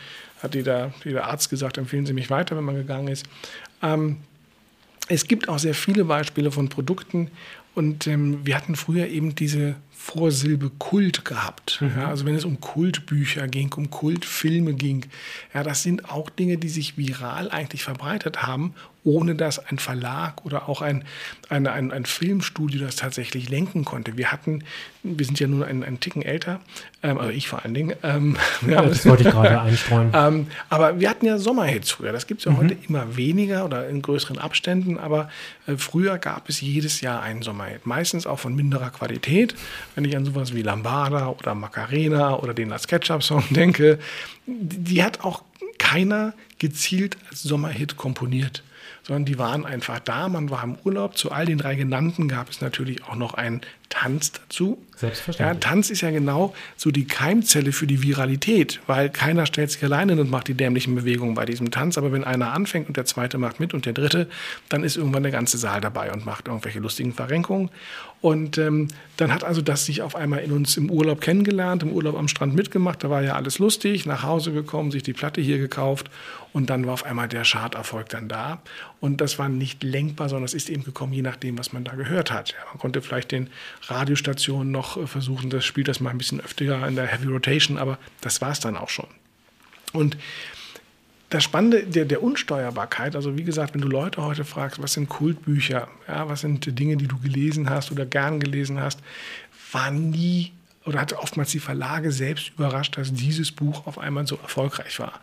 hat 0.43 0.55
jeder, 0.55 0.93
jeder 1.05 1.27
Arzt 1.27 1.49
gesagt, 1.49 1.79
empfehlen 1.79 2.05
Sie 2.05 2.13
mich 2.13 2.29
weiter, 2.29 2.55
wenn 2.55 2.65
man 2.65 2.75
gegangen 2.75 3.09
ist. 3.09 3.25
Ähm, 3.83 4.19
es 5.09 5.27
gibt 5.27 5.49
auch 5.49 5.59
sehr 5.59 5.75
viele 5.75 6.05
Beispiele 6.05 6.51
von 6.51 6.69
Produkten 6.69 7.31
und 7.75 8.07
ähm, 8.07 8.45
wir 8.45 8.57
hatten 8.57 8.77
früher 8.77 9.07
eben 9.07 9.35
diese 9.37 9.77
Vorsilbe 10.01 10.71
Kult 10.79 11.25
gehabt. 11.25 11.83
Mhm. 11.83 11.93
Ja, 11.99 12.09
also 12.09 12.25
wenn 12.25 12.37
es 12.37 12.45
um 12.45 12.61
Kultbücher 12.61 13.49
ging, 13.49 13.73
um 13.75 13.91
Kultfilme 13.91 14.73
ging, 14.73 15.05
ja, 15.53 15.65
das 15.65 15.83
sind 15.83 16.09
auch 16.09 16.31
Dinge, 16.31 16.57
die 16.57 16.69
sich 16.69 16.97
viral 16.97 17.51
eigentlich 17.51 17.83
verbreitet 17.83 18.43
haben, 18.43 18.75
ohne 19.05 19.35
dass 19.35 19.59
ein 19.59 19.79
Verlag 19.79 20.45
oder 20.45 20.69
auch 20.69 20.83
ein, 20.83 21.05
eine, 21.49 21.73
ein, 21.73 21.93
ein 21.93 22.05
Filmstudio 22.05 22.81
das 22.81 22.97
tatsächlich 22.97 23.49
lenken 23.49 23.85
konnte. 23.85 24.17
Wir 24.17 24.31
hatten, 24.31 24.65
wir 25.03 25.27
sind 25.27 25.41
ja 25.41 25.47
nur 25.47 25.67
ein, 25.67 25.83
ein 25.83 25.99
Ticken 25.99 26.23
älter, 26.23 26.61
ähm, 27.03 27.19
also 27.19 27.31
ich 27.31 27.49
vor 27.49 27.65
allen 27.65 27.75
Dingen. 27.75 27.95
Ähm, 28.03 28.37
ja, 28.67 28.83
das 28.83 29.07
wollte 29.07 29.25
ich 29.25 29.31
gerade 29.31 29.61
einstreuen. 29.61 30.13
Ähm, 30.19 30.47
aber 30.69 30.99
wir 30.99 31.11
hatten 31.11 31.27
ja 31.27 31.39
Sommerhits 31.39 31.91
früher. 31.91 32.13
Das 32.13 32.27
gibt 32.27 32.41
es 32.41 32.47
ja 32.47 32.53
mhm. 32.53 32.57
heute 32.57 32.77
immer 32.89 33.17
weniger 33.17 33.65
oder 33.65 33.89
in 33.89 34.03
größeren 34.03 34.39
Abständen. 34.39 34.99
Aber 34.99 35.29
äh, 35.67 35.77
früher 35.77 36.19
gab 36.19 36.49
es 36.49 36.61
jedes 36.61 37.01
Jahr 37.01 37.23
einen 37.23 37.43
Sommerhit. 37.43 37.87
Meistens 37.87 38.27
auch 38.27 38.39
von 38.39 38.55
minderer 38.55 38.91
Qualität. 38.91 39.55
Wenn 39.95 40.05
ich 40.05 40.17
an 40.17 40.25
sowas 40.25 40.55
wie 40.55 40.63
Lambada 40.63 41.29
oder 41.29 41.55
Macarena 41.55 42.37
oder 42.37 42.55
den 42.55 42.69
Last 42.69 42.89
Ketchup-Song 42.89 43.45
denke, 43.51 43.99
die 44.47 45.03
hat 45.03 45.25
auch 45.25 45.43
keiner 45.79 46.35
gezielt 46.59 47.17
als 47.31 47.43
Sommerhit 47.43 47.97
komponiert 47.97 48.63
sondern 49.09 49.25
die 49.25 49.39
waren 49.39 49.65
einfach 49.65 50.01
da, 50.01 50.29
man 50.29 50.51
war 50.51 50.63
im 50.63 50.77
Urlaub. 50.85 51.17
Zu 51.17 51.33
all 51.33 51.47
den 51.47 51.57
drei 51.57 51.77
genannten 51.77 52.29
gab 52.29 52.51
es 52.51 52.61
natürlich 52.61 53.05
auch 53.05 53.15
noch 53.15 53.33
einen 53.33 53.63
Tanz 53.89 54.33
dazu. 54.33 54.77
Selbstverständlich. 54.97 55.63
Ja, 55.63 55.69
Tanz 55.69 55.89
ist 55.89 56.03
ja 56.03 56.11
genau 56.11 56.55
so 56.77 56.91
die 56.91 57.07
Keimzelle 57.07 57.73
für 57.73 57.87
die 57.87 58.03
Viralität, 58.03 58.81
weil 58.87 59.09
keiner 59.09 59.47
stellt 59.47 59.71
sich 59.71 59.83
alleine 59.83 60.21
und 60.21 60.31
macht 60.31 60.49
die 60.49 60.55
dämlichen 60.55 60.95
Bewegungen 60.95 61.35
bei 61.35 61.47
diesem 61.47 61.71
Tanz. 61.71 61.97
Aber 61.97 62.13
wenn 62.13 62.23
einer 62.23 62.53
anfängt 62.53 62.89
und 62.89 62.99
der 62.99 63.07
zweite 63.07 63.39
macht 63.39 63.61
mit 63.61 63.73
und 63.73 63.87
der 63.87 63.95
dritte, 63.95 64.29
dann 64.69 64.85
ist 64.85 64.99
irgendwann 64.99 65.23
der 65.23 65.33
ganze 65.33 65.57
Saal 65.57 65.81
dabei 65.81 66.13
und 66.13 66.27
macht 66.27 66.49
irgendwelche 66.49 66.81
lustigen 66.81 67.15
Verrenkungen. 67.15 67.71
Und 68.21 68.59
ähm, 68.59 68.89
dann 69.17 69.33
hat 69.33 69.45
also 69.45 69.63
das 69.63 69.85
sich 69.87 70.03
auf 70.03 70.17
einmal 70.17 70.41
in 70.41 70.51
uns 70.51 70.77
im 70.77 70.91
Urlaub 70.91 71.21
kennengelernt, 71.21 71.85
im 71.85 71.93
Urlaub 71.93 72.17
am 72.17 72.27
Strand 72.27 72.55
mitgemacht. 72.55 73.05
Da 73.05 73.11
war 73.11 73.23
ja 73.23 73.35
alles 73.35 73.61
lustig, 73.61 74.07
nach 74.07 74.25
Hause 74.25 74.53
gekommen, 74.53 74.91
sich 74.91 75.05
die 75.05 75.13
Platte 75.13 75.41
hier 75.41 75.59
gekauft 75.59 76.11
und 76.53 76.69
dann 76.69 76.85
war 76.85 76.95
auf 76.95 77.05
einmal 77.05 77.29
der 77.29 77.45
Charterfolg 77.45 78.09
dann 78.09 78.29
da. 78.29 78.61
Und 79.01 79.21
das 79.21 79.39
war 79.39 79.49
nicht 79.49 79.85
lenkbar, 79.85 80.29
sondern 80.29 80.47
es 80.47 80.55
ist 80.55 80.69
eben 80.69 80.83
gekommen, 80.83 81.13
je 81.13 81.23
nachdem, 81.23 81.59
was 81.59 81.73
man 81.73 81.85
da 81.85 81.95
gehört 81.95 82.33
hat. 82.33 82.51
Ja, 82.51 82.59
man 82.71 82.79
konnte 82.79 83.03
vielleicht 83.03 83.31
den 83.31 83.51
Radiostationen 83.87 84.73
noch 84.73 84.97
äh, 84.97 85.07
versuchen, 85.07 85.49
das 85.51 85.65
spielt 85.65 85.87
das 85.87 86.01
mal 86.01 86.11
ein 86.11 86.19
bisschen 86.19 86.41
öfter 86.41 86.87
in 86.89 86.97
der 86.97 87.07
Heavy 87.07 87.29
Rotation, 87.29 87.79
aber 87.79 87.99
das 88.21 88.41
war 88.41 88.51
es 88.51 88.59
dann 88.59 88.77
auch 88.77 88.89
schon. 88.89 89.07
Und 89.93 90.17
das 91.31 91.45
Spannende 91.45 91.85
der, 91.85 92.05
der 92.07 92.23
Unsteuerbarkeit, 92.23 93.15
also 93.15 93.37
wie 93.37 93.45
gesagt, 93.45 93.75
wenn 93.75 93.83
du 93.83 93.89
Leute 93.89 94.23
heute 94.23 94.45
fragst, 94.45 94.83
was 94.83 94.95
sind 94.95 95.09
Kultbücher, 95.09 95.89
ja, 96.07 96.29
was 96.29 96.41
sind 96.41 96.79
Dinge, 96.79 96.97
die 96.97 97.07
du 97.07 97.19
gelesen 97.19 97.69
hast 97.69 97.93
oder 97.93 98.07
gern 98.07 98.41
gelesen 98.41 98.81
hast, 98.81 99.01
war 99.73 99.91
nie 99.91 100.53
oder 100.87 101.01
hat 101.01 101.13
oftmals 101.13 101.51
die 101.51 101.59
Verlage 101.59 102.13
selbst 102.13 102.53
überrascht, 102.57 102.97
dass 102.97 103.13
dieses 103.13 103.53
Buch 103.53 103.87
auf 103.87 103.99
einmal 103.99 104.27
so 104.27 104.37
erfolgreich 104.37 104.99
war 105.01 105.21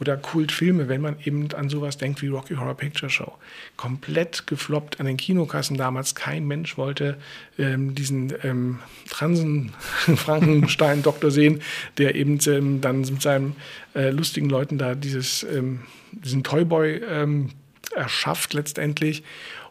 oder 0.00 0.16
Kultfilme, 0.16 0.88
wenn 0.88 1.00
man 1.00 1.16
eben 1.24 1.48
an 1.54 1.68
sowas 1.68 1.98
denkt 1.98 2.22
wie 2.22 2.28
Rocky 2.28 2.54
Horror 2.54 2.76
Picture 2.76 3.10
Show. 3.10 3.32
Komplett 3.76 4.46
gefloppt 4.46 5.00
an 5.00 5.06
den 5.06 5.16
Kinokassen 5.16 5.76
damals. 5.76 6.14
Kein 6.14 6.46
Mensch 6.46 6.76
wollte 6.76 7.16
ähm, 7.58 7.92
diesen 7.94 8.32
ähm, 8.42 8.78
Transen-Frankenstein-Doktor 9.08 11.30
sehen, 11.30 11.62
der 11.98 12.14
eben 12.14 12.38
ähm, 12.46 12.80
dann 12.80 13.00
mit 13.00 13.22
seinen 13.22 13.56
äh, 13.94 14.10
lustigen 14.10 14.50
Leuten 14.50 14.78
da 14.78 14.94
dieses, 14.94 15.42
ähm, 15.44 15.80
diesen 16.12 16.44
Toyboy 16.44 17.02
ähm, 17.08 17.50
erschafft 17.94 18.54
letztendlich. 18.54 19.22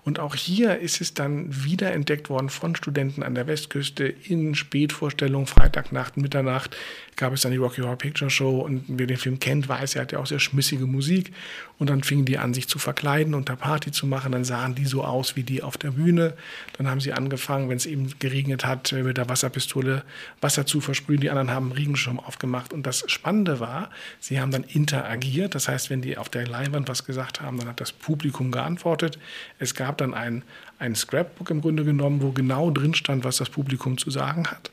Und 0.05 0.19
auch 0.19 0.35
hier 0.35 0.77
ist 0.77 1.01
es 1.01 1.15
dann 1.15 1.47
wiederentdeckt 1.49 2.29
worden 2.29 2.49
von 2.49 2.75
Studenten 2.75 3.23
an 3.23 3.33
der 3.33 3.47
Westküste 3.47 4.05
in 4.05 4.53
Spätvorstellungen, 4.53 5.47
Freitagnacht, 5.47 6.15
Mitternacht 6.15 6.77
gab 7.15 7.33
es 7.33 7.41
dann 7.41 7.51
die 7.51 7.57
Rocky 7.57 7.81
Horror 7.81 7.97
Picture 7.97 8.29
Show. 8.29 8.59
Und 8.59 8.83
wer 8.87 9.07
den 9.07 9.17
Film 9.17 9.39
kennt, 9.39 9.67
weiß, 9.67 9.95
er 9.95 10.03
hat 10.03 10.11
ja 10.11 10.19
auch 10.19 10.25
sehr 10.25 10.39
schmissige 10.39 10.85
Musik. 10.85 11.31
Und 11.77 11.89
dann 11.89 12.03
fingen 12.03 12.25
die 12.25 12.37
an, 12.37 12.53
sich 12.53 12.67
zu 12.67 12.79
verkleiden 12.79 13.33
und 13.33 13.49
da 13.49 13.55
Party 13.55 13.91
zu 13.91 14.07
machen, 14.07 14.31
dann 14.31 14.45
sahen 14.45 14.75
die 14.75 14.85
so 14.85 15.03
aus 15.03 15.35
wie 15.35 15.43
die 15.43 15.61
auf 15.61 15.77
der 15.77 15.91
Bühne, 15.91 16.33
dann 16.77 16.87
haben 16.87 17.01
sie 17.01 17.11
angefangen, 17.11 17.67
wenn 17.67 17.75
es 17.75 17.85
eben 17.85 18.13
geregnet 18.19 18.65
hat, 18.65 18.93
mit 18.93 19.17
der 19.17 19.27
Wasserpistole 19.27 20.03
Wasser 20.39 20.65
zu 20.65 20.79
versprühen, 20.79 21.19
die 21.19 21.29
anderen 21.29 21.51
haben 21.51 21.65
einen 21.65 21.77
Regenschirm 21.77 22.19
aufgemacht. 22.19 22.71
Und 22.71 22.87
das 22.87 23.03
Spannende 23.07 23.59
war, 23.59 23.89
sie 24.21 24.39
haben 24.39 24.51
dann 24.51 24.63
interagiert, 24.63 25.53
das 25.53 25.67
heißt, 25.67 25.89
wenn 25.89 26.01
die 26.01 26.17
auf 26.17 26.29
der 26.29 26.47
Leinwand 26.47 26.87
was 26.87 27.03
gesagt 27.03 27.41
haben, 27.41 27.59
dann 27.59 27.67
hat 27.67 27.81
das 27.81 27.91
Publikum 27.91 28.51
geantwortet, 28.51 29.19
es 29.59 29.75
gab 29.75 29.94
dann 30.01 30.13
ein, 30.13 30.43
ein 30.79 30.95
Scrapbook 30.95 31.49
im 31.49 31.61
Grunde 31.61 31.83
genommen, 31.83 32.21
wo 32.21 32.31
genau 32.31 32.71
drin 32.71 32.93
stand, 32.93 33.23
was 33.23 33.37
das 33.37 33.49
Publikum 33.49 33.97
zu 33.97 34.11
sagen 34.11 34.47
hat. 34.47 34.71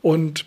Und 0.00 0.46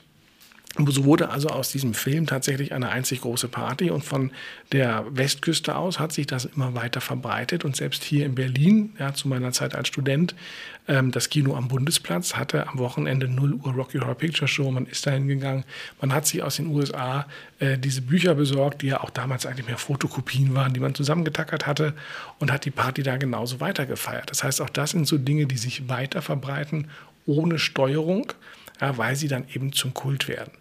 so 0.78 1.06
wurde 1.06 1.30
also 1.30 1.48
aus 1.50 1.72
diesem 1.72 1.94
Film 1.94 2.26
tatsächlich 2.26 2.74
eine 2.74 2.90
einzig 2.90 3.22
große 3.22 3.48
Party 3.48 3.90
und 3.92 4.04
von 4.04 4.32
der 4.74 5.06
Westküste 5.10 5.76
aus 5.76 6.00
hat 6.00 6.12
sich 6.12 6.28
das 6.28 6.46
immer 6.46 6.76
weiter 6.76 7.00
verbreitet. 7.00 7.64
Und 7.64 7.78
selbst 7.78 8.04
hier 8.04 8.26
in 8.26 8.36
Berlin, 8.36 8.94
ja, 9.00 9.14
zu 9.14 9.30
meiner 9.30 9.54
Zeit 9.54 9.74
als 9.74 9.88
Student, 9.88 10.36
ähm, 10.88 11.12
das 11.12 11.30
Kino 11.30 11.56
am 11.56 11.68
Bundesplatz 11.68 12.36
hatte 12.36 12.68
am 12.68 12.78
Wochenende 12.78 13.28
0 13.28 13.54
Uhr 13.54 13.74
Rocky 13.74 13.98
Horror 14.00 14.16
Picture 14.16 14.48
Show, 14.48 14.70
man 14.72 14.86
ist 14.86 15.06
dahin 15.06 15.28
gegangen, 15.28 15.64
man 16.00 16.14
hat 16.14 16.28
sich 16.28 16.44
aus 16.44 16.58
den 16.58 16.68
USA 16.68 17.26
äh, 17.60 17.78
diese 17.78 18.02
Bücher 18.02 18.36
besorgt, 18.36 18.82
die 18.82 18.88
ja 18.88 19.02
auch 19.02 19.10
damals 19.10 19.46
eigentlich 19.46 19.68
mehr 19.68 19.78
Fotokopien 19.78 20.54
waren, 20.54 20.74
die 20.74 20.80
man 20.80 20.94
zusammengetackert 20.94 21.66
hatte 21.66 21.94
und 22.40 22.52
hat 22.52 22.66
die 22.66 22.72
Party 22.72 23.04
da 23.04 23.18
genauso 23.18 23.60
weitergefeiert. 23.60 24.30
Das 24.30 24.44
heißt, 24.44 24.62
auch 24.62 24.70
das 24.70 24.92
sind 24.92 25.08
so 25.08 25.18
Dinge, 25.18 25.46
die 25.46 25.58
sich 25.58 25.90
weiter 25.90 26.22
verbreiten 26.22 26.88
ohne 27.26 27.58
Steuerung, 27.58 28.32
ja, 28.80 28.98
weil 28.98 29.16
sie 29.16 29.28
dann 29.28 29.46
eben 29.54 29.74
zum 29.74 29.94
Kult 29.94 30.28
werden. 30.28 30.52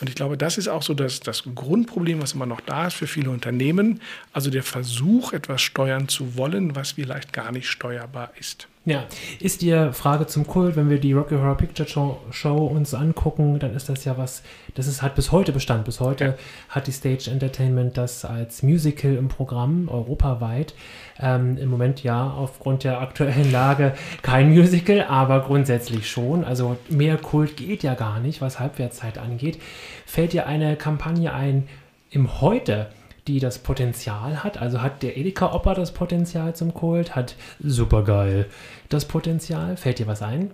Und 0.00 0.08
ich 0.08 0.14
glaube, 0.14 0.38
das 0.38 0.58
ist 0.58 0.68
auch 0.68 0.82
so 0.82 0.94
das, 0.94 1.20
das 1.20 1.42
Grundproblem, 1.54 2.22
was 2.22 2.32
immer 2.32 2.46
noch 2.46 2.60
da 2.60 2.86
ist 2.86 2.94
für 2.94 3.06
viele 3.06 3.30
Unternehmen. 3.30 4.00
Also 4.32 4.50
der 4.50 4.62
Versuch, 4.62 5.32
etwas 5.32 5.60
steuern 5.60 6.08
zu 6.08 6.36
wollen, 6.36 6.76
was 6.76 6.92
vielleicht 6.92 7.32
gar 7.32 7.50
nicht 7.50 7.68
steuerbar 7.68 8.30
ist. 8.38 8.68
Ja, 8.88 9.04
ist 9.38 9.60
die 9.60 9.90
Frage 9.92 10.26
zum 10.28 10.46
Kult, 10.46 10.74
wenn 10.74 10.88
wir 10.88 10.98
die 10.98 11.12
Rocky 11.12 11.34
Horror 11.34 11.58
Picture 11.58 11.86
Show, 11.86 12.20
Show, 12.30 12.56
uns 12.56 12.94
angucken, 12.94 13.58
dann 13.58 13.74
ist 13.74 13.90
das 13.90 14.06
ja 14.06 14.16
was, 14.16 14.42
das 14.76 14.86
ist, 14.86 15.02
hat 15.02 15.14
bis 15.14 15.30
heute 15.30 15.52
Bestand. 15.52 15.84
Bis 15.84 16.00
heute 16.00 16.24
ja. 16.24 16.34
hat 16.70 16.86
die 16.86 16.92
Stage 16.92 17.30
Entertainment 17.30 17.98
das 17.98 18.24
als 18.24 18.62
Musical 18.62 19.14
im 19.14 19.28
Programm 19.28 19.90
europaweit. 19.90 20.74
Ähm, 21.20 21.58
Im 21.58 21.68
Moment 21.68 22.02
ja 22.02 22.30
aufgrund 22.30 22.84
der 22.84 23.02
aktuellen 23.02 23.52
Lage 23.52 23.92
kein 24.22 24.48
Musical, 24.50 25.02
aber 25.02 25.40
grundsätzlich 25.40 26.08
schon. 26.08 26.42
Also 26.44 26.78
mehr 26.88 27.18
Kult 27.18 27.58
geht 27.58 27.82
ja 27.82 27.92
gar 27.92 28.20
nicht, 28.20 28.40
was 28.40 28.58
Halbwertszeit 28.58 29.18
angeht. 29.18 29.57
Fällt 30.06 30.32
dir 30.32 30.46
eine 30.46 30.76
Kampagne 30.76 31.32
ein 31.32 31.68
im 32.10 32.40
Heute? 32.40 32.88
die 33.28 33.40
das 33.40 33.58
Potenzial 33.58 34.42
hat. 34.42 34.60
Also 34.60 34.80
hat 34.80 35.02
der 35.02 35.16
Edeka-Opa 35.16 35.74
das 35.74 35.92
Potenzial 35.92 36.56
zum 36.56 36.74
Kult, 36.74 37.14
hat 37.14 37.36
Supergeil 37.60 38.46
das 38.88 39.04
Potenzial? 39.04 39.76
Fällt 39.76 39.98
dir 39.98 40.06
was 40.06 40.22
ein? 40.22 40.50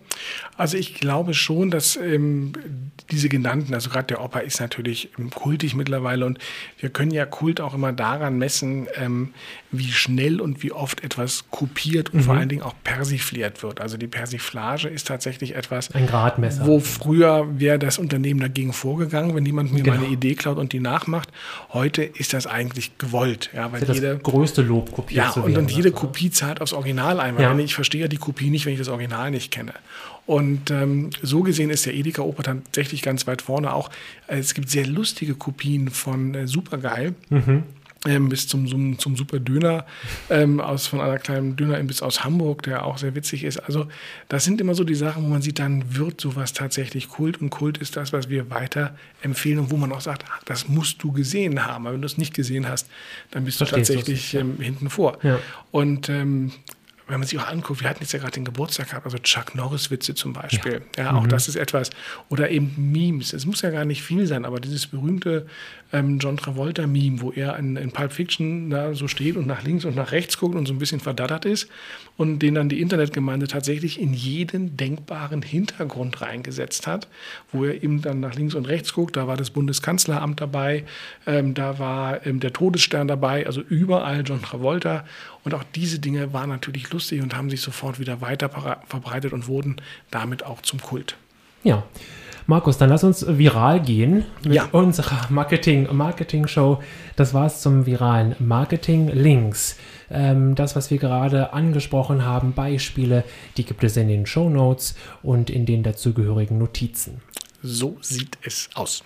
Also 0.57 0.77
ich 0.77 0.95
glaube 0.95 1.35
schon, 1.35 1.71
dass 1.71 1.97
ähm, 1.97 2.53
diese 3.11 3.29
genannten, 3.29 3.75
also 3.75 3.91
gerade 3.91 4.07
der 4.07 4.23
Opa 4.23 4.41
ist 4.41 4.61
natürlich 4.61 5.11
kultig 5.35 5.75
mittlerweile 5.75 6.27
und 6.27 6.39
wir 6.79 6.89
können 6.89 7.13
ja 7.13 7.27
Kult 7.27 7.61
auch 7.61 7.75
immer 7.75 7.93
daran 7.93 8.39
messen, 8.39 8.89
ähm, 8.97 9.35
wie 9.71 9.91
schnell 9.93 10.41
und 10.41 10.63
wie 10.63 10.73
oft 10.73 11.05
etwas 11.05 11.45
kopiert 11.51 12.13
und 12.13 12.21
mhm. 12.21 12.25
vor 12.25 12.35
allen 12.35 12.49
Dingen 12.49 12.63
auch 12.63 12.75
persifliert 12.83 13.63
wird. 13.63 13.81
Also 13.81 13.97
die 13.97 14.07
Persiflage 14.07 14.89
ist 14.89 15.07
tatsächlich 15.07 15.55
etwas, 15.55 15.95
Ein 15.95 16.07
Gradmesser. 16.07 16.67
wo 16.67 16.81
früher 16.81 17.47
wäre 17.59 17.79
das 17.79 17.99
Unternehmen 17.99 18.41
dagegen 18.41 18.73
vorgegangen, 18.73 19.35
wenn 19.35 19.47
jemand 19.47 19.73
mir 19.73 19.83
genau. 19.83 19.97
meine 19.97 20.09
Idee 20.09 20.35
klaut 20.35 20.59
und 20.59 20.73
die 20.73 20.81
nachmacht. 20.81 21.31
Heute 21.73 22.03
ist 22.03 22.33
das 22.33 22.47
eigentlich 22.47 22.99
gewollt, 22.99 23.51
ja, 23.55 23.71
weil 23.73 23.81
das 23.81 23.97
jede 23.97 24.19
größte 24.19 24.63
Lob 24.63 24.93
kopiert 24.93 25.37
ja, 25.37 25.43
und, 25.43 25.57
und 25.57 25.71
jede 25.71 25.93
Kopie 25.93 26.31
zahlt 26.31 26.61
aufs 26.61 26.73
Original 26.73 27.21
ein. 27.21 27.39
Ja. 27.39 27.57
Ich 27.59 27.75
verstehe 27.75 28.09
die 28.09 28.17
Kopie 28.25 28.51
nicht, 28.51 28.67
wenn 28.67 28.73
ich 28.73 28.79
das 28.79 28.89
Original 28.89 29.31
nicht 29.31 29.51
kenne. 29.51 29.75
Und 30.27 30.71
ähm, 30.71 31.11
so 31.23 31.43
gesehen 31.43 31.71
ist 31.71 31.87
der 31.87 31.95
Edeka 31.95 32.23
Oper 32.23 32.43
tatsächlich 32.43 33.03
ganz 33.03 33.27
weit 33.27 33.43
vorne. 33.43 33.73
Auch 33.73 33.91
äh, 34.27 34.39
es 34.39 34.55
gibt 34.55 34.71
sehr 34.71 34.87
lustige 34.87 35.35
Kopien 35.35 35.91
von 35.91 36.35
äh, 36.35 36.49
Supergeil. 36.49 37.15
Mhm. 37.29 37.65
Ähm, 38.07 38.29
bis 38.29 38.47
zum, 38.47 38.67
zum, 38.67 38.99
zum 38.99 39.17
Super 39.17 39.39
Döner 39.39 39.87
ähm, 40.29 40.61
aus, 40.61 40.87
von 40.87 41.01
einer 41.01 41.19
kleinen 41.19 41.57
Dönerimbiss 41.57 42.03
aus 42.03 42.23
Hamburg, 42.23 42.63
der 42.65 42.85
auch 42.85 42.99
sehr 42.99 43.15
witzig 43.15 43.45
ist. 43.45 43.57
Also 43.57 43.87
das 44.29 44.45
sind 44.45 44.61
immer 44.61 44.75
so 44.75 44.85
die 44.85 44.95
Sachen, 44.95 45.25
wo 45.25 45.29
man 45.29 45.41
sieht, 45.41 45.59
dann 45.59 45.97
wird 45.97 46.21
sowas 46.21 46.53
tatsächlich 46.53 47.09
Kult 47.09 47.41
und 47.41 47.49
Kult 47.49 47.79
ist 47.79 47.97
das, 47.97 48.13
was 48.13 48.29
wir 48.29 48.51
weiter 48.51 48.95
empfehlen 49.23 49.59
und 49.59 49.71
wo 49.71 49.79
man 49.79 49.91
auch 49.91 50.03
sagt, 50.03 50.27
ach, 50.31 50.43
das 50.45 50.69
musst 50.69 51.03
du 51.03 51.13
gesehen 51.13 51.65
haben. 51.65 51.87
Aber 51.87 51.95
wenn 51.95 52.03
du 52.03 52.07
es 52.07 52.19
nicht 52.19 52.35
gesehen 52.35 52.69
hast, 52.69 52.91
dann 53.31 53.47
bist 53.47 53.57
Verstehst 53.57 53.89
du 53.89 53.95
tatsächlich 53.95 54.35
ähm, 54.35 54.59
hinten 54.61 54.91
vor. 54.91 55.17
Ja. 55.23 55.39
Und 55.71 56.11
ähm, 56.11 56.53
wenn 57.07 57.21
man 57.21 57.29
sich 57.29 57.39
auch 57.39 57.47
anguckt, 57.47 57.83
wir 57.83 57.91
hatten 57.91 58.03
jetzt 58.03 58.13
ja 58.13 58.19
gerade 58.19 58.33
den 58.33 58.45
Geburtstag 58.45 58.89
gehabt, 58.89 59.05
also 59.05 59.19
Chuck 59.19 59.55
Norris-Witze 59.55 60.15
zum 60.15 60.33
Beispiel. 60.33 60.83
Ja, 60.97 61.05
ja 61.05 61.13
auch 61.13 61.25
mhm. 61.25 61.29
das 61.29 61.49
ist 61.49 61.57
etwas. 61.57 61.91
Oder 62.29 62.51
eben 62.51 62.75
Memes. 62.93 63.33
Es 63.33 63.45
muss 63.45 63.61
ja 63.63 63.71
gar 63.71 63.85
nicht 63.85 64.03
viel 64.03 64.27
sein, 64.27 64.45
aber 64.45 64.59
dieses 64.59 64.87
berühmte 64.87 65.47
ähm, 65.93 66.19
John 66.19 66.37
Travolta-Meme, 66.37 67.21
wo 67.21 67.31
er 67.31 67.57
in, 67.57 67.77
in 67.77 67.93
Pulp 67.93 68.13
Fiction 68.13 68.71
da 68.71 68.95
so 68.95 69.07
steht 69.07 69.37
und 69.37 69.47
nach 69.47 69.63
links 69.63 69.85
und 69.85 69.95
nach 69.95 70.13
rechts 70.13 70.39
guckt 70.39 70.55
und 70.55 70.67
so 70.67 70.73
ein 70.73 70.79
bisschen 70.79 71.01
verdattert 71.01 71.45
ist 71.45 71.69
und 72.17 72.41
den 72.41 72.55
dann 72.55 72.69
die 72.69 72.81
Internetgemeinde 72.81 73.47
tatsächlich 73.49 74.01
in 74.01 74.13
jeden 74.13 74.77
denkbaren 74.77 75.43
Hintergrund 75.43 76.21
reingesetzt 76.21 76.87
hat, 76.87 77.09
wo 77.53 77.65
er 77.65 77.83
eben 77.83 78.03
dann 78.03 78.21
nach 78.21 78.35
links 78.35 78.55
und 78.55 78.67
rechts 78.67 78.93
guckt. 78.93 79.17
Da 79.17 79.27
war 79.27 79.37
das 79.37 79.51
Bundeskanzleramt 79.51 80.41
dabei, 80.41 80.85
ähm, 81.27 81.55
da 81.55 81.79
war 81.79 82.27
ähm, 82.27 82.41
der 82.41 82.53
Todesstern 82.53 83.09
dabei, 83.09 83.47
also 83.47 83.61
überall 83.61 84.23
John 84.25 84.43
Travolta. 84.43 85.05
Und 85.45 85.53
auch 85.53 85.65
diese 85.75 85.99
Dinge 85.99 86.33
waren 86.33 86.49
natürlich 86.49 86.89
lustig 86.95 87.23
und 87.23 87.37
haben 87.37 87.51
sich 87.51 87.61
sofort 87.61 88.01
wieder 88.01 88.21
weiter 88.21 88.49
verbreitet 88.87 89.33
und 89.33 89.47
wurden 89.47 89.77
damit 90.11 90.45
auch 90.45 90.63
zum 90.63 90.81
Kult. 90.81 91.17
Ja. 91.63 91.85
Markus, 92.47 92.77
dann 92.77 92.91
lass 92.91 93.05
uns 93.05 93.27
viral 93.27 93.81
gehen 93.81 94.25
mit 94.45 94.55
ja. 94.55 94.69
unserer 94.73 95.31
Marketing, 95.31 95.89
Marketing 95.93 96.47
Show. 96.47 96.83
Das 97.17 97.33
war 97.33 97.47
es 97.47 97.63
zum 97.63 97.87
viralen 97.87 98.37
Marketing 98.39 99.09
Links. 99.09 99.77
Ähm, 100.11 100.55
das, 100.55 100.77
was 100.77 100.91
wir 100.91 100.99
gerade 100.99 101.55
angesprochen 101.55 102.25
haben, 102.25 102.53
Beispiele, 102.53 103.25
die 103.57 103.65
gibt 103.65 103.83
es 103.83 103.97
in 103.97 104.09
den 104.09 104.27
Show 104.27 104.51
Notes 104.51 104.95
und 105.23 105.49
in 105.49 105.65
den 105.65 105.83
dazugehörigen 105.83 106.59
Notizen. 106.59 107.23
So 107.63 107.97
sieht 108.03 108.37
es 108.43 108.69
aus. 108.75 109.03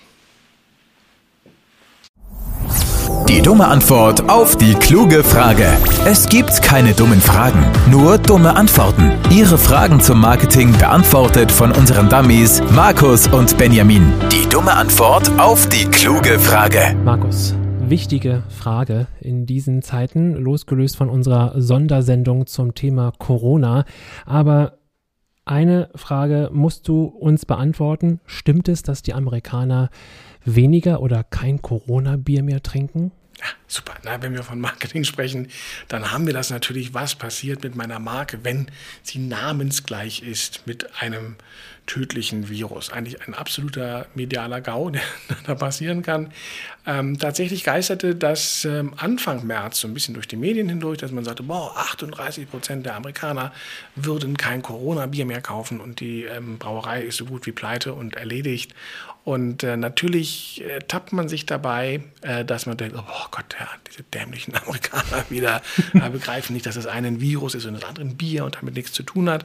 Die 3.28 3.42
dumme 3.42 3.68
Antwort 3.68 4.28
auf 4.28 4.56
die 4.56 4.74
kluge 4.74 5.22
Frage. 5.22 5.66
Es 6.06 6.28
gibt 6.28 6.62
keine 6.62 6.92
dummen 6.92 7.20
Fragen, 7.20 7.62
nur 7.90 8.18
dumme 8.18 8.56
Antworten. 8.56 9.12
Ihre 9.30 9.58
Fragen 9.58 10.00
zum 10.00 10.20
Marketing 10.20 10.72
beantwortet 10.72 11.52
von 11.52 11.72
unseren 11.72 12.08
Dummies 12.08 12.62
Markus 12.74 13.28
und 13.28 13.56
Benjamin. 13.58 14.12
Die 14.32 14.48
dumme 14.48 14.72
Antwort 14.72 15.30
auf 15.38 15.68
die 15.68 15.84
kluge 15.84 16.38
Frage. 16.38 16.96
Markus, 17.04 17.54
wichtige 17.80 18.44
Frage 18.48 19.06
in 19.20 19.44
diesen 19.44 19.82
Zeiten, 19.82 20.34
losgelöst 20.34 20.96
von 20.96 21.10
unserer 21.10 21.60
Sondersendung 21.60 22.46
zum 22.46 22.74
Thema 22.74 23.12
Corona. 23.18 23.84
Aber 24.24 24.78
eine 25.44 25.88
Frage 25.94 26.50
musst 26.52 26.88
du 26.88 27.04
uns 27.04 27.46
beantworten. 27.46 28.20
Stimmt 28.26 28.68
es, 28.68 28.82
dass 28.82 29.02
die 29.02 29.14
Amerikaner 29.14 29.88
weniger 30.54 31.00
oder 31.00 31.24
kein 31.24 31.62
Corona-Bier 31.62 32.42
mehr 32.42 32.62
trinken? 32.62 33.12
Ja, 33.38 33.46
super. 33.68 33.94
Na, 34.02 34.20
wenn 34.20 34.34
wir 34.34 34.42
von 34.42 34.60
Marketing 34.60 35.04
sprechen, 35.04 35.46
dann 35.86 36.10
haben 36.10 36.26
wir 36.26 36.34
das 36.34 36.50
natürlich, 36.50 36.92
was 36.92 37.14
passiert 37.14 37.62
mit 37.62 37.76
meiner 37.76 38.00
Marke, 38.00 38.40
wenn 38.42 38.68
sie 39.04 39.20
namensgleich 39.20 40.22
ist 40.22 40.66
mit 40.66 41.00
einem 41.00 41.36
tödlichen 41.86 42.48
Virus. 42.48 42.90
Eigentlich 42.90 43.26
ein 43.26 43.34
absoluter 43.34 44.06
medialer 44.14 44.60
GAU, 44.60 44.90
der 44.90 45.02
da 45.46 45.54
passieren 45.54 46.02
kann. 46.02 46.32
Ähm, 46.84 47.18
tatsächlich 47.18 47.62
geisterte 47.62 48.16
das 48.16 48.64
ähm, 48.64 48.92
Anfang 48.96 49.46
März 49.46 49.80
so 49.80 49.88
ein 49.88 49.94
bisschen 49.94 50.14
durch 50.14 50.26
die 50.26 50.36
Medien 50.36 50.68
hindurch, 50.68 50.98
dass 50.98 51.12
man 51.12 51.24
sagte, 51.24 51.44
boah, 51.44 51.76
38 51.76 52.50
Prozent 52.50 52.86
der 52.86 52.96
Amerikaner 52.96 53.52
würden 53.94 54.36
kein 54.36 54.62
Corona-Bier 54.62 55.26
mehr 55.26 55.40
kaufen 55.40 55.80
und 55.80 56.00
die 56.00 56.24
ähm, 56.24 56.58
Brauerei 56.58 57.02
ist 57.02 57.18
so 57.18 57.24
gut 57.24 57.46
wie 57.46 57.52
pleite 57.52 57.94
und 57.94 58.16
erledigt. 58.16 58.74
Und 59.28 59.62
äh, 59.62 59.76
natürlich 59.76 60.64
äh, 60.64 60.78
tappt 60.78 61.12
man 61.12 61.28
sich 61.28 61.44
dabei, 61.44 62.00
äh, 62.22 62.46
dass 62.46 62.64
man 62.64 62.78
denkt, 62.78 62.96
oh 62.96 63.26
Gott, 63.30 63.56
ja, 63.60 63.68
diese 63.86 64.02
dämlichen 64.02 64.54
Amerikaner 64.62 65.22
wieder 65.28 65.60
äh, 65.92 66.08
begreifen 66.08 66.54
nicht, 66.54 66.64
dass 66.64 66.76
das 66.76 66.86
eine 66.86 67.08
ein 67.08 67.20
Virus 67.20 67.54
ist 67.54 67.66
und 67.66 67.74
das 67.74 67.84
andere 67.84 68.06
ein 68.06 68.16
Bier 68.16 68.46
und 68.46 68.56
damit 68.56 68.74
nichts 68.74 68.92
zu 68.92 69.02
tun 69.02 69.28
hat. 69.28 69.44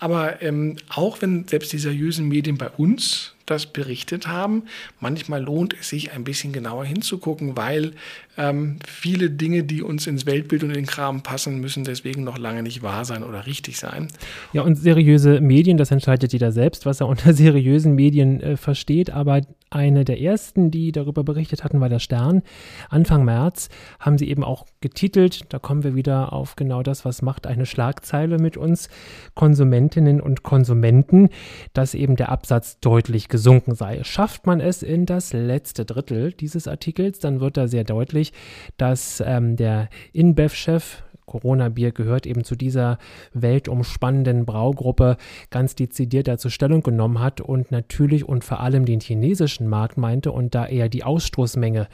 Aber 0.00 0.42
ähm, 0.42 0.76
auch 0.88 1.20
wenn 1.20 1.46
selbst 1.46 1.72
die 1.72 1.78
seriösen 1.78 2.26
Medien 2.26 2.58
bei 2.58 2.70
uns 2.70 3.34
das 3.46 3.66
berichtet 3.66 4.26
haben, 4.26 4.62
manchmal 5.00 5.42
lohnt 5.42 5.74
es 5.78 5.90
sich 5.90 6.12
ein 6.12 6.24
bisschen 6.24 6.52
genauer 6.52 6.84
hinzugucken, 6.84 7.56
weil 7.56 7.92
ähm, 8.38 8.78
viele 8.86 9.28
Dinge, 9.28 9.64
die 9.64 9.82
uns 9.82 10.06
ins 10.06 10.24
Weltbild 10.24 10.62
und 10.62 10.70
in 10.70 10.76
den 10.76 10.86
Kram 10.86 11.22
passen, 11.22 11.60
müssen 11.60 11.84
deswegen 11.84 12.24
noch 12.24 12.38
lange 12.38 12.62
nicht 12.62 12.82
wahr 12.82 13.04
sein 13.04 13.22
oder 13.22 13.46
richtig 13.46 13.78
sein. 13.78 14.08
Ja, 14.52 14.62
und 14.62 14.76
seriöse 14.76 15.40
Medien, 15.40 15.76
das 15.76 15.90
entscheidet 15.90 16.32
jeder 16.32 16.52
selbst, 16.52 16.86
was 16.86 17.00
er 17.00 17.08
unter 17.08 17.34
seriösen 17.34 17.94
Medien 17.94 18.40
äh, 18.40 18.56
versteht. 18.56 19.10
Aber 19.10 19.42
eine 19.70 20.04
der 20.04 20.20
ersten, 20.20 20.70
die 20.70 20.92
darüber 20.92 21.22
berichtet 21.22 21.64
hatten, 21.64 21.80
war 21.80 21.88
der 21.88 22.00
Stern. 22.00 22.42
Anfang 22.88 23.24
März 23.24 23.68
haben 24.00 24.18
sie 24.18 24.28
eben 24.28 24.44
auch 24.44 24.66
getitelt, 24.80 25.52
da 25.52 25.58
kommen 25.58 25.84
wir 25.84 25.94
wieder 25.94 26.32
auf 26.32 26.56
genau 26.56 26.82
das, 26.82 27.04
was 27.04 27.22
macht 27.22 27.46
eine 27.46 27.66
Schlagzeile 27.66 28.38
mit 28.38 28.56
uns 28.56 28.88
Konsumentinnen 29.34 30.20
und 30.20 30.42
Konsumenten, 30.42 31.28
dass 31.72 31.94
eben 31.94 32.16
der 32.16 32.30
Absatz 32.30 32.80
deutlich 32.80 33.28
gesunken 33.28 33.74
sei. 33.74 34.02
Schafft 34.02 34.46
man 34.46 34.60
es 34.60 34.82
in 34.82 35.06
das 35.06 35.32
letzte 35.32 35.84
Drittel 35.84 36.32
dieses 36.32 36.66
Artikels, 36.66 37.20
dann 37.20 37.40
wird 37.40 37.56
da 37.56 37.68
sehr 37.68 37.84
deutlich, 37.84 38.32
dass 38.76 39.22
ähm, 39.24 39.56
der 39.56 39.88
InBev-Chef 40.12 41.02
Corona-Bier 41.30 41.92
gehört 41.92 42.26
eben 42.26 42.44
zu 42.44 42.56
dieser 42.56 42.98
weltumspannenden 43.32 44.44
Braugruppe, 44.44 45.16
ganz 45.50 45.76
dezidiert 45.76 46.28
dazu 46.28 46.50
Stellung 46.50 46.82
genommen 46.82 47.20
hat 47.20 47.40
und 47.40 47.70
natürlich 47.70 48.28
und 48.28 48.44
vor 48.44 48.60
allem 48.60 48.84
den 48.84 49.00
chinesischen 49.00 49.68
Markt 49.68 49.96
meinte 49.96 50.32
und 50.32 50.54
da 50.54 50.66
eher 50.66 50.88
die 50.88 51.04
Ausstoßmenge 51.04 51.88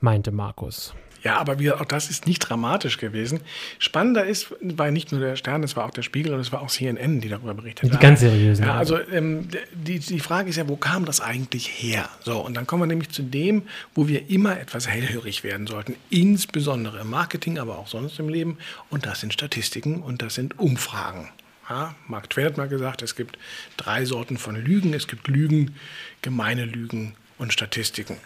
meinte 0.00 0.32
Markus. 0.32 0.94
Ja, 1.22 1.36
aber 1.38 1.58
wie, 1.58 1.70
auch 1.70 1.84
das 1.84 2.08
ist 2.08 2.26
nicht 2.26 2.38
dramatisch 2.38 2.96
gewesen. 2.96 3.40
Spannender 3.78 4.24
ist, 4.24 4.54
war 4.60 4.90
nicht 4.90 5.12
nur 5.12 5.20
der 5.20 5.36
Stern, 5.36 5.62
es 5.62 5.76
war 5.76 5.84
auch 5.84 5.90
der 5.90 6.02
Spiegel 6.02 6.32
und 6.32 6.40
es 6.40 6.50
war 6.52 6.62
auch 6.62 6.70
CNN, 6.70 7.20
die 7.20 7.28
darüber 7.28 7.54
berichtet 7.54 7.90
haben. 7.90 7.98
Die 7.98 8.02
ganz 8.02 8.20
seriösen. 8.20 8.64
Ja, 8.64 8.76
also 8.76 8.98
ähm, 8.98 9.48
die, 9.72 9.98
die 9.98 10.20
Frage 10.20 10.48
ist 10.48 10.56
ja, 10.56 10.68
wo 10.68 10.76
kam 10.76 11.04
das 11.04 11.20
eigentlich 11.20 11.68
her? 11.68 12.08
So, 12.20 12.38
und 12.38 12.54
dann 12.54 12.66
kommen 12.66 12.82
wir 12.82 12.86
nämlich 12.86 13.10
zu 13.10 13.22
dem, 13.22 13.62
wo 13.94 14.08
wir 14.08 14.30
immer 14.30 14.58
etwas 14.58 14.88
hellhörig 14.88 15.44
werden 15.44 15.66
sollten, 15.66 15.96
insbesondere 16.08 17.00
im 17.00 17.10
Marketing, 17.10 17.58
aber 17.58 17.78
auch 17.78 17.88
sonst 17.88 18.18
im 18.18 18.28
Leben. 18.28 18.58
Und 18.88 19.04
das 19.04 19.20
sind 19.20 19.32
Statistiken 19.32 20.02
und 20.02 20.22
das 20.22 20.34
sind 20.34 20.58
Umfragen. 20.58 21.28
Ja, 21.68 21.94
Mark 22.08 22.30
Twain 22.30 22.46
hat 22.46 22.56
mal 22.56 22.68
gesagt, 22.68 23.00
es 23.02 23.14
gibt 23.14 23.38
drei 23.76 24.04
Sorten 24.04 24.38
von 24.38 24.56
Lügen. 24.56 24.92
Es 24.92 25.06
gibt 25.06 25.28
Lügen, 25.28 25.76
gemeine 26.20 26.64
Lügen 26.64 27.14
und 27.38 27.52
Statistiken. 27.52 28.16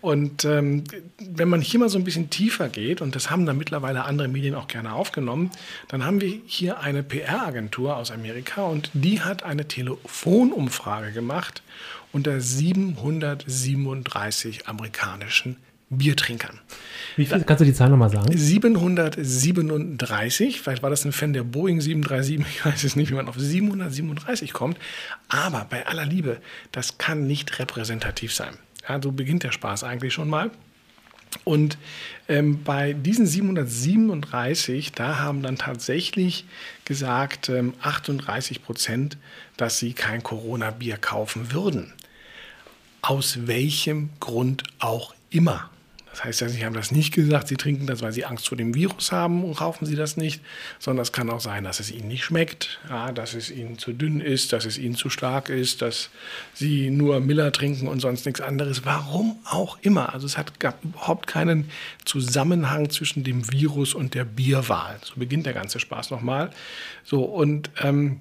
Und 0.00 0.44
ähm, 0.44 0.84
wenn 1.18 1.48
man 1.48 1.60
hier 1.60 1.80
mal 1.80 1.88
so 1.88 1.98
ein 1.98 2.04
bisschen 2.04 2.30
tiefer 2.30 2.68
geht, 2.68 3.00
und 3.00 3.14
das 3.14 3.30
haben 3.30 3.46
dann 3.46 3.58
mittlerweile 3.58 4.04
andere 4.04 4.28
Medien 4.28 4.54
auch 4.54 4.68
gerne 4.68 4.92
aufgenommen, 4.92 5.50
dann 5.88 6.04
haben 6.04 6.20
wir 6.20 6.32
hier 6.46 6.80
eine 6.80 7.02
PR-Agentur 7.02 7.96
aus 7.96 8.10
Amerika 8.10 8.62
und 8.62 8.90
die 8.94 9.20
hat 9.20 9.42
eine 9.42 9.68
Telefonumfrage 9.68 11.12
gemacht 11.12 11.62
unter 12.12 12.40
737 12.40 14.66
amerikanischen 14.66 15.56
Biertrinkern. 15.90 16.58
Wie 17.16 17.26
viel? 17.26 17.42
Kannst 17.42 17.60
du 17.60 17.64
die 17.64 17.74
Zahl 17.74 17.90
nochmal 17.90 18.10
sagen? 18.10 18.36
737. 18.36 20.60
Vielleicht 20.60 20.84
war 20.84 20.90
das 20.90 21.04
ein 21.04 21.10
Fan 21.10 21.32
der 21.32 21.42
Boeing 21.42 21.80
737. 21.80 22.46
Ich 22.48 22.64
weiß 22.64 22.84
es 22.84 22.94
nicht, 22.94 23.10
wie 23.10 23.14
man 23.14 23.26
auf 23.28 23.34
737 23.36 24.52
kommt. 24.52 24.78
Aber 25.28 25.66
bei 25.68 25.84
aller 25.86 26.06
Liebe, 26.06 26.36
das 26.70 26.98
kann 26.98 27.26
nicht 27.26 27.58
repräsentativ 27.58 28.32
sein. 28.32 28.54
Ja, 28.90 29.00
so 29.00 29.12
beginnt 29.12 29.44
der 29.44 29.52
Spaß 29.52 29.84
eigentlich 29.84 30.12
schon 30.12 30.28
mal. 30.28 30.50
Und 31.44 31.78
ähm, 32.26 32.64
bei 32.64 32.92
diesen 32.92 33.24
737, 33.24 34.90
da 34.90 35.20
haben 35.20 35.44
dann 35.44 35.56
tatsächlich 35.56 36.44
gesagt 36.84 37.50
ähm, 37.50 37.74
38 37.82 38.64
Prozent, 38.64 39.16
dass 39.56 39.78
sie 39.78 39.92
kein 39.92 40.24
Corona-Bier 40.24 40.96
kaufen 40.96 41.52
würden. 41.52 41.92
Aus 43.00 43.46
welchem 43.46 44.10
Grund 44.18 44.64
auch 44.80 45.14
immer. 45.30 45.70
Das 46.10 46.24
heißt 46.24 46.40
ja, 46.40 46.48
sie 46.48 46.64
haben 46.64 46.74
das 46.74 46.90
nicht 46.90 47.14
gesagt, 47.14 47.48
sie 47.48 47.56
trinken 47.56 47.86
das, 47.86 48.02
weil 48.02 48.12
sie 48.12 48.24
Angst 48.24 48.48
vor 48.48 48.58
dem 48.58 48.74
Virus 48.74 49.12
haben 49.12 49.44
und 49.44 49.56
kaufen 49.56 49.86
sie 49.86 49.94
das 49.94 50.16
nicht, 50.16 50.42
sondern 50.80 51.02
es 51.02 51.12
kann 51.12 51.30
auch 51.30 51.40
sein, 51.40 51.62
dass 51.64 51.78
es 51.78 51.90
ihnen 51.90 52.08
nicht 52.08 52.24
schmeckt, 52.24 52.80
ja, 52.88 53.12
dass 53.12 53.34
es 53.34 53.50
ihnen 53.50 53.78
zu 53.78 53.92
dünn 53.92 54.20
ist, 54.20 54.52
dass 54.52 54.64
es 54.64 54.76
ihnen 54.76 54.96
zu 54.96 55.08
stark 55.08 55.48
ist, 55.48 55.82
dass 55.82 56.10
sie 56.52 56.90
nur 56.90 57.20
Miller 57.20 57.52
trinken 57.52 57.86
und 57.86 58.00
sonst 58.00 58.26
nichts 58.26 58.40
anderes. 58.40 58.84
Warum 58.84 59.38
auch 59.44 59.78
immer. 59.82 60.12
Also 60.12 60.26
es 60.26 60.36
hat 60.36 60.52
überhaupt 60.82 61.28
keinen 61.28 61.70
Zusammenhang 62.04 62.90
zwischen 62.90 63.22
dem 63.22 63.50
Virus 63.52 63.94
und 63.94 64.14
der 64.14 64.24
Bierwahl. 64.24 64.98
So 65.04 65.14
beginnt 65.16 65.46
der 65.46 65.54
ganze 65.54 65.78
Spaß 65.78 66.10
nochmal. 66.10 66.50
So, 67.04 67.22
und 67.22 67.70
ähm, 67.80 68.20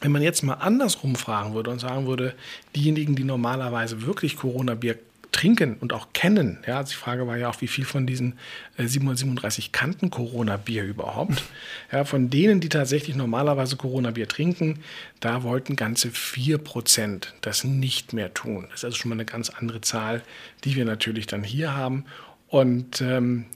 wenn 0.00 0.12
man 0.12 0.22
jetzt 0.22 0.42
mal 0.42 0.54
andersrum 0.54 1.14
fragen 1.14 1.54
würde 1.54 1.70
und 1.70 1.78
sagen 1.78 2.06
würde, 2.06 2.34
diejenigen, 2.74 3.14
die 3.14 3.24
normalerweise 3.24 4.02
wirklich 4.02 4.36
Corona-Bier 4.36 4.98
trinken 5.34 5.76
und 5.80 5.92
auch 5.92 6.08
kennen. 6.14 6.58
Ja, 6.66 6.78
also 6.78 6.90
die 6.90 6.96
Frage 6.96 7.26
war 7.26 7.36
ja 7.36 7.50
auch, 7.50 7.60
wie 7.60 7.66
viel 7.68 7.84
von 7.84 8.06
diesen 8.06 8.38
äh, 8.78 8.86
737 8.86 9.72
kannten 9.72 10.10
Corona-Bier 10.10 10.84
überhaupt. 10.84 11.42
Ja, 11.92 12.04
von 12.04 12.30
denen, 12.30 12.60
die 12.60 12.68
tatsächlich 12.68 13.14
normalerweise 13.14 13.76
Corona-Bier 13.76 14.26
trinken, 14.26 14.80
da 15.20 15.42
wollten 15.42 15.76
ganze 15.76 16.08
4% 16.08 17.28
das 17.42 17.62
nicht 17.62 18.12
mehr 18.12 18.34
tun. 18.34 18.66
Das 18.70 18.80
ist 18.80 18.84
also 18.84 18.96
schon 18.96 19.10
mal 19.10 19.16
eine 19.16 19.24
ganz 19.26 19.50
andere 19.50 19.80
Zahl, 19.80 20.22
die 20.64 20.74
wir 20.74 20.84
natürlich 20.84 21.26
dann 21.26 21.44
hier 21.44 21.76
haben. 21.76 22.04
Und 22.48 23.00
ähm, 23.00 23.46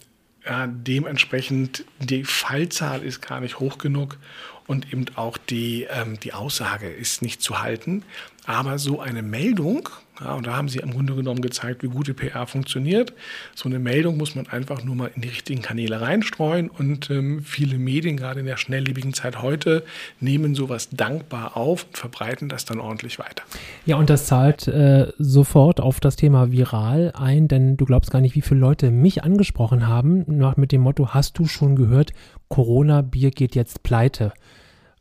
Ja, 0.45 0.67
dementsprechend 0.67 1.85
die 1.99 2.25
Fallzahl 2.25 3.03
ist 3.03 3.21
gar 3.21 3.41
nicht 3.41 3.59
hoch 3.59 3.79
genug 3.79 4.19
und 4.67 4.93
eben 4.93 5.07
auch 5.17 5.37
die, 5.37 5.87
ähm, 5.91 6.19
die 6.21 6.33
Aussage 6.33 6.89
ist 6.89 7.23
nicht 7.23 7.43
zu 7.43 7.61
halten. 7.61 8.05
Aber 8.47 8.79
so 8.79 9.01
eine 9.01 9.23
Meldung, 9.23 9.89
ja, 10.21 10.35
und 10.35 10.47
da 10.47 10.57
haben 10.57 10.69
sie 10.69 10.79
im 10.79 10.91
Grunde 10.91 11.15
genommen 11.15 11.41
gezeigt, 11.41 11.83
wie 11.83 11.89
gute 11.89 12.15
PR 12.15 12.47
funktioniert. 12.47 13.13
So 13.55 13.69
eine 13.69 13.79
Meldung 13.79 14.17
muss 14.17 14.35
man 14.35 14.47
einfach 14.49 14.83
nur 14.83 14.97
mal 14.97 15.11
in 15.15 15.23
die 15.23 15.29
richtigen 15.29 15.63
Kanäle 15.63 16.01
reinstreuen 16.01 16.69
und 16.71 17.11
ähm, 17.11 17.43
viele 17.43 17.79
Medien, 17.79 18.17
gerade 18.17 18.41
in 18.41 18.47
der 18.47 18.57
schnelllebigen 18.57 19.15
Zeit 19.15 19.43
heute, 19.43 19.85
nehmen 20.21 20.55
sowas 20.55 20.89
dankbar 20.91 21.57
auf 21.57 21.85
und 21.85 21.97
verbreiten 21.97 22.49
das 22.49 22.65
dann 22.65 22.81
ordentlich 22.81 23.19
weiter. 23.19 23.45
Ja, 23.87 23.97
und 23.97 24.11
das 24.11 24.27
zahlt 24.27 24.67
äh, 24.69 25.13
sofort 25.19 25.81
auf 25.81 26.01
das 26.01 26.17
Thema 26.17 26.51
viral 26.51 27.13
ein, 27.15 27.49
denn 27.49 27.77
du 27.77 27.85
glaubst 27.85 28.11
gar 28.11 28.21
nicht, 28.21 28.35
wie 28.35 28.43
viele 28.43 28.61
Leute 28.61 28.91
mich 28.91 29.23
angesprochen 29.23 29.87
haben, 29.87 30.25
nach 30.27 30.57
mit 30.57 30.73
dem 30.73 30.81
Motto, 30.81 31.09
hast 31.15 31.39
du 31.39 31.47
schon 31.47 31.77
gehört, 31.77 32.13
Corona-Bier 32.49 33.31
geht 33.31 33.55
jetzt 33.55 33.83
pleite 33.83 34.33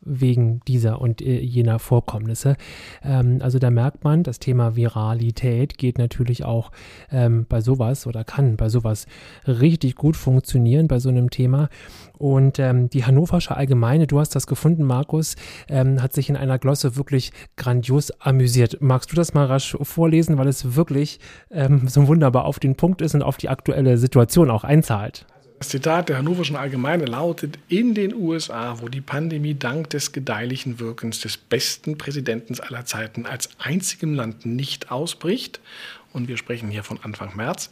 wegen 0.01 0.61
dieser 0.67 1.01
und 1.01 1.21
äh, 1.21 1.39
jener 1.39 1.79
Vorkommnisse. 1.79 2.55
Ähm, 3.03 3.39
also 3.41 3.59
da 3.59 3.69
merkt 3.69 4.03
man, 4.03 4.23
das 4.23 4.39
Thema 4.39 4.75
Viralität 4.75 5.77
geht 5.77 5.97
natürlich 5.97 6.43
auch 6.43 6.71
ähm, 7.11 7.45
bei 7.47 7.61
sowas 7.61 8.07
oder 8.07 8.23
kann 8.23 8.57
bei 8.57 8.69
sowas 8.69 9.05
richtig 9.45 9.95
gut 9.95 10.15
funktionieren 10.15 10.87
bei 10.87 10.99
so 10.99 11.09
einem 11.09 11.29
Thema. 11.29 11.69
Und 12.17 12.59
ähm, 12.59 12.89
die 12.89 13.05
Hannoversche 13.05 13.55
Allgemeine, 13.55 14.07
du 14.07 14.19
hast 14.19 14.35
das 14.35 14.47
gefunden, 14.47 14.83
Markus, 14.83 15.35
ähm, 15.67 16.01
hat 16.01 16.13
sich 16.13 16.29
in 16.29 16.35
einer 16.35 16.57
Glosse 16.57 16.95
wirklich 16.95 17.31
grandios 17.55 18.11
amüsiert. 18.19 18.77
Magst 18.81 19.11
du 19.11 19.15
das 19.15 19.33
mal 19.33 19.45
rasch 19.45 19.77
vorlesen, 19.81 20.37
weil 20.37 20.47
es 20.47 20.75
wirklich 20.75 21.19
ähm, 21.51 21.87
so 21.87 22.07
wunderbar 22.07 22.45
auf 22.45 22.59
den 22.59 22.75
Punkt 22.75 23.01
ist 23.01 23.13
und 23.13 23.21
auf 23.21 23.37
die 23.37 23.49
aktuelle 23.49 23.97
Situation 23.97 24.49
auch 24.49 24.63
einzahlt? 24.63 25.25
Das 25.59 25.69
Zitat 25.69 26.09
der 26.09 26.17
Hannoverschen 26.19 26.55
Allgemeine 26.55 27.05
lautet, 27.05 27.57
in 27.67 27.95
den 27.95 28.13
USA, 28.13 28.79
wo 28.79 28.89
die 28.89 29.01
Pandemie 29.01 29.55
dank 29.55 29.89
des 29.89 30.11
gedeihlichen 30.11 30.79
Wirkens 30.79 31.19
des 31.21 31.37
besten 31.37 31.97
Präsidenten 31.97 32.59
aller 32.59 32.85
Zeiten 32.85 33.25
als 33.25 33.49
einzigem 33.57 34.13
Land 34.13 34.45
nicht 34.45 34.91
ausbricht, 34.91 35.59
und 36.13 36.27
wir 36.27 36.37
sprechen 36.37 36.69
hier 36.69 36.83
von 36.83 36.99
Anfang 37.01 37.35
März, 37.35 37.71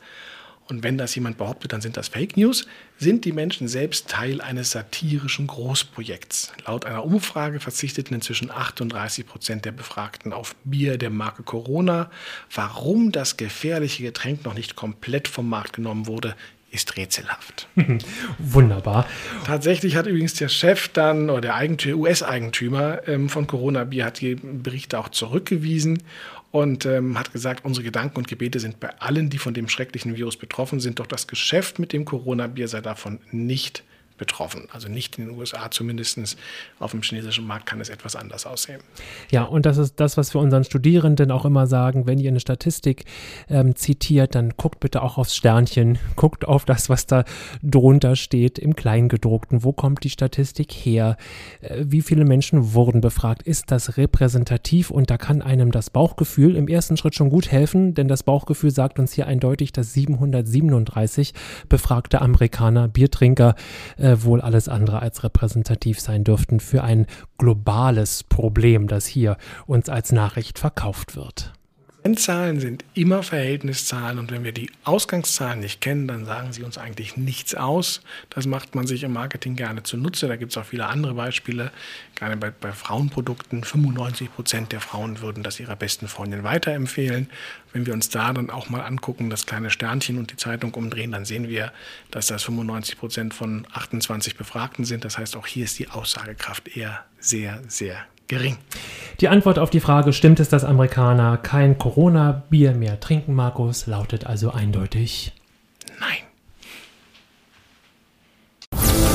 und 0.67 0.81
wenn 0.81 0.97
das 0.97 1.13
jemand 1.13 1.38
behauptet, 1.38 1.73
dann 1.73 1.81
sind 1.81 1.95
das 1.95 2.07
Fake 2.07 2.38
News, 2.38 2.65
sind 2.97 3.23
die 3.23 3.33
Menschen 3.33 3.67
selbst 3.67 4.09
Teil 4.09 4.41
eines 4.41 4.71
satirischen 4.71 5.45
Großprojekts. 5.45 6.53
Laut 6.65 6.86
einer 6.86 7.05
Umfrage 7.05 7.59
verzichteten 7.59 8.15
inzwischen 8.15 8.49
38 8.49 9.27
Prozent 9.27 9.65
der 9.65 9.73
Befragten 9.73 10.33
auf 10.33 10.55
Bier 10.63 10.97
der 10.97 11.11
Marke 11.11 11.43
Corona. 11.43 12.09
Warum 12.51 13.11
das 13.11 13.38
gefährliche 13.38 14.01
Getränk 14.01 14.43
noch 14.43 14.55
nicht 14.55 14.75
komplett 14.75 15.27
vom 15.27 15.47
Markt 15.47 15.73
genommen 15.73 16.07
wurde, 16.07 16.36
ist 16.76 16.97
rätselhaft. 16.97 17.67
Wunderbar. 18.38 19.07
Tatsächlich 19.45 19.95
hat 19.95 20.05
übrigens 20.05 20.36
der 20.36 20.49
Chef 20.49 20.89
dann, 20.89 21.30
oder 21.30 21.59
der 21.59 21.97
US-Eigentümer 21.97 23.07
ähm, 23.07 23.30
von 23.30 23.47
Corona 23.47 23.84
Bier, 23.86 24.05
hat 24.05 24.21
die 24.21 24.36
Berichte 24.36 24.99
auch 24.99 25.09
zurückgewiesen 25.09 26.03
und 26.51 26.86
ähm, 26.86 27.17
hat 27.17 27.34
gesagt, 27.34 27.65
unsere 27.65 27.84
Gedanken 27.84 28.17
und 28.17 28.28
Gebete 28.28 28.59
sind 28.59 28.80
bei 28.80 28.89
allen, 28.99 29.30
die 29.30 29.38
von 29.38 29.53
dem 29.53 29.67
schrecklichen 29.67 30.15
Virus 30.15 30.38
betroffen 30.38 30.80
sind, 30.80 30.99
doch 30.99 31.07
das 31.07 31.28
Geschäft 31.28 31.80
mit 31.80 31.91
dem 31.91 32.05
Corona-Bier 32.05 32.67
sei 32.67 32.82
davon 32.82 33.19
nicht 33.32 33.80
betroffen. 33.80 33.95
Also 34.72 34.88
nicht 34.88 35.18
in 35.18 35.28
den 35.28 35.38
USA 35.38 35.70
zumindest. 35.70 36.38
Auf 36.80 36.91
dem 36.91 37.01
chinesischen 37.01 37.45
Markt 37.45 37.66
kann 37.66 37.82
es 37.82 37.89
etwas 37.89 38.16
anders 38.16 38.45
aussehen. 38.45 38.82
Ja, 39.32 39.43
und 39.43 39.66
das 39.66 39.78
ist 39.78 39.99
das, 39.99 40.18
was 40.18 40.34
wir 40.34 40.41
unseren 40.41 40.63
Studierenden 40.63 41.32
auch 41.32 41.45
immer 41.45 41.68
sagen. 41.68 42.07
Wenn 42.07 42.20
ihr 42.20 42.30
eine 42.30 42.39
Statistik 42.39 43.05
ähm, 43.49 43.76
zitiert, 43.76 44.36
dann 44.36 44.53
guckt 44.55 44.80
bitte 44.80 45.01
auch 45.01 45.18
aufs 45.18 45.36
Sternchen, 45.36 45.97
guckt 46.16 46.47
auf 46.47 46.66
das, 46.66 46.89
was 46.89 47.05
da 47.07 47.26
drunter 47.63 48.16
steht 48.16 48.57
im 48.59 48.76
Kleingedruckten. 48.76 49.63
Wo 49.63 49.74
kommt 49.74 50.03
die 50.03 50.09
Statistik 50.09 50.72
her? 50.72 51.18
Äh, 51.61 51.84
wie 51.88 52.01
viele 52.01 52.26
Menschen 52.26 52.74
wurden 52.74 53.01
befragt? 53.01 53.43
Ist 53.43 53.72
das 53.72 53.97
repräsentativ? 53.97 54.91
Und 54.91 55.09
da 55.09 55.18
kann 55.18 55.41
einem 55.41 55.72
das 55.72 55.89
Bauchgefühl 55.89 56.55
im 56.55 56.68
ersten 56.68 56.97
Schritt 56.97 57.16
schon 57.16 57.30
gut 57.30 57.51
helfen, 57.51 57.93
denn 57.93 58.07
das 58.07 58.24
Bauchgefühl 58.24 58.72
sagt 58.72 58.99
uns 58.99 59.13
hier 59.13 59.28
eindeutig, 59.28 59.74
dass 59.74 59.93
737 59.93 61.34
befragte 61.68 62.22
Amerikaner, 62.22 62.88
Biertrinker, 62.88 63.55
äh, 64.06 64.24
wohl 64.24 64.39
alles 64.41 64.70
andere 64.70 64.99
als 64.99 65.24
repräsentativ 65.24 65.99
sein 65.99 66.24
dürften 66.24 66.60
für 66.60 66.84
ein 66.84 67.08
globales 67.38 68.24
Problem, 68.24 68.88
das 68.88 69.06
hier 69.06 69.38
uns 69.66 69.89
als 69.89 70.12
Nachricht 70.12 70.60
verkauft 70.60 71.16
wird. 71.16 71.53
Kennzahlen 72.06 72.60
sind 72.60 72.86
immer 72.93 73.24
Verhältniszahlen 73.24 74.20
und 74.20 74.32
wenn 74.32 74.43
wir 74.43 74.51
die 74.51 74.70
Ausgangszahlen 74.84 75.60
nicht 75.60 75.82
kennen, 75.82 76.08
dann 76.08 76.24
sagen 76.24 76.53
sie 76.53 76.62
uns 76.62 76.78
eigentlich 76.78 77.18
nichts 77.18 77.56
aus. 77.56 78.01
Das 78.30 78.45
macht 78.45 78.76
man 78.76 78.86
sich 78.86 79.01
im 79.01 79.12
Marketing 79.12 79.56
gerne 79.56 79.82
zunutze. 79.82 80.28
Da 80.28 80.36
gibt 80.36 80.51
es 80.51 80.58
auch 80.60 80.66
viele 80.66 80.86
andere 80.86 81.16
Beispiele, 81.16 81.72
gerade 82.14 82.38
bei, 82.38 82.51
bei 82.51 82.74
Frauenprodukten. 82.74 83.64
95 83.64 84.32
Prozent 84.32 84.72
der 84.72 84.82
Frauen 84.82 85.22
würden 85.22 85.41
das 85.41 85.60
ihrer 85.60 85.76
besten 85.76 86.08
Freundin 86.08 86.43
weiterempfehlen. 86.43 87.28
Wenn 87.74 87.88
wir 87.88 87.93
uns 87.95 88.10
da 88.10 88.32
dann 88.34 88.51
auch 88.51 88.70
mal 88.70 88.82
angucken, 88.82 89.32
das 89.32 89.47
kleine 89.47 89.72
Sternchen 89.72 90.20
und 90.20 90.32
die 90.32 90.38
Zeitung 90.38 90.76
umdrehen, 90.76 91.12
dann 91.12 91.26
sehen 91.26 91.49
wir, 91.49 91.74
dass 92.12 92.28
das 92.28 92.43
95 92.43 92.99
Prozent 92.99 93.34
von 93.34 93.66
28 93.74 94.38
Befragten 94.38 94.86
sind. 94.86 95.06
Das 95.06 95.18
heißt, 95.18 95.36
auch 95.36 95.47
hier 95.47 95.66
ist 95.66 95.80
die 95.80 95.89
Aussagekraft 95.89 96.78
eher 96.78 97.03
sehr, 97.20 97.64
sehr 97.68 98.06
gering. 98.28 98.57
Die 99.21 99.30
Antwort 99.30 99.59
auf 99.59 99.69
die 99.69 99.80
Frage, 99.80 100.11
stimmt 100.11 100.39
es, 100.39 100.49
dass 100.49 100.65
Amerikaner 100.65 101.38
kein 101.38 101.78
Corona-Bier 101.78 102.73
mehr 102.73 102.99
trinken, 102.99 103.34
Markus, 103.34 103.88
lautet 103.88 104.26
also 104.26 104.51
eindeutig 104.51 105.32
Nein. 105.99 106.26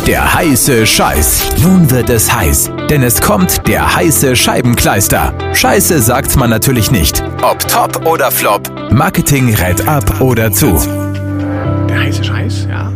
Der 0.06 0.34
heiße 0.34 0.86
Scheiß. 0.86 1.62
Nun 1.62 1.90
wird 1.90 2.08
es 2.08 2.32
heiß, 2.32 2.70
denn 2.88 3.02
es 3.02 3.20
kommt 3.20 3.66
der 3.68 3.94
heiße 3.94 4.34
Scheibenkleister. 4.34 5.54
Scheiße 5.54 6.00
sagt 6.00 6.36
man 6.36 6.50
natürlich 6.50 6.90
nicht. 6.90 7.22
Ob 7.42 7.60
top 7.68 8.06
oder 8.06 8.30
flop, 8.30 8.70
Marketing 8.90 9.54
rät 9.54 9.86
ab 9.86 10.20
oder 10.20 10.50
zu. 10.50 10.72
Der 11.88 12.00
heiße 12.00 12.24
Scheiß, 12.24 12.66
ja. 12.68 12.92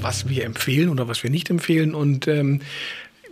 Was 0.00 0.28
wir 0.28 0.44
empfehlen 0.44 0.90
oder 0.90 1.08
was 1.08 1.22
wir 1.22 1.30
nicht 1.30 1.50
empfehlen. 1.50 1.94
Und 1.94 2.28
ähm, 2.28 2.60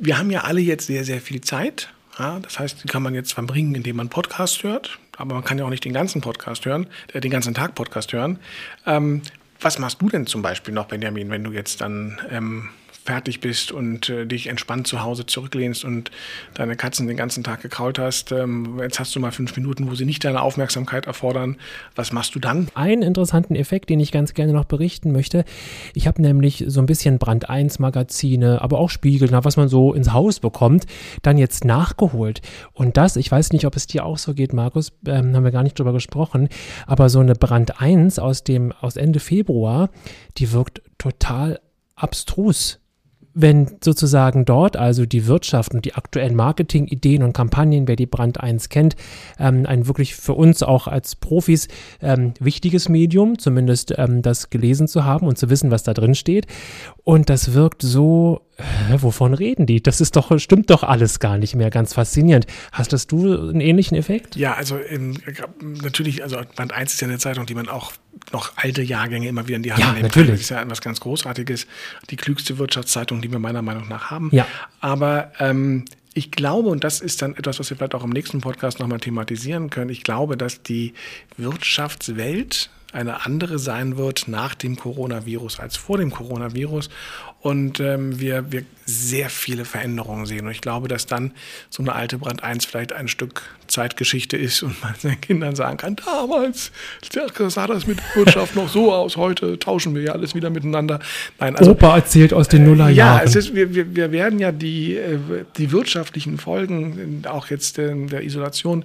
wir 0.00 0.18
haben 0.18 0.30
ja 0.30 0.40
alle 0.40 0.61
jetzt 0.61 0.86
sehr, 0.86 1.04
sehr 1.04 1.20
viel 1.20 1.42
Zeit 1.42 1.90
ja, 2.18 2.40
das 2.40 2.58
heißt, 2.58 2.84
die 2.84 2.88
kann 2.88 3.02
man 3.02 3.14
jetzt 3.14 3.34
verbringen, 3.34 3.74
indem 3.74 3.96
man 3.96 4.08
Podcast 4.08 4.62
hört, 4.62 4.98
aber 5.16 5.34
man 5.34 5.44
kann 5.44 5.58
ja 5.58 5.64
auch 5.64 5.70
nicht 5.70 5.84
den 5.84 5.92
ganzen 5.92 6.20
Podcast 6.20 6.64
hören, 6.64 6.86
äh, 7.12 7.20
den 7.20 7.30
ganzen 7.30 7.54
Tag 7.54 7.74
Podcast 7.74 8.12
hören. 8.12 8.38
Ähm, 8.86 9.22
was 9.60 9.78
machst 9.78 10.00
du 10.00 10.08
denn 10.08 10.26
zum 10.26 10.42
Beispiel 10.42 10.74
noch, 10.74 10.86
Benjamin, 10.86 11.30
wenn 11.30 11.44
du 11.44 11.52
jetzt 11.52 11.80
dann 11.80 12.20
ähm, 12.30 12.70
fertig 13.07 13.40
bist 13.40 13.72
und 13.72 14.09
äh, 14.09 14.26
dich 14.26 14.48
entspannt 14.48 14.86
zu 14.86 15.02
Hause 15.02 15.26
zurücklehnst 15.26 15.84
und 15.84 16.11
deine 16.54 16.76
Katzen 16.76 17.07
den 17.07 17.16
ganzen 17.16 17.44
Tag 17.44 17.62
gekrault 17.62 17.98
hast, 17.98 18.32
ähm, 18.32 18.78
jetzt 18.80 18.98
hast 19.00 19.14
du 19.14 19.20
mal 19.20 19.30
fünf 19.30 19.57
Minuten, 19.57 19.88
wo 19.90 19.94
sie 19.94 20.04
nicht 20.04 20.24
deine 20.24 20.42
Aufmerksamkeit 20.42 21.07
erfordern. 21.07 21.57
Was 21.94 22.12
machst 22.12 22.34
du 22.34 22.40
dann? 22.40 22.68
Einen 22.74 23.02
interessanten 23.02 23.54
Effekt, 23.54 23.88
den 23.88 24.00
ich 24.00 24.12
ganz 24.12 24.34
gerne 24.34 24.52
noch 24.52 24.64
berichten 24.64 25.12
möchte. 25.12 25.44
Ich 25.94 26.07
habe 26.07 26.20
nämlich 26.20 26.64
so 26.66 26.80
ein 26.80 26.86
bisschen 26.86 27.18
Brand 27.18 27.48
1 27.48 27.78
Magazine, 27.78 28.61
aber 28.61 28.78
auch 28.78 28.90
Spiegel, 28.90 29.28
na, 29.30 29.44
was 29.44 29.57
man 29.57 29.68
so 29.68 29.94
ins 29.94 30.12
Haus 30.12 30.40
bekommt, 30.40 30.86
dann 31.22 31.38
jetzt 31.38 31.64
nachgeholt. 31.64 32.42
Und 32.72 32.96
das, 32.96 33.16
ich 33.16 33.30
weiß 33.30 33.52
nicht, 33.52 33.66
ob 33.66 33.76
es 33.76 33.86
dir 33.86 34.04
auch 34.04 34.18
so 34.18 34.34
geht, 34.34 34.52
Markus, 34.52 34.92
ähm, 35.07 35.34
haben 35.34 35.44
wir 35.44 35.52
gar 35.52 35.62
nicht 35.62 35.78
drüber 35.78 35.92
gesprochen, 35.92 36.48
aber 36.86 37.09
so 37.09 37.20
eine 37.20 37.34
Brand 37.34 37.80
1 37.80 38.18
aus 38.18 38.42
dem, 38.42 38.72
aus 38.72 38.96
Ende 38.96 39.20
Februar, 39.20 39.90
die 40.38 40.52
wirkt 40.52 40.82
total 40.98 41.61
abstrus 41.94 42.80
wenn 43.39 43.76
sozusagen 43.84 44.47
dort 44.47 44.78
also 44.78 45.05
die 45.05 45.26
Wirtschaft 45.26 45.74
und 45.74 45.84
die 45.84 45.95
aktuellen 45.95 46.34
Marketingideen 46.34 47.22
und 47.22 47.34
Kampagnen, 47.34 47.87
wer 47.87 47.95
die 47.95 48.07
Brand 48.07 48.41
1 48.41 48.70
kennt, 48.70 48.97
ähm, 49.39 49.66
ein 49.66 49.87
wirklich 49.87 50.16
für 50.16 50.32
uns 50.32 50.62
auch 50.62 50.87
als 50.87 51.16
Profis 51.16 51.68
ähm, 52.01 52.32
wichtiges 52.41 52.89
Medium, 52.89 53.39
zumindest 53.39 53.93
ähm, 53.99 54.22
das 54.22 54.49
gelesen 54.49 54.89
zu 54.89 55.05
haben 55.05 55.26
und 55.26 55.37
zu 55.37 55.51
wissen, 55.51 55.70
was 55.70 55.82
da 55.82 55.93
drin 55.93 56.14
steht. 56.14 56.47
Und 57.05 57.28
das 57.28 57.53
wirkt 57.53 57.82
so, 57.82 58.41
äh, 58.59 59.02
wovon 59.02 59.34
reden 59.34 59.66
die? 59.66 59.82
Das 59.82 60.00
ist 60.00 60.16
doch, 60.16 60.38
stimmt 60.38 60.70
doch 60.70 60.82
alles 60.82 61.20
gar 61.20 61.36
nicht 61.36 61.54
mehr. 61.54 61.70
Ganz 61.70 61.94
faszinierend. 61.94 62.46
Hast 62.72 62.92
das 62.92 63.07
du 63.07 63.48
einen 63.48 63.61
ähnlichen 63.61 63.96
Effekt? 63.96 64.36
Ja, 64.36 64.54
also 64.54 64.78
ähm, 64.78 65.18
natürlich, 65.61 66.22
also 66.22 66.38
Band 66.57 66.72
1 66.72 66.94
ist 66.94 67.00
ja 67.00 67.09
eine 67.09 67.18
Zeitung, 67.18 67.46
die 67.46 67.54
man 67.54 67.68
auch 67.68 67.92
noch 68.32 68.52
alte 68.57 68.82
Jahrgänge 68.82 69.28
immer 69.28 69.46
wieder 69.46 69.57
in 69.57 69.62
die 69.62 69.72
Hand 69.72 69.82
ja, 69.82 69.92
nehmen 69.92 70.02
natürlich. 70.02 70.28
kann. 70.28 70.34
Das 70.34 70.40
ist 70.40 70.50
ja 70.50 70.62
etwas 70.62 70.80
ganz 70.80 71.00
Großartiges. 71.00 71.66
Die 72.11 72.16
klügste 72.16 72.57
Wirtschaftszeitung, 72.59 73.20
die 73.20 73.30
wir 73.30 73.38
meiner 73.38 73.62
Meinung 73.62 73.88
nach 73.88 74.11
haben. 74.11 74.30
Ja. 74.32 74.46
Aber 74.80 75.32
ähm, 75.38 75.84
ich 76.14 76.30
glaube, 76.30 76.70
und 76.70 76.82
das 76.82 77.00
ist 77.00 77.20
dann 77.20 77.36
etwas, 77.36 77.61
was 77.61 77.68
wir 77.68 77.76
vielleicht 77.76 77.94
auch 77.94 78.04
im 78.04 78.11
nächsten 78.11 78.40
Podcast 78.40 78.78
nochmal 78.80 79.00
thematisieren 79.00 79.68
können, 79.68 79.90
ich 79.90 80.02
glaube, 80.02 80.38
dass 80.38 80.62
die 80.62 80.94
Wirtschaftswelt 81.36 82.70
eine 82.92 83.26
andere 83.26 83.59
sein 83.59 83.98
wird 83.98 84.26
nach 84.26 84.54
dem 84.54 84.76
Coronavirus 84.76 85.61
als 85.61 85.76
vor 85.76 85.98
dem 85.98 86.11
Coronavirus 86.11 86.88
und 87.41 87.80
ähm, 87.80 88.18
wir, 88.18 88.51
wir 88.51 88.64
sehr 88.84 89.30
viele 89.30 89.64
Veränderungen 89.64 90.26
sehen. 90.26 90.47
Und 90.47 90.53
ich 90.53 90.61
glaube, 90.61 90.89
dass 90.89 91.07
dann 91.07 91.32
so 91.70 91.82
eine 91.82 91.95
alte 91.95 92.18
Brand 92.18 92.43
1 92.43 92.64
vielleicht 92.64 92.93
ein 92.93 93.09
Stück 93.09 93.55
Zeitgeschichte 93.68 94.36
ist 94.36 94.62
und 94.62 94.80
man 94.82 94.94
seinen 94.96 95.20
Kindern 95.20 95.56
sagen 95.56 95.76
kann, 95.76 95.96
damals 95.96 96.72
sah 97.48 97.66
das 97.66 97.86
mit 97.86 97.98
Wirtschaft 98.14 98.56
noch 98.56 98.68
so 98.68 98.92
aus, 98.92 99.16
heute 99.16 99.58
tauschen 99.58 99.94
wir 99.94 100.02
ja 100.02 100.12
alles 100.12 100.34
wieder 100.34 100.50
miteinander. 100.50 101.00
Nein, 101.38 101.56
also, 101.56 101.72
Opa 101.72 101.96
erzählt 101.96 102.32
aus 102.32 102.48
den 102.48 102.64
Nullerjahren. 102.64 103.18
Ja, 103.18 103.24
es 103.24 103.34
ist, 103.34 103.54
wir, 103.54 103.74
wir, 103.74 103.94
wir 103.94 104.12
werden 104.12 104.38
ja 104.38 104.52
die, 104.52 104.96
äh, 104.96 105.18
die 105.56 105.72
wirtschaftlichen 105.72 106.38
Folgen, 106.38 107.22
auch 107.26 107.48
jetzt 107.48 107.78
der, 107.78 107.94
der 107.94 108.22
Isolation 108.22 108.84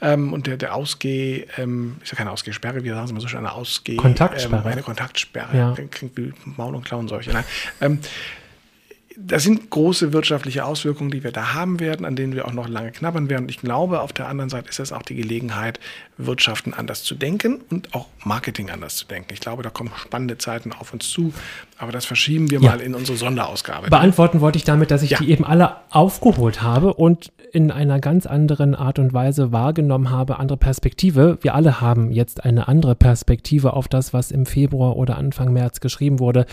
ähm, 0.00 0.32
und 0.32 0.46
der, 0.46 0.56
der 0.56 0.74
Ausgeh, 0.74 1.46
ähm, 1.58 1.96
ist 2.02 2.10
ja 2.10 2.16
keine 2.16 2.30
Ausgehsperre, 2.30 2.82
wie 2.82 2.88
sagen 2.88 3.06
Sie 3.06 3.12
mal 3.12 3.20
so 3.20 3.28
schön, 3.28 3.38
eine 3.38 3.52
Ausgeh... 3.52 3.96
Kontaktsperre. 3.96 4.62
Ähm, 4.64 4.72
eine 4.72 4.82
Kontaktsperre. 4.82 5.56
Ja. 5.56 5.74
Maul- 6.56 6.74
und 6.74 6.84
Klauenseuche. 6.84 7.32
Nein. 7.32 7.44
Ähm, 7.80 7.98
das 9.16 9.42
sind 9.42 9.70
große 9.70 10.12
wirtschaftliche 10.12 10.64
Auswirkungen, 10.64 11.10
die 11.10 11.24
wir 11.24 11.32
da 11.32 11.54
haben 11.54 11.80
werden, 11.80 12.04
an 12.06 12.16
denen 12.16 12.34
wir 12.34 12.46
auch 12.46 12.52
noch 12.52 12.68
lange 12.68 12.92
knabbern 12.92 13.30
werden. 13.30 13.48
Ich 13.48 13.58
glaube, 13.60 14.00
auf 14.00 14.12
der 14.12 14.28
anderen 14.28 14.50
Seite 14.50 14.68
ist 14.70 14.80
es 14.80 14.92
auch 14.92 15.02
die 15.02 15.14
Gelegenheit, 15.14 15.80
Wirtschaften 16.26 16.74
anders 16.74 17.02
zu 17.02 17.14
denken 17.14 17.60
und 17.70 17.94
auch 17.94 18.06
Marketing 18.24 18.70
anders 18.70 18.96
zu 18.96 19.06
denken. 19.06 19.32
Ich 19.32 19.40
glaube, 19.40 19.62
da 19.62 19.70
kommen 19.70 19.90
spannende 19.96 20.38
Zeiten 20.38 20.72
auf 20.72 20.92
uns 20.92 21.08
zu, 21.08 21.32
aber 21.78 21.92
das 21.92 22.04
verschieben 22.04 22.50
wir 22.50 22.60
ja. 22.60 22.70
mal 22.70 22.80
in 22.80 22.94
unsere 22.94 23.16
Sonderausgabe. 23.18 23.90
Beantworten 23.90 24.40
wollte 24.40 24.58
ich 24.58 24.64
damit, 24.64 24.90
dass 24.90 25.02
ich 25.02 25.10
ja. 25.10 25.18
die 25.18 25.30
eben 25.30 25.44
alle 25.44 25.76
aufgeholt 25.90 26.62
habe 26.62 26.94
und 26.94 27.32
in 27.52 27.70
einer 27.70 28.00
ganz 28.00 28.24
anderen 28.24 28.74
Art 28.74 28.98
und 28.98 29.12
Weise 29.12 29.52
wahrgenommen 29.52 30.10
habe, 30.10 30.38
andere 30.38 30.56
Perspektive. 30.56 31.38
Wir 31.42 31.54
alle 31.54 31.80
haben 31.80 32.10
jetzt 32.10 32.44
eine 32.44 32.66
andere 32.66 32.94
Perspektive 32.94 33.74
auf 33.74 33.88
das, 33.88 34.14
was 34.14 34.30
im 34.30 34.46
Februar 34.46 34.96
oder 34.96 35.18
Anfang 35.18 35.52
März 35.52 35.80
geschrieben 35.80 36.18
wurde. 36.18 36.46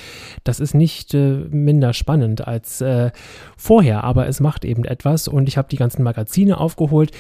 Das 0.43 0.59
ist 0.59 0.73
nicht 0.73 1.13
äh, 1.13 1.45
minder 1.49 1.93
spannend 1.93 2.47
als 2.47 2.81
äh, 2.81 3.11
vorher, 3.55 4.03
aber 4.03 4.27
es 4.27 4.39
macht 4.39 4.65
eben 4.65 4.83
etwas 4.83 5.27
und 5.27 5.47
ich 5.47 5.57
habe 5.57 5.69
die 5.69 5.77
ganzen 5.77 6.03
Magazine 6.03 6.57
aufgeholt. 6.57 7.11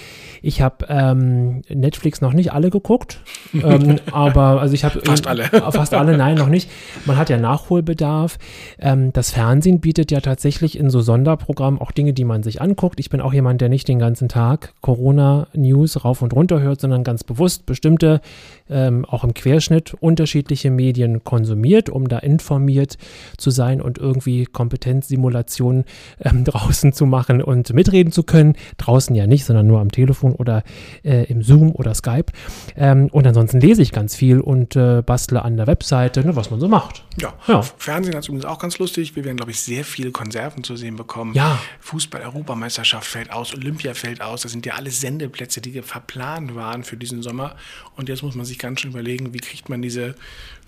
Ich 0.41 0.61
habe 0.61 0.87
ähm, 0.89 1.61
Netflix 1.69 2.21
noch 2.21 2.33
nicht 2.33 2.38
alle 2.47 2.69
geguckt, 2.69 3.19
ähm, 3.53 3.99
aber 4.11 4.61
also 4.61 4.73
ich 4.73 4.83
habe 4.83 5.01
fast 5.03 5.27
alle. 5.27 5.43
fast 5.71 5.93
alle, 5.93 6.17
nein, 6.17 6.35
noch 6.35 6.49
nicht. 6.49 6.69
Man 7.05 7.17
hat 7.17 7.29
ja 7.29 7.37
Nachholbedarf. 7.37 8.37
Ähm, 8.79 9.13
das 9.13 9.31
Fernsehen 9.31 9.79
bietet 9.79 10.11
ja 10.11 10.21
tatsächlich 10.21 10.77
in 10.77 10.89
so 10.89 11.01
Sonderprogrammen 11.01 11.79
auch 11.79 11.91
Dinge, 11.91 12.13
die 12.13 12.25
man 12.25 12.43
sich 12.43 12.61
anguckt. 12.61 12.99
Ich 12.99 13.09
bin 13.09 13.21
auch 13.21 13.33
jemand, 13.33 13.61
der 13.61 13.69
nicht 13.69 13.87
den 13.87 13.99
ganzen 13.99 14.29
Tag 14.29 14.73
Corona-News 14.81 16.03
rauf 16.05 16.21
und 16.21 16.33
runter 16.33 16.61
hört, 16.61 16.81
sondern 16.81 17.03
ganz 17.03 17.23
bewusst 17.23 17.65
bestimmte, 17.65 18.21
ähm, 18.69 19.05
auch 19.05 19.23
im 19.23 19.33
Querschnitt, 19.33 19.93
unterschiedliche 19.99 20.71
Medien 20.71 21.23
konsumiert, 21.23 21.89
um 21.89 22.07
da 22.07 22.19
informiert 22.19 22.97
zu 23.37 23.49
sein 23.49 23.81
und 23.81 23.97
irgendwie 23.97 24.45
Kompetenzsimulationen 24.45 25.85
ähm, 26.19 26.43
draußen 26.45 26.93
zu 26.93 27.05
machen 27.05 27.41
und 27.41 27.73
mitreden 27.73 28.11
zu 28.11 28.23
können. 28.23 28.55
Draußen 28.77 29.15
ja 29.15 29.27
nicht, 29.27 29.45
sondern 29.45 29.67
nur 29.67 29.79
am 29.79 29.91
Telefon 29.91 30.33
oder 30.33 30.63
äh, 31.03 31.25
im 31.25 31.41
Zoom 31.43 31.71
oder 31.71 31.93
Skype. 31.93 32.31
Ähm, 32.75 33.09
und 33.11 33.25
ansonsten 33.27 33.59
lese 33.59 33.81
ich 33.81 33.91
ganz 33.91 34.15
viel 34.15 34.39
und 34.39 34.75
äh, 34.75 35.01
bastle 35.01 35.43
an 35.43 35.57
der 35.57 35.67
Webseite, 35.67 36.25
ne, 36.25 36.35
was 36.35 36.51
man 36.51 36.59
so 36.59 36.67
macht. 36.67 37.03
Ja, 37.17 37.33
ja. 37.47 37.61
Fernsehen 37.61 38.15
hat 38.15 38.23
es 38.23 38.29
übrigens 38.29 38.45
auch 38.45 38.59
ganz 38.59 38.77
lustig. 38.77 39.15
Wir 39.15 39.25
werden, 39.25 39.37
glaube 39.37 39.51
ich, 39.51 39.59
sehr 39.59 39.83
viele 39.83 40.11
Konserven 40.11 40.63
zu 40.63 40.75
sehen 40.75 40.95
bekommen. 40.95 41.33
Ja. 41.33 41.59
Fußball-Europameisterschaft 41.81 43.07
fällt 43.07 43.31
aus, 43.31 43.53
Olympia 43.53 43.93
fällt 43.93 44.21
aus. 44.21 44.41
Das 44.41 44.51
sind 44.51 44.65
ja 44.65 44.75
alle 44.75 44.91
Sendeplätze, 44.91 45.61
die 45.61 45.81
verplant 45.81 46.55
waren 46.55 46.83
für 46.83 46.97
diesen 46.97 47.21
Sommer. 47.21 47.55
Und 47.95 48.09
jetzt 48.09 48.23
muss 48.23 48.35
man 48.35 48.45
sich 48.45 48.58
ganz 48.59 48.81
schön 48.81 48.91
überlegen, 48.91 49.33
wie 49.33 49.39
kriegt 49.39 49.69
man 49.69 49.81
diese 49.81 50.15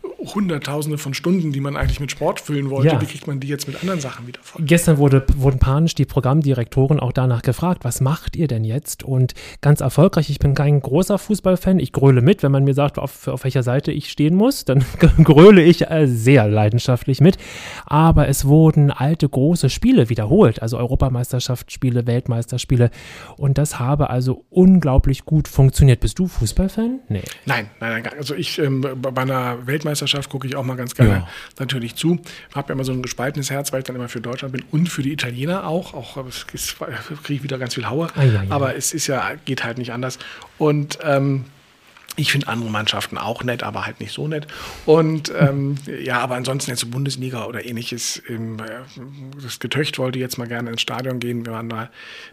Hunderttausende 0.04 0.98
von 0.98 1.14
Stunden, 1.14 1.52
die 1.52 1.60
man 1.60 1.76
eigentlich 1.76 2.00
mit 2.00 2.12
Sport 2.12 2.40
füllen 2.40 2.70
wollte, 2.70 2.94
ja. 2.94 3.02
wie 3.02 3.06
kriegt 3.06 3.28
man 3.28 3.40
die 3.40 3.48
jetzt 3.48 3.68
mit 3.68 3.82
anderen 3.82 4.00
Sachen 4.00 4.28
wieder 4.28 4.40
voll? 4.44 4.64
Gestern 4.66 4.98
wurde, 4.98 5.26
wurden 5.36 5.60
panisch 5.60 5.96
die 5.96 6.06
Programmdirektoren 6.06 7.00
auch 7.00 7.12
danach 7.12 7.42
gefragt, 7.42 7.84
was 7.84 8.02
macht 8.02 8.36
ihr 8.36 8.48
denn 8.48 8.64
jetzt? 8.64 9.04
Und 9.04 9.34
ganz 9.62 9.82
erfolgreich, 9.82 10.30
ich 10.30 10.40
bin 10.40 10.54
kein 10.54 10.80
großer 10.80 11.18
Fußballfan, 11.18 11.80
ich 11.80 11.92
gröle 11.92 12.22
mit, 12.22 12.44
wenn 12.44 12.52
man 12.52 12.64
mir 12.64 12.74
sagt, 12.74 13.00
auf, 13.00 13.28
auf 13.28 13.44
welcher 13.44 13.64
Seite 13.64 13.92
ich 13.92 14.10
stehen 14.10 14.36
muss, 14.36 14.66
dann 14.66 14.86
gröle 15.24 15.64
ich 15.64 15.90
äh, 15.90 16.08
sehr 16.08 16.48
leidenschaftlich 16.48 17.20
mit. 17.20 17.38
Aber 17.86 18.28
es 18.28 18.46
wurden 18.46 18.92
alte 18.92 19.28
große 19.28 19.70
Spiele 19.70 20.10
wiederholt, 20.10 20.62
also 20.62 20.78
Europameisterschaftsspiele, 20.78 22.06
Weltmeisterspiele. 22.06 22.92
Und 23.38 23.58
das 23.58 23.80
habe 23.80 24.10
also 24.10 24.46
unglaublich 24.50 25.26
gut 25.26 25.48
funktioniert. 25.48 26.00
Bist 26.00 26.20
du 26.20 26.28
Fußballfan? 26.28 27.00
Nee. 27.10 27.24
Nein, 27.46 27.70
nein, 27.80 28.04
nein. 28.04 28.14
Also 28.18 28.36
ich 28.36 28.60
ähm, 28.60 28.86
bei 29.02 29.22
einer 29.22 29.66
Weltmeisterschaft 29.66 29.91
Weltmeisterschaft 29.92 30.30
gucke 30.30 30.48
ich 30.48 30.56
auch 30.56 30.64
mal 30.64 30.76
ganz 30.76 30.96
gerne 30.96 31.12
ja. 31.12 31.28
natürlich 31.60 31.96
zu. 31.96 32.20
Habe 32.56 32.70
ja 32.70 32.74
immer 32.74 32.84
so 32.84 32.92
ein 32.92 33.02
gespaltenes 33.02 33.50
Herz, 33.50 33.72
weil 33.72 33.80
ich 33.80 33.86
dann 33.86 33.96
immer 33.96 34.10
für 34.10 34.22
Deutschland 34.22 34.54
bin 34.54 34.64
und 34.72 34.88
für 34.88 35.04
die 35.04 35.12
Italiener 35.12 35.68
auch. 35.68 35.94
Auch 35.94 36.16
kriege 36.16 37.38
ich 37.38 37.44
wieder 37.44 37.58
ganz 37.58 37.76
viel 37.76 37.90
Haue. 37.90 38.08
Ah, 38.16 38.24
ja, 38.24 38.44
ja. 38.44 38.44
Aber 38.50 38.76
es 38.76 38.94
ist 38.94 39.08
ja, 39.08 39.32
geht 39.46 39.64
halt 39.64 39.78
nicht 39.78 39.92
anders. 39.92 40.18
Und 40.58 41.00
ähm, 41.04 41.46
ich 42.18 42.32
finde 42.32 42.48
andere 42.48 42.70
Mannschaften 42.70 43.18
auch 43.18 43.44
nett, 43.44 43.64
aber 43.64 43.86
halt 43.86 44.00
nicht 44.00 44.12
so 44.12 44.28
nett. 44.28 44.48
Und 44.86 45.32
ähm, 45.38 45.76
ja, 46.04 46.20
aber 46.20 46.36
ansonsten 46.36 46.72
jetzt 46.72 46.90
Bundesliga 46.92 47.46
oder 47.46 47.66
ähnliches. 47.66 48.22
Ähm, 48.28 48.58
das 49.42 49.60
Getöcht 49.60 49.98
wollte 49.98 50.20
jetzt 50.20 50.38
mal 50.38 50.48
gerne 50.48 50.72
ins 50.72 50.82
Stadion 50.82 51.20
gehen. 51.20 51.46
Wir 51.46 51.54
waren 51.54 51.70
da 51.70 51.90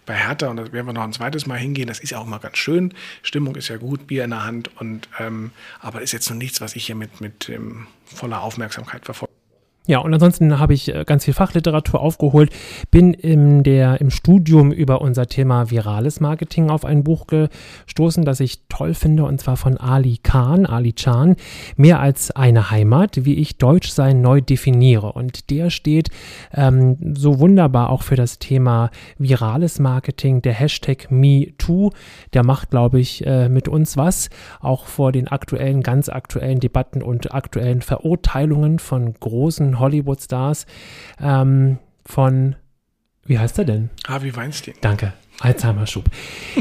bei 0.07 0.15
Hertha 0.15 0.49
und 0.49 0.57
da 0.57 0.73
werden 0.73 0.87
wir 0.87 0.93
noch 0.93 1.05
ein 1.05 1.13
zweites 1.13 1.47
Mal 1.47 1.59
hingehen. 1.59 1.87
Das 1.87 2.01
ist 2.01 2.11
ja 2.11 2.19
auch 2.19 2.27
mal 2.27 2.39
ganz 2.39 2.59
schön. 2.59 2.93
Stimmung 3.23 3.55
ist 3.57 3.69
ja 3.69 3.77
gut, 3.77 4.07
Bier 4.07 4.25
in 4.25 4.31
der 4.31 4.45
Hand. 4.45 4.71
Und 4.77 5.09
ähm, 5.19 5.53
aber 5.81 6.03
ist 6.03 6.13
jetzt 6.13 6.29
noch 6.29 6.37
nichts, 6.37 6.61
was 6.61 6.77
ich 6.77 6.87
hier 6.87 6.97
mit, 6.97 7.21
mit 7.21 7.49
ähm, 7.49 7.87
voller 8.05 8.43
Aufmerksamkeit 8.43 9.05
verfolge. 9.05 9.38
Ja, 9.89 10.01
und 10.01 10.13
ansonsten 10.13 10.59
habe 10.59 10.75
ich 10.75 10.95
äh, 10.95 11.05
ganz 11.07 11.25
viel 11.25 11.33
Fachliteratur 11.33 12.01
aufgeholt, 12.01 12.51
bin 12.91 13.15
in 13.15 13.63
der, 13.63 14.03
im 14.03 14.11
Studium 14.11 14.71
über 14.71 15.01
unser 15.01 15.29
Thema 15.29 15.71
virales 15.71 16.21
Marketing 16.21 16.69
auf 16.69 16.85
ein 16.85 17.05
Buch 17.05 17.27
gestoßen, 17.27 18.23
das 18.27 18.41
ich 18.41 18.61
toll 18.69 18.93
finde, 18.93 19.25
und 19.25 19.41
zwar 19.41 19.57
von 19.57 19.79
Ali 19.79 20.19
Khan, 20.23 20.67
Ali 20.67 20.93
Chan, 20.93 21.37
Mehr 21.77 22.01
als 22.01 22.31
eine 22.31 22.71
Heimat, 22.71 23.25
wie 23.25 23.37
ich 23.37 23.57
Deutschsein 23.57 24.21
neu 24.21 24.43
definiere. 24.43 25.13
Und 25.13 25.49
der 25.49 25.71
steht 25.71 26.11
ähm, 26.53 27.15
so 27.17 27.39
wunderbar 27.39 27.89
auch 27.89 28.03
für 28.03 28.17
das 28.17 28.39
Thema 28.39 28.91
virales 29.17 29.79
Marketing, 29.79 30.43
der 30.43 30.53
Hashtag 30.53 31.11
MeToo, 31.11 31.93
der 32.35 32.45
macht, 32.45 32.69
glaube 32.69 33.01
ich, 33.01 33.27
äh, 33.27 33.49
mit 33.49 33.69
uns 33.69 33.97
was, 33.97 34.29
auch 34.61 34.85
vor 34.85 35.13
den 35.13 35.29
aktuellen, 35.29 35.83
ganz 35.83 36.11
aktuellen 36.11 36.61
Debatten 36.61 37.03
und 37.03 37.33
aktuellen 37.33 37.81
Verurteilungen 37.81 38.81
von 38.81 39.15
großen 39.15 39.78
Hollywood-Stars 39.79 40.67
ähm, 41.21 41.79
von, 42.05 42.57
wie 43.25 43.39
heißt 43.39 43.59
er 43.59 43.65
denn? 43.65 43.91
Harvey 44.07 44.35
Weinstein. 44.35 44.75
Danke. 44.81 45.13
Alzheimer-Schub. 45.41 46.05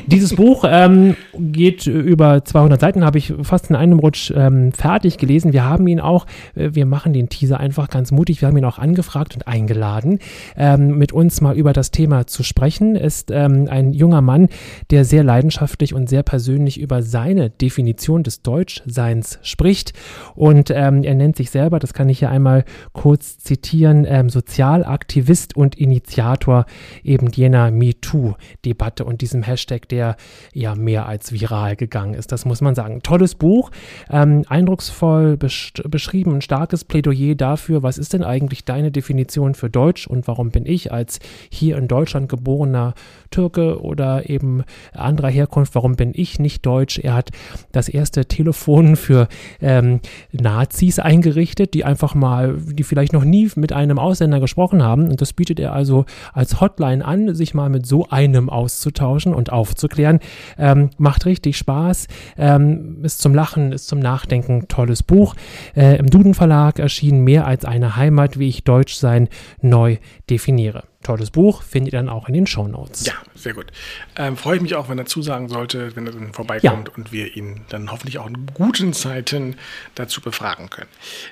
Dieses 0.05 0.36
Buch 0.36 0.63
ähm, 0.67 1.15
geht 1.34 1.88
über 1.88 2.45
200 2.45 2.80
Seiten, 2.80 3.03
habe 3.03 3.17
ich 3.17 3.34
fast 3.41 3.69
in 3.69 3.75
einem 3.75 3.97
Rutsch 3.97 4.32
ähm, 4.36 4.71
fertig 4.71 5.17
gelesen. 5.17 5.51
Wir 5.51 5.65
haben 5.65 5.88
ihn 5.88 5.99
auch, 5.99 6.28
äh, 6.55 6.69
wir 6.73 6.86
machen 6.86 7.13
den 7.13 7.30
Teaser 7.30 7.59
einfach 7.59 7.89
ganz 7.89 8.11
mutig, 8.11 8.41
wir 8.41 8.49
haben 8.49 8.57
ihn 8.57 8.65
auch 8.65 8.78
angefragt 8.78 9.34
und 9.36 9.47
eingeladen, 9.47 10.19
ähm, 10.55 10.97
mit 10.97 11.11
uns 11.11 11.41
mal 11.41 11.57
über 11.57 11.73
das 11.73 11.89
Thema 11.89 12.28
zu 12.28 12.43
sprechen. 12.43 12.95
Ist 12.95 13.32
ähm, 13.32 13.67
ein 13.69 13.93
junger 13.93 14.21
Mann, 14.21 14.47
der 14.91 15.05
sehr 15.05 15.23
leidenschaftlich 15.23 15.95
und 15.95 16.07
sehr 16.07 16.21
persönlich 16.21 16.80
über 16.80 17.01
seine 17.01 17.49
Definition 17.49 18.21
des 18.21 18.43
Deutschseins 18.43 19.39
spricht. 19.41 19.93
Und 20.36 20.69
ähm, 20.69 21.03
er 21.03 21.15
nennt 21.15 21.36
sich 21.36 21.49
selber, 21.49 21.80
das 21.80 21.93
kann 21.93 22.09
ich 22.09 22.19
hier 22.19 22.30
einmal 22.30 22.63
kurz 22.93 23.39
zitieren, 23.39 24.05
ähm, 24.07 24.30
Sozialaktivist 24.30 25.55
und 25.57 25.75
Initiator 25.75 26.67
eben 27.03 27.32
jener 27.32 27.71
MeToo. 27.71 28.36
Debatte 28.68 29.05
und 29.05 29.22
diesem 29.22 29.43
Hashtag, 29.43 29.88
der 29.88 30.18
ja 30.53 30.76
mehr 30.76 31.07
als 31.07 31.32
viral 31.32 31.76
gegangen 31.78 32.13
ist. 32.13 32.32
Das 32.34 32.45
muss 32.45 32.59
man 32.59 32.76
sagen. 32.76 33.01
Tolles 33.01 33.36
Buch, 33.36 33.72
ähm, 34.09 34.43
eindrucksvoll 34.47 35.38
beschrieben, 35.38 36.36
ein 36.36 36.41
starkes 36.41 36.84
Plädoyer 36.84 37.36
dafür, 37.36 37.82
was 37.82 37.97
ist 37.97 38.13
denn 38.13 38.24
eigentlich 38.24 38.65
deine 38.65 38.91
Definition 38.91 39.55
für 39.55 39.70
Deutsch 39.70 40.05
und 40.05 40.28
warum 40.28 40.49
bin 40.51 40.65
ich 40.65 40.91
als 40.91 41.20
hier 41.49 41.78
in 41.78 41.88
Deutschland 41.88 42.28
geborener 42.28 42.93
Türke 43.30 43.82
oder 43.82 44.30
eben 44.30 44.63
anderer 44.93 45.30
Herkunft, 45.30 45.75
warum 45.75 45.95
bin 45.95 46.11
ich 46.13 46.39
nicht 46.39 46.65
deutsch? 46.65 46.99
Er 46.99 47.13
hat 47.13 47.32
das 47.71 47.89
erste 47.89 48.25
Telefon 48.25 48.95
für 48.95 49.28
ähm, 49.61 49.99
Nazis 50.32 50.99
eingerichtet, 50.99 51.73
die 51.73 51.84
einfach 51.84 52.15
mal, 52.15 52.57
die 52.57 52.84
vielleicht 52.84 53.13
noch 53.13 53.23
nie 53.23 53.49
mit 53.55 53.73
einem 53.73 53.99
Ausländer 53.99 54.39
gesprochen 54.39 54.84
haben. 54.84 55.07
Und 55.09 55.21
das 55.21 55.34
bietet 55.34 55.59
er 55.59 55.73
also 55.73 56.05
als 56.34 56.59
Hotline 56.61 57.03
an, 57.03 57.34
sich 57.36 57.53
mal 57.53 57.69
mit 57.69 57.86
so 57.86 58.07
einem 58.09 58.49
auszutauschen 58.49 59.34
und 59.34 59.51
aufzuklären. 59.51 60.19
Ähm, 60.57 60.89
macht 60.97 61.25
richtig 61.25 61.57
Spaß, 61.57 62.07
ähm, 62.38 63.03
ist 63.03 63.21
zum 63.21 63.34
Lachen, 63.34 63.71
ist 63.71 63.88
zum 63.88 63.99
Nachdenken, 63.99 64.67
tolles 64.67 65.03
Buch. 65.03 65.36
Äh, 65.75 65.97
Im 65.97 66.09
Duden 66.09 66.34
Verlag 66.34 66.80
erschien 66.80 67.23
mehr 67.23 67.47
als 67.47 67.65
eine 67.65 67.95
Heimat, 67.95 68.39
wie 68.39 68.47
ich 68.47 68.63
Deutsch 68.63 68.95
sein 68.95 69.30
neu 69.61 69.97
definiere. 70.30 70.84
Tolles 71.03 71.31
Buch, 71.31 71.61
findet 71.61 71.93
ihr 71.93 71.99
dann 71.99 72.09
auch 72.09 72.27
in 72.27 72.33
den 72.33 72.47
Show 72.47 72.67
Notes. 72.67 73.05
Ja, 73.05 73.13
sehr 73.35 73.53
gut. 73.53 73.67
Ähm, 74.15 74.35
freue 74.35 74.57
ich 74.57 74.61
mich 74.61 74.75
auch, 74.75 74.89
wenn 74.89 74.97
er 74.97 75.05
zusagen 75.05 75.47
sollte, 75.47 75.95
wenn 75.95 76.05
er 76.05 76.13
dann 76.13 76.33
vorbeikommt 76.33 76.87
ja. 76.89 76.93
und 76.95 77.11
wir 77.11 77.35
ihn 77.35 77.61
dann 77.69 77.91
hoffentlich 77.91 78.17
auch 78.19 78.27
in 78.27 78.47
guten 78.53 78.93
Zeiten 78.93 79.55
dazu 79.95 80.21
befragen 80.21 80.69
können. 80.69 80.89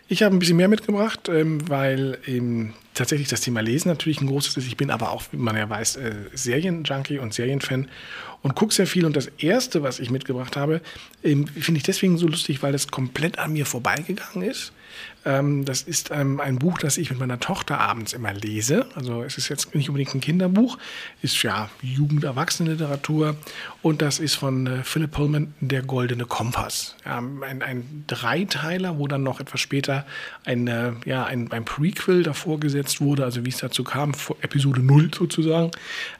Ich 0.07 0.23
habe 0.23 0.35
ein 0.35 0.39
bisschen 0.39 0.57
mehr 0.57 0.67
mitgebracht, 0.67 1.29
ähm, 1.29 1.67
weil 1.67 2.19
ähm, 2.27 2.73
tatsächlich 2.93 3.27
das 3.27 3.41
Thema 3.41 3.61
Lesen 3.61 3.89
natürlich 3.89 4.21
ein 4.21 4.27
großes 4.27 4.57
ist. 4.57 4.67
Ich 4.67 4.77
bin 4.77 4.91
aber 4.91 5.11
auch, 5.11 5.23
wie 5.31 5.37
man 5.37 5.55
ja 5.57 5.69
weiß, 5.69 5.97
äh, 5.97 6.13
Serienjunkie 6.33 7.19
und 7.19 7.33
Serienfan 7.33 7.89
und 8.41 8.55
gucke 8.55 8.73
sehr 8.73 8.87
viel. 8.87 9.05
Und 9.05 9.15
das 9.15 9.27
erste, 9.37 9.83
was 9.83 9.99
ich 9.99 10.11
mitgebracht 10.11 10.55
habe, 10.55 10.81
ähm, 11.23 11.47
finde 11.47 11.79
ich 11.79 11.83
deswegen 11.83 12.17
so 12.17 12.27
lustig, 12.27 12.63
weil 12.63 12.71
das 12.71 12.87
komplett 12.87 13.39
an 13.39 13.53
mir 13.53 13.65
vorbeigegangen 13.65 14.47
ist. 14.47 14.71
Ähm, 15.25 15.65
das 15.65 15.81
ist 15.81 16.11
ähm, 16.11 16.39
ein 16.39 16.59
Buch, 16.59 16.77
das 16.77 16.97
ich 16.97 17.09
mit 17.09 17.19
meiner 17.19 17.39
Tochter 17.39 17.79
abends 17.79 18.13
immer 18.13 18.33
lese. 18.33 18.85
Also 18.95 19.23
es 19.23 19.37
ist 19.37 19.49
jetzt 19.49 19.73
nicht 19.73 19.89
unbedingt 19.89 20.13
ein 20.13 20.21
Kinderbuch, 20.21 20.77
ist 21.21 21.41
ja 21.41 21.69
Jugend-Erwachsene-Literatur. 21.81 23.35
Und 23.81 24.01
das 24.01 24.19
ist 24.19 24.35
von 24.35 24.67
äh, 24.67 24.83
Philip 24.83 25.11
Pullman, 25.11 25.53
Der 25.61 25.81
Goldene 25.81 26.25
Kompass. 26.25 26.95
Ja, 27.05 27.17
ein, 27.17 27.61
ein 27.61 28.03
Dreiteiler, 28.07 28.99
wo 28.99 29.07
dann 29.07 29.23
noch 29.23 29.39
etwas 29.39 29.59
später 29.59 30.05
ein, 30.45 30.67
äh, 30.67 30.91
ja, 31.05 31.25
ein, 31.25 31.51
ein 31.51 31.65
Prequel 31.65 32.23
davor 32.23 32.59
gesetzt 32.59 33.01
wurde, 33.01 33.23
also 33.23 33.45
wie 33.45 33.49
es 33.49 33.57
dazu 33.57 33.83
kam, 33.83 34.13
Episode 34.41 34.81
0 34.81 35.11
sozusagen. 35.13 35.71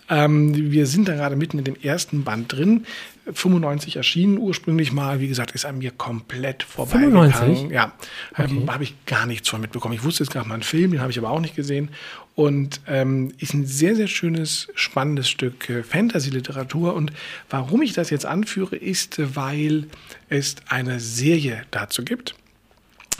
Ähm, 0.10 0.72
wir 0.72 0.88
sind 0.88 1.08
da 1.08 1.16
gerade 1.16 1.36
mitten 1.36 1.60
in 1.60 1.64
dem 1.64 1.76
ersten 1.76 2.24
Band 2.24 2.54
drin. 2.54 2.86
95 3.32 3.96
erschienen 3.96 4.38
ursprünglich 4.38 4.92
mal. 4.92 5.20
Wie 5.20 5.28
gesagt, 5.28 5.52
ist 5.52 5.66
an 5.66 5.80
mir 5.80 5.92
komplett 5.92 6.64
vorbeigegangen. 6.64 7.72
Ja, 7.72 7.94
ähm, 8.38 8.60
okay. 8.64 8.72
habe 8.72 8.84
ich 8.84 9.06
gar 9.06 9.26
nichts 9.26 9.50
von 9.50 9.62
mitbekommen. 9.62 9.94
Ich 9.94 10.04
wusste 10.04 10.24
jetzt 10.24 10.32
gerade 10.32 10.48
mal 10.48 10.56
einen 10.56 10.64
Film, 10.64 10.92
den 10.92 11.02
habe 11.02 11.12
ich 11.12 11.18
aber 11.18 11.30
auch 11.30 11.40
nicht 11.40 11.56
gesehen. 11.56 11.90
Und 12.36 12.82
ähm, 12.88 13.34
ist 13.40 13.54
ein 13.54 13.66
sehr, 13.66 13.96
sehr 13.96 14.08
schönes, 14.08 14.68
spannendes 14.76 15.30
Stück 15.30 15.70
äh, 15.70 15.84
Fantasy-Literatur. 15.84 16.94
Und 16.94 17.12
warum 17.50 17.82
ich 17.82 17.94
das 17.94 18.10
jetzt 18.10 18.26
anführe, 18.26 18.76
ist, 18.76 19.36
weil 19.36 19.88
es 20.30 20.56
eine 20.68 21.00
Serie 21.00 21.64
dazu 21.72 22.04
gibt 22.04 22.36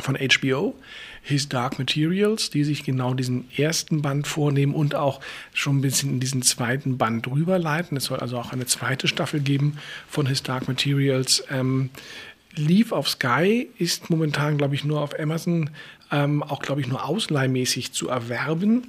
von 0.02 0.18
HBO. 0.18 0.76
His 1.28 1.50
Dark 1.50 1.80
Materials, 1.80 2.52
die 2.52 2.64
sich 2.64 2.84
genau 2.84 3.16
diesen 3.16 3.50
ersten 3.58 4.04
Band 4.04 4.28
vornehmen 4.28 4.76
und 4.76 4.94
auch 4.94 5.22
schon 5.54 5.80
ein 5.80 5.82
bisschen 5.82 6.12
in 6.12 6.20
diesen 6.20 6.44
zweiten 6.44 7.00
Band 7.00 7.28
rüberleiten. 7.28 7.98
Es 7.98 8.06
soll 8.06 8.20
also 8.20 8.38
auch 8.38 8.54
eine 8.54 8.68
zweite 8.68 9.08
Staffel 9.08 9.40
geben 9.40 9.80
von 10.08 10.28
His 10.28 10.44
Dark 10.44 10.68
Materials. 10.68 11.44
Ähm, 11.50 11.90
Leave 12.56 12.94
of 12.94 13.10
Sky 13.10 13.68
ist 13.80 14.12
momentan, 14.12 14.58
glaube 14.58 14.76
ich, 14.76 14.86
nur 14.86 15.02
auf 15.02 15.20
Amazon, 15.20 15.72
ähm, 16.12 16.44
auch, 16.44 16.62
glaube 16.62 16.82
ich, 16.82 16.88
nur 16.88 17.04
ausleihmäßig 17.04 17.92
zu 17.92 18.08
erwerben. 18.08 18.84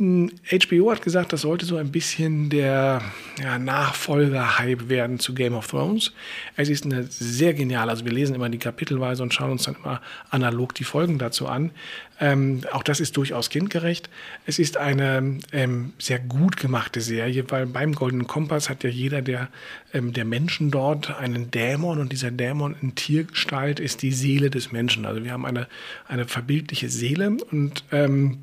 HBO 0.00 0.90
hat 0.90 1.02
gesagt, 1.02 1.32
das 1.32 1.42
sollte 1.42 1.66
so 1.66 1.76
ein 1.76 1.92
bisschen 1.92 2.48
der 2.48 3.02
ja, 3.40 3.58
Nachfolger-Hype 3.58 4.88
werden 4.88 5.18
zu 5.18 5.34
Game 5.34 5.54
of 5.54 5.66
Thrones. 5.66 6.12
Es 6.56 6.68
ist 6.68 6.84
eine 6.84 7.04
sehr 7.04 7.54
geniale, 7.54 7.90
also 7.90 8.04
wir 8.04 8.12
lesen 8.12 8.34
immer 8.34 8.48
die 8.48 8.58
Kapitelweise 8.58 9.22
und 9.22 9.34
schauen 9.34 9.52
uns 9.52 9.64
dann 9.64 9.76
immer 9.76 10.00
analog 10.30 10.74
die 10.74 10.84
Folgen 10.84 11.18
dazu 11.18 11.46
an. 11.46 11.70
Ähm, 12.18 12.62
auch 12.72 12.82
das 12.82 13.00
ist 13.00 13.16
durchaus 13.16 13.48
kindgerecht. 13.48 14.10
Es 14.46 14.58
ist 14.58 14.76
eine 14.76 15.38
ähm, 15.52 15.92
sehr 15.98 16.18
gut 16.18 16.56
gemachte 16.56 17.00
Serie, 17.00 17.44
weil 17.48 17.66
beim 17.66 17.94
Goldenen 17.94 18.26
Kompass 18.26 18.68
hat 18.68 18.84
ja 18.84 18.90
jeder 18.90 19.22
der, 19.22 19.48
ähm, 19.94 20.12
der 20.12 20.24
Menschen 20.24 20.70
dort 20.70 21.18
einen 21.18 21.50
Dämon 21.50 21.98
und 21.98 22.12
dieser 22.12 22.30
Dämon 22.30 22.76
in 22.80 22.94
Tiergestalt 22.94 23.80
ist 23.80 24.02
die 24.02 24.12
Seele 24.12 24.50
des 24.50 24.72
Menschen. 24.72 25.06
Also 25.06 25.24
wir 25.24 25.32
haben 25.32 25.46
eine, 25.46 25.66
eine 26.08 26.26
verbildliche 26.26 26.90
Seele 26.90 27.36
und 27.50 27.84
ähm, 27.90 28.38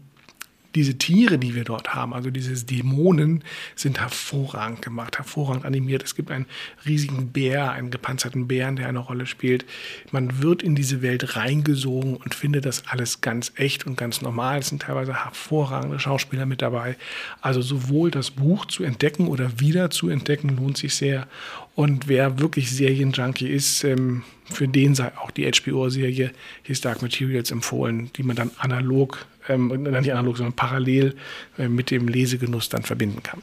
diese 0.76 0.98
Tiere, 0.98 1.38
die 1.38 1.56
wir 1.56 1.64
dort 1.64 1.96
haben, 1.96 2.14
also 2.14 2.30
diese 2.30 2.66
Dämonen, 2.66 3.44
sind 3.76 4.00
hervorragend 4.00 4.82
gemacht, 4.82 5.18
hervorragend 5.18 5.66
animiert. 5.66 6.04
Es 6.04 6.16
gibt 6.16 6.32
einen 6.32 6.46
riesigen 6.86 7.30
Bär, 7.32 7.72
einen 7.72 7.92
gepanzerten 7.92 8.48
Bären, 8.48 8.76
der 8.76 8.88
eine 8.88 9.00
Rolle 9.00 9.26
spielt. 9.26 9.66
Man 10.12 10.42
wird 10.42 10.64
in 10.64 10.76
diese 10.76 11.02
Welt 11.02 11.36
reingesogen 11.36 12.18
und 12.18 12.36
findet 12.36 12.66
das 12.66 12.88
alles 12.88 13.22
ganz 13.22 13.52
echt 13.56 13.88
und 13.88 13.98
ganz 13.98 14.22
normal. 14.22 14.60
Es 14.60 14.70
sind 14.70 14.84
teilweise 14.84 15.26
hervorragende 15.26 16.00
Schauspieler 16.00 16.46
mit 16.46 16.62
dabei. 16.62 16.96
Also 17.42 17.62
sowohl 17.62 18.12
das 18.12 18.32
Buch 18.32 18.66
zu 18.66 18.84
entdecken 18.84 19.28
oder 19.28 19.60
wieder 19.60 19.90
zu 19.90 20.10
entdecken, 20.10 20.58
lohnt 20.58 20.78
sich 20.78 20.96
sehr. 20.96 21.28
Und 21.76 22.08
wer 22.08 22.40
wirklich 22.40 22.72
Serienjunkie 22.72 23.48
ist, 23.48 23.84
ähm, 23.84 24.24
für 24.46 24.68
den 24.68 24.96
sei 24.96 25.12
auch 25.18 25.32
die 25.32 25.50
HBO-Serie 25.50 26.32
His 26.64 26.82
Dark 26.82 27.02
Materials 27.02 27.52
empfohlen, 27.52 28.10
die 28.16 28.24
man 28.24 28.36
dann 28.36 28.52
analog 28.58 29.28
ähm, 29.48 29.68
nicht 29.68 30.12
analog, 30.12 30.38
sondern 30.38 30.54
parallel 30.54 31.16
äh, 31.58 31.68
mit 31.68 31.92
dem 31.92 32.08
Lesegenuss 32.08 32.70
dann 32.70 32.84
verbinden 32.84 33.24
kann. 33.24 33.42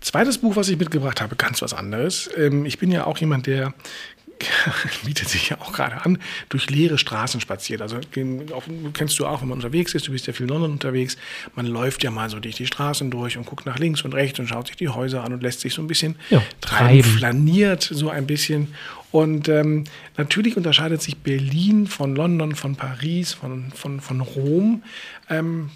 Zweites 0.00 0.38
Buch, 0.38 0.56
was 0.56 0.68
ich 0.68 0.78
mitgebracht 0.78 1.20
habe, 1.20 1.36
ganz 1.36 1.60
was 1.60 1.74
anderes. 1.74 2.30
Ähm, 2.36 2.64
ich 2.64 2.78
bin 2.78 2.90
ja 2.90 3.06
auch 3.06 3.18
jemand, 3.18 3.46
der 3.46 3.74
bietet 5.04 5.28
sich 5.28 5.50
ja 5.50 5.60
auch 5.60 5.72
gerade 5.72 6.04
an, 6.04 6.18
durch 6.48 6.70
leere 6.70 6.98
Straßen 6.98 7.40
spaziert. 7.40 7.82
Also 7.82 8.00
kennst 8.94 9.18
du 9.18 9.26
auch, 9.26 9.42
wenn 9.42 9.48
man 9.48 9.58
unterwegs 9.58 9.94
ist, 9.94 10.08
du 10.08 10.12
bist 10.12 10.26
ja 10.26 10.32
viel 10.32 10.44
in 10.44 10.50
London 10.50 10.72
unterwegs, 10.72 11.16
man 11.54 11.66
läuft 11.66 12.02
ja 12.02 12.10
mal 12.10 12.30
so 12.30 12.40
durch 12.40 12.56
die 12.56 12.66
Straßen 12.66 13.10
durch 13.10 13.36
und 13.36 13.46
guckt 13.46 13.66
nach 13.66 13.78
links 13.78 14.02
und 14.02 14.14
rechts 14.14 14.38
und 14.38 14.46
schaut 14.46 14.68
sich 14.68 14.76
die 14.76 14.88
Häuser 14.88 15.24
an 15.24 15.32
und 15.32 15.42
lässt 15.42 15.60
sich 15.60 15.74
so 15.74 15.82
ein 15.82 15.86
bisschen 15.86 16.16
ja, 16.30 16.42
treiben, 16.60 17.02
flaniert 17.04 17.82
so 17.82 18.10
ein 18.10 18.26
bisschen. 18.26 18.74
Und 19.12 19.48
ähm, 19.48 19.84
natürlich 20.16 20.56
unterscheidet 20.56 21.02
sich 21.02 21.16
Berlin 21.16 21.86
von 21.86 22.14
London, 22.14 22.54
von 22.54 22.76
Paris, 22.76 23.32
von, 23.32 23.72
von, 23.72 24.00
von 24.00 24.20
Rom. 24.20 24.82
Ähm, 25.28 25.70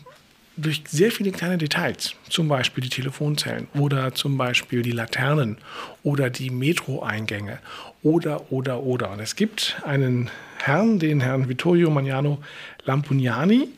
durch 0.56 0.82
sehr 0.88 1.10
viele 1.10 1.32
kleine 1.32 1.58
Details, 1.58 2.14
zum 2.28 2.48
Beispiel 2.48 2.84
die 2.84 2.90
Telefonzellen 2.90 3.66
oder 3.74 4.14
zum 4.14 4.36
Beispiel 4.36 4.82
die 4.82 4.92
Laternen 4.92 5.58
oder 6.02 6.30
die 6.30 6.50
Metro-Eingänge 6.50 7.58
oder, 8.02 8.52
oder, 8.52 8.82
oder. 8.82 9.10
Und 9.10 9.20
es 9.20 9.34
gibt 9.34 9.76
einen 9.84 10.30
Herrn, 10.62 10.98
den 10.98 11.20
Herrn 11.20 11.48
Vittorio 11.48 11.90
Magnano 11.90 12.42
Lampugnani, 12.84 13.68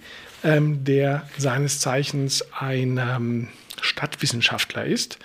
ähm, 0.45 0.85
der 0.85 1.27
seines 1.39 1.81
Zeichens 1.81 2.45
ein 2.53 2.99
ähm, 2.99 3.49
Stadtwissenschaftler 3.81 4.85
ist, 4.85 5.19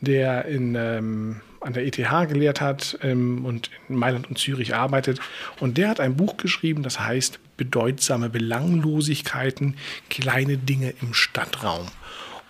der 0.00 0.46
in, 0.46 0.74
ähm, 0.74 1.40
an 1.66 1.72
der 1.72 1.84
ETH 1.84 1.96
gelehrt 2.28 2.60
hat 2.60 2.98
ähm, 3.02 3.44
und 3.44 3.70
in 3.88 3.96
Mailand 3.96 4.28
und 4.28 4.38
Zürich 4.38 4.74
arbeitet. 4.74 5.20
Und 5.60 5.76
der 5.78 5.88
hat 5.88 6.00
ein 6.00 6.16
Buch 6.16 6.36
geschrieben, 6.36 6.82
das 6.82 7.00
heißt 7.00 7.40
Bedeutsame 7.56 8.28
Belanglosigkeiten, 8.28 9.76
kleine 10.08 10.56
Dinge 10.58 10.94
im 11.02 11.12
Stadtraum. 11.12 11.86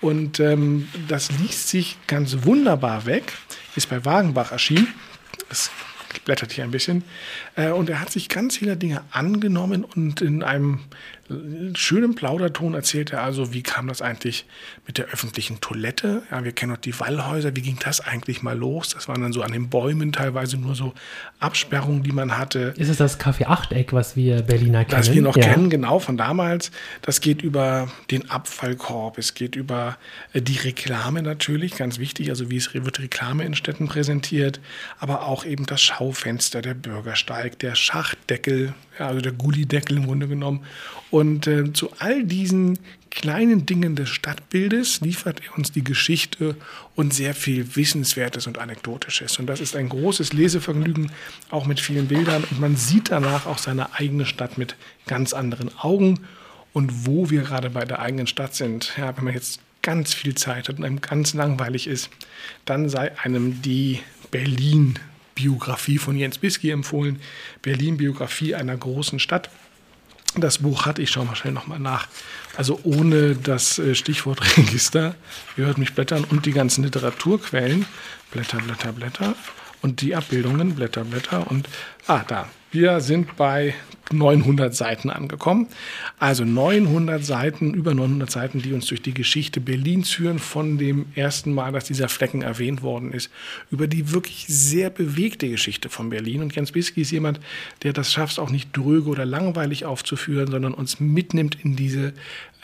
Und 0.00 0.40
ähm, 0.40 0.88
das 1.08 1.30
liest 1.32 1.68
sich 1.68 1.96
ganz 2.06 2.44
wunderbar 2.44 3.06
weg, 3.06 3.32
ist 3.74 3.88
bei 3.88 4.04
Wagenbach 4.04 4.52
erschienen. 4.52 4.88
Das 5.48 5.70
blättert 6.24 6.52
hier 6.52 6.64
ein 6.64 6.70
bisschen. 6.70 7.04
Äh, 7.54 7.70
und 7.70 7.90
er 7.90 8.00
hat 8.00 8.10
sich 8.10 8.28
ganz 8.28 8.56
vieler 8.56 8.76
Dinge 8.76 9.02
angenommen 9.10 9.84
und 9.84 10.20
in 10.20 10.42
einem 10.42 10.80
schönen 11.74 12.14
Plauderton 12.14 12.74
erzählt 12.74 13.12
er 13.12 13.22
also, 13.22 13.52
wie 13.52 13.62
kam 13.62 13.88
das 13.88 14.00
eigentlich 14.00 14.46
mit 14.86 14.98
der 14.98 15.06
öffentlichen 15.06 15.60
Toilette? 15.60 16.22
Ja, 16.30 16.44
wir 16.44 16.52
kennen 16.52 16.72
noch 16.72 16.78
die 16.78 16.98
Wallhäuser, 16.98 17.56
wie 17.56 17.62
ging 17.62 17.78
das 17.84 18.00
eigentlich 18.00 18.42
mal 18.42 18.56
los? 18.56 18.90
Das 18.90 19.08
waren 19.08 19.22
dann 19.22 19.32
so 19.32 19.42
an 19.42 19.52
den 19.52 19.68
Bäumen 19.68 20.12
teilweise 20.12 20.56
nur 20.56 20.74
so 20.74 20.94
Absperrungen, 21.40 22.02
die 22.02 22.12
man 22.12 22.38
hatte. 22.38 22.74
Ist 22.76 22.88
es 22.88 22.98
das 22.98 23.18
Café 23.18 23.46
Achteck, 23.46 23.92
was 23.92 24.14
wir 24.14 24.42
Berliner 24.42 24.84
kennen? 24.84 25.00
Was 25.00 25.12
wir 25.12 25.22
noch 25.22 25.36
ja. 25.36 25.48
kennen, 25.48 25.68
genau, 25.68 25.98
von 25.98 26.16
damals. 26.16 26.70
Das 27.02 27.20
geht 27.20 27.42
über 27.42 27.88
den 28.10 28.30
Abfallkorb, 28.30 29.18
es 29.18 29.34
geht 29.34 29.56
über 29.56 29.98
äh, 30.32 30.40
die 30.40 30.58
Reklame 30.58 31.22
natürlich, 31.22 31.76
ganz 31.76 31.98
wichtig, 31.98 32.30
also 32.30 32.50
wie 32.50 32.56
es 32.56 32.72
wird 32.72 33.00
Reklame 33.00 33.44
in 33.44 33.54
Städten 33.54 33.88
präsentiert, 33.88 34.60
aber 34.98 35.26
auch 35.26 35.44
eben 35.44 35.66
das 35.66 35.82
Schaufenster, 35.96 36.60
der 36.60 36.74
Bürgersteig, 36.74 37.58
der 37.60 37.74
Schachtdeckel, 37.74 38.74
also 38.98 39.20
der 39.20 39.32
Gullideckel 39.32 39.96
im 39.96 40.06
Grunde 40.06 40.28
genommen. 40.28 40.64
Und 41.10 41.46
äh, 41.46 41.72
zu 41.72 41.90
all 41.98 42.24
diesen 42.24 42.78
kleinen 43.10 43.64
Dingen 43.64 43.96
des 43.96 44.10
Stadtbildes 44.10 45.00
liefert 45.00 45.40
er 45.46 45.56
uns 45.56 45.72
die 45.72 45.82
Geschichte 45.82 46.56
und 46.94 47.14
sehr 47.14 47.34
viel 47.34 47.76
Wissenswertes 47.76 48.46
und 48.46 48.58
Anekdotisches. 48.58 49.38
Und 49.38 49.46
das 49.46 49.60
ist 49.60 49.74
ein 49.74 49.88
großes 49.88 50.34
Lesevergnügen, 50.34 51.12
auch 51.50 51.66
mit 51.66 51.80
vielen 51.80 52.08
Bildern. 52.08 52.44
Und 52.44 52.60
man 52.60 52.76
sieht 52.76 53.10
danach 53.10 53.46
auch 53.46 53.58
seine 53.58 53.94
eigene 53.94 54.26
Stadt 54.26 54.58
mit 54.58 54.76
ganz 55.06 55.32
anderen 55.32 55.70
Augen. 55.78 56.20
Und 56.74 57.06
wo 57.06 57.30
wir 57.30 57.42
gerade 57.42 57.70
bei 57.70 57.86
der 57.86 58.00
eigenen 58.00 58.26
Stadt 58.26 58.54
sind, 58.54 58.92
ja, 58.98 59.16
wenn 59.16 59.24
man 59.24 59.34
jetzt 59.34 59.60
ganz 59.80 60.12
viel 60.12 60.34
Zeit 60.34 60.68
hat 60.68 60.76
und 60.76 60.84
einem 60.84 61.00
ganz 61.00 61.32
langweilig 61.32 61.86
ist, 61.86 62.10
dann 62.66 62.90
sei 62.90 63.16
einem 63.18 63.62
die 63.62 64.00
Berlin 64.30 64.98
Biografie 65.36 65.98
von 65.98 66.16
Jens 66.16 66.38
Bisky 66.38 66.70
empfohlen. 66.70 67.20
Berlin 67.62 67.98
Biografie 67.98 68.56
einer 68.56 68.76
großen 68.76 69.20
Stadt. 69.20 69.48
Das 70.34 70.58
Buch 70.58 70.84
hat, 70.84 70.98
ich 70.98 71.10
schaue 71.10 71.24
mal 71.24 71.36
schnell 71.36 71.52
nochmal 71.52 71.78
nach, 71.78 72.08
also 72.56 72.80
ohne 72.82 73.36
das 73.36 73.78
äh, 73.78 73.94
Stichwort 73.94 74.58
Register, 74.58 75.14
ihr 75.56 75.66
hört 75.66 75.78
mich 75.78 75.94
blättern 75.94 76.24
und 76.24 76.44
die 76.44 76.52
ganzen 76.52 76.84
Literaturquellen, 76.84 77.86
Blätter, 78.32 78.58
Blätter, 78.58 78.92
Blätter 78.92 79.34
und 79.80 80.02
die 80.02 80.14
Abbildungen, 80.14 80.74
Blätter, 80.74 81.04
Blätter 81.04 81.50
und, 81.50 81.68
ah, 82.06 82.22
da, 82.26 82.48
Wir 82.76 83.00
sind 83.00 83.38
bei 83.38 83.72
900 84.12 84.74
Seiten 84.74 85.08
angekommen. 85.08 85.66
Also 86.18 86.44
900 86.44 87.24
Seiten, 87.24 87.72
über 87.72 87.94
900 87.94 88.30
Seiten, 88.30 88.60
die 88.60 88.74
uns 88.74 88.84
durch 88.84 89.00
die 89.00 89.14
Geschichte 89.14 89.62
Berlins 89.62 90.10
führen, 90.10 90.38
von 90.38 90.76
dem 90.76 91.06
ersten 91.14 91.54
Mal, 91.54 91.72
dass 91.72 91.86
dieser 91.86 92.10
Flecken 92.10 92.42
erwähnt 92.42 92.82
worden 92.82 93.12
ist, 93.12 93.30
über 93.70 93.86
die 93.86 94.12
wirklich 94.12 94.44
sehr 94.48 94.90
bewegte 94.90 95.48
Geschichte 95.48 95.88
von 95.88 96.10
Berlin. 96.10 96.42
Und 96.42 96.54
Jens 96.54 96.72
Bisky 96.72 97.00
ist 97.00 97.12
jemand, 97.12 97.40
der 97.82 97.94
das 97.94 98.12
schafft, 98.12 98.38
auch 98.38 98.50
nicht 98.50 98.76
dröge 98.76 99.08
oder 99.08 99.24
langweilig 99.24 99.86
aufzuführen, 99.86 100.50
sondern 100.50 100.74
uns 100.74 101.00
mitnimmt 101.00 101.56
in 101.64 101.76
diese 101.76 102.12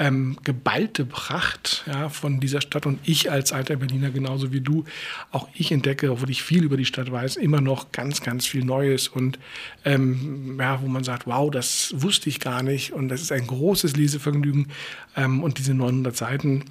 ähm, 0.03 0.36
geballte 0.42 1.05
Pracht 1.05 1.84
ja, 1.86 2.09
von 2.09 2.40
dieser 2.40 2.61
Stadt. 2.61 2.86
Und 2.86 2.98
ich 3.05 3.30
als 3.30 3.53
alter 3.53 3.76
Berliner, 3.76 4.11
genauso 4.11 4.53
wie 4.53 4.61
du, 4.61 4.84
auch 5.30 5.48
ich 5.55 5.70
entdecke, 5.70 6.11
obwohl 6.11 6.30
ich 6.30 6.42
viel 6.42 6.64
über 6.64 6.76
die 6.76 6.84
Stadt 6.84 7.12
weiß, 7.12 7.36
immer 7.36 7.61
noch 7.61 7.92
ganz, 7.92 8.20
ganz 8.20 8.44
viel 8.44 8.64
Neues. 8.64 9.07
Und 9.07 9.38
ähm, 9.84 10.57
ja, 10.59 10.82
wo 10.82 10.88
man 10.88 11.05
sagt, 11.05 11.28
wow, 11.28 11.48
das 11.53 11.94
wusste 11.96 12.28
ich 12.28 12.40
gar 12.40 12.64
nicht. 12.64 12.92
Und 12.92 13.11
das 13.11 13.22
ist 13.22 13.30
ein 13.30 13.46
großes 13.46 13.94
Lesevergnügen. 13.94 14.72
Ähm, 15.16 15.40
und 15.44 15.59
diese 15.59 15.72
900 15.72 16.16
Seiten 16.16 16.64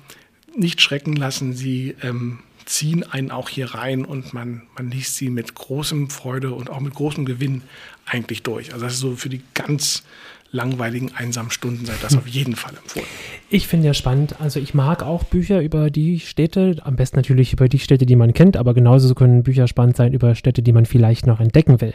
nicht 0.53 0.81
schrecken 0.81 1.15
lassen, 1.15 1.53
sie 1.53 1.95
ähm, 2.01 2.39
ziehen 2.65 3.03
einen 3.03 3.31
auch 3.31 3.47
hier 3.47 3.73
rein 3.73 4.03
und 4.03 4.33
man, 4.33 4.63
man 4.75 4.91
liest 4.91 5.15
sie 5.15 5.29
mit 5.29 5.55
großem 5.55 6.09
Freude 6.09 6.51
und 6.51 6.69
auch 6.69 6.81
mit 6.81 6.93
großem 6.93 7.23
Gewinn 7.23 7.63
eigentlich 8.05 8.43
durch. 8.43 8.73
Also 8.73 8.83
das 8.85 8.95
ist 8.95 8.99
so 8.99 9.15
für 9.15 9.29
die 9.29 9.41
ganz 9.53 10.03
langweiligen, 10.51 11.11
einsamen 11.15 11.51
Stunden 11.51 11.85
sei 11.85 11.93
das 12.01 12.13
hm. 12.13 12.19
auf 12.19 12.27
jeden 12.27 12.55
Fall 12.55 12.73
empfohlen. 12.75 13.05
Ich 13.49 13.67
finde 13.67 13.87
ja 13.87 13.93
spannend. 13.93 14.35
Also 14.39 14.59
ich 14.59 14.73
mag 14.73 15.03
auch 15.03 15.23
Bücher 15.23 15.61
über 15.61 15.89
die 15.89 16.19
Städte, 16.19 16.77
am 16.83 16.95
besten 16.95 17.17
natürlich 17.17 17.53
über 17.53 17.67
die 17.67 17.79
Städte, 17.79 18.05
die 18.05 18.15
man 18.15 18.33
kennt, 18.33 18.55
aber 18.55 18.73
genauso 18.73 19.13
können 19.13 19.43
Bücher 19.43 19.67
spannend 19.67 19.97
sein 19.97 20.13
über 20.13 20.35
Städte, 20.35 20.61
die 20.61 20.71
man 20.71 20.85
vielleicht 20.85 21.27
noch 21.27 21.39
entdecken 21.39 21.81
will. 21.81 21.93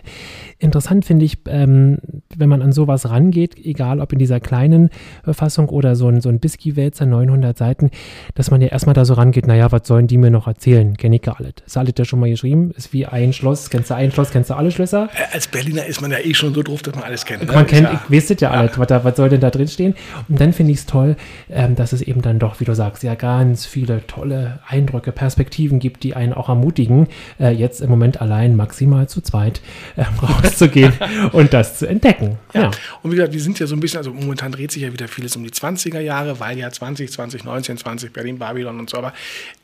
Interessant 0.58 1.04
finde 1.04 1.24
ich, 1.24 1.38
ähm, 1.46 1.98
wenn 2.34 2.48
man 2.48 2.62
an 2.62 2.72
sowas 2.72 3.08
rangeht, 3.08 3.56
egal 3.56 4.00
ob 4.00 4.12
in 4.12 4.18
dieser 4.18 4.40
kleinen 4.40 4.90
äh, 5.26 5.32
Fassung 5.32 5.68
oder 5.68 5.96
so 5.96 6.08
ein, 6.08 6.20
so 6.20 6.28
ein 6.28 6.40
Bisky-Wälzer, 6.40 7.06
900 7.06 7.56
Seiten, 7.56 7.90
dass 8.34 8.50
man 8.50 8.60
ja 8.60 8.68
erstmal 8.68 8.94
da 8.94 9.04
so 9.04 9.14
rangeht, 9.14 9.46
naja, 9.46 9.72
was 9.72 9.86
sollen 9.86 10.06
die 10.06 10.18
mir 10.18 10.30
noch 10.30 10.46
erzählen? 10.46 10.96
Kenne 10.96 11.16
ich 11.16 11.22
gar 11.22 11.38
alles. 11.38 11.54
Ist 11.64 11.76
alles 11.76 11.94
ja 11.98 12.04
schon 12.04 12.20
mal 12.20 12.30
geschrieben, 12.30 12.72
ist 12.76 12.92
wie 12.92 13.06
ein 13.06 13.32
Schloss. 13.32 13.70
Kennst 13.70 13.90
du 13.90 13.94
ein 13.94 14.12
Schloss, 14.12 14.30
kennst 14.30 14.50
du 14.50 14.54
alle 14.54 14.70
Schlösser? 14.70 15.08
Äh, 15.14 15.34
als 15.34 15.46
Berliner 15.46 15.86
ist 15.86 16.00
man 16.00 16.10
ja 16.10 16.18
eh 16.18 16.34
schon 16.34 16.54
so 16.54 16.62
drauf, 16.62 16.82
dass 16.82 16.94
man 16.94 17.04
alles 17.04 17.24
kennt. 17.24 17.46
Ne? 17.46 17.52
Man 17.52 17.66
kennt, 17.66 17.88
ja. 17.88 18.02
ich 18.08 18.10
weiß 18.10 18.34
ja, 18.40 18.45
ja. 18.52 18.70
was, 18.76 18.86
da, 18.86 19.04
was 19.04 19.16
soll 19.16 19.28
denn 19.28 19.40
da 19.40 19.50
drin 19.50 19.68
stehen? 19.68 19.94
Und 20.28 20.40
dann 20.40 20.52
finde 20.52 20.72
ich 20.72 20.78
es 20.78 20.86
toll, 20.86 21.16
ähm, 21.50 21.74
dass 21.74 21.92
es 21.92 22.02
eben 22.02 22.22
dann 22.22 22.38
doch, 22.38 22.60
wie 22.60 22.64
du 22.64 22.74
sagst, 22.74 23.02
ja 23.02 23.14
ganz 23.14 23.66
viele 23.66 24.06
tolle 24.06 24.60
Eindrücke, 24.66 25.12
Perspektiven 25.12 25.78
gibt, 25.78 26.02
die 26.02 26.14
einen 26.14 26.32
auch 26.32 26.48
ermutigen, 26.48 27.08
äh, 27.40 27.50
jetzt 27.50 27.80
im 27.80 27.90
Moment 27.90 28.20
allein 28.20 28.56
maximal 28.56 29.08
zu 29.08 29.20
zweit 29.20 29.60
äh, 29.96 30.04
rauszugehen 30.22 30.92
und 31.32 31.52
das 31.52 31.78
zu 31.78 31.86
entdecken. 31.86 32.38
Ja. 32.54 32.62
ja. 32.62 32.70
Und 33.02 33.12
wie 33.12 33.16
gesagt, 33.16 33.32
wir 33.32 33.40
sind 33.40 33.58
ja 33.58 33.66
so 33.66 33.74
ein 33.74 33.80
bisschen, 33.80 33.98
also 33.98 34.12
momentan 34.12 34.52
dreht 34.52 34.72
sich 34.72 34.82
ja 34.82 34.92
wieder 34.92 35.08
vieles 35.08 35.36
um 35.36 35.44
die 35.44 35.50
20er 35.50 36.00
Jahre, 36.00 36.40
weil 36.40 36.58
ja 36.58 36.70
20, 36.70 37.10
20, 37.10 37.44
19, 37.44 37.78
20, 37.78 38.12
Berlin, 38.12 38.38
Babylon 38.38 38.78
und 38.80 38.90
so, 38.90 38.98
aber 38.98 39.12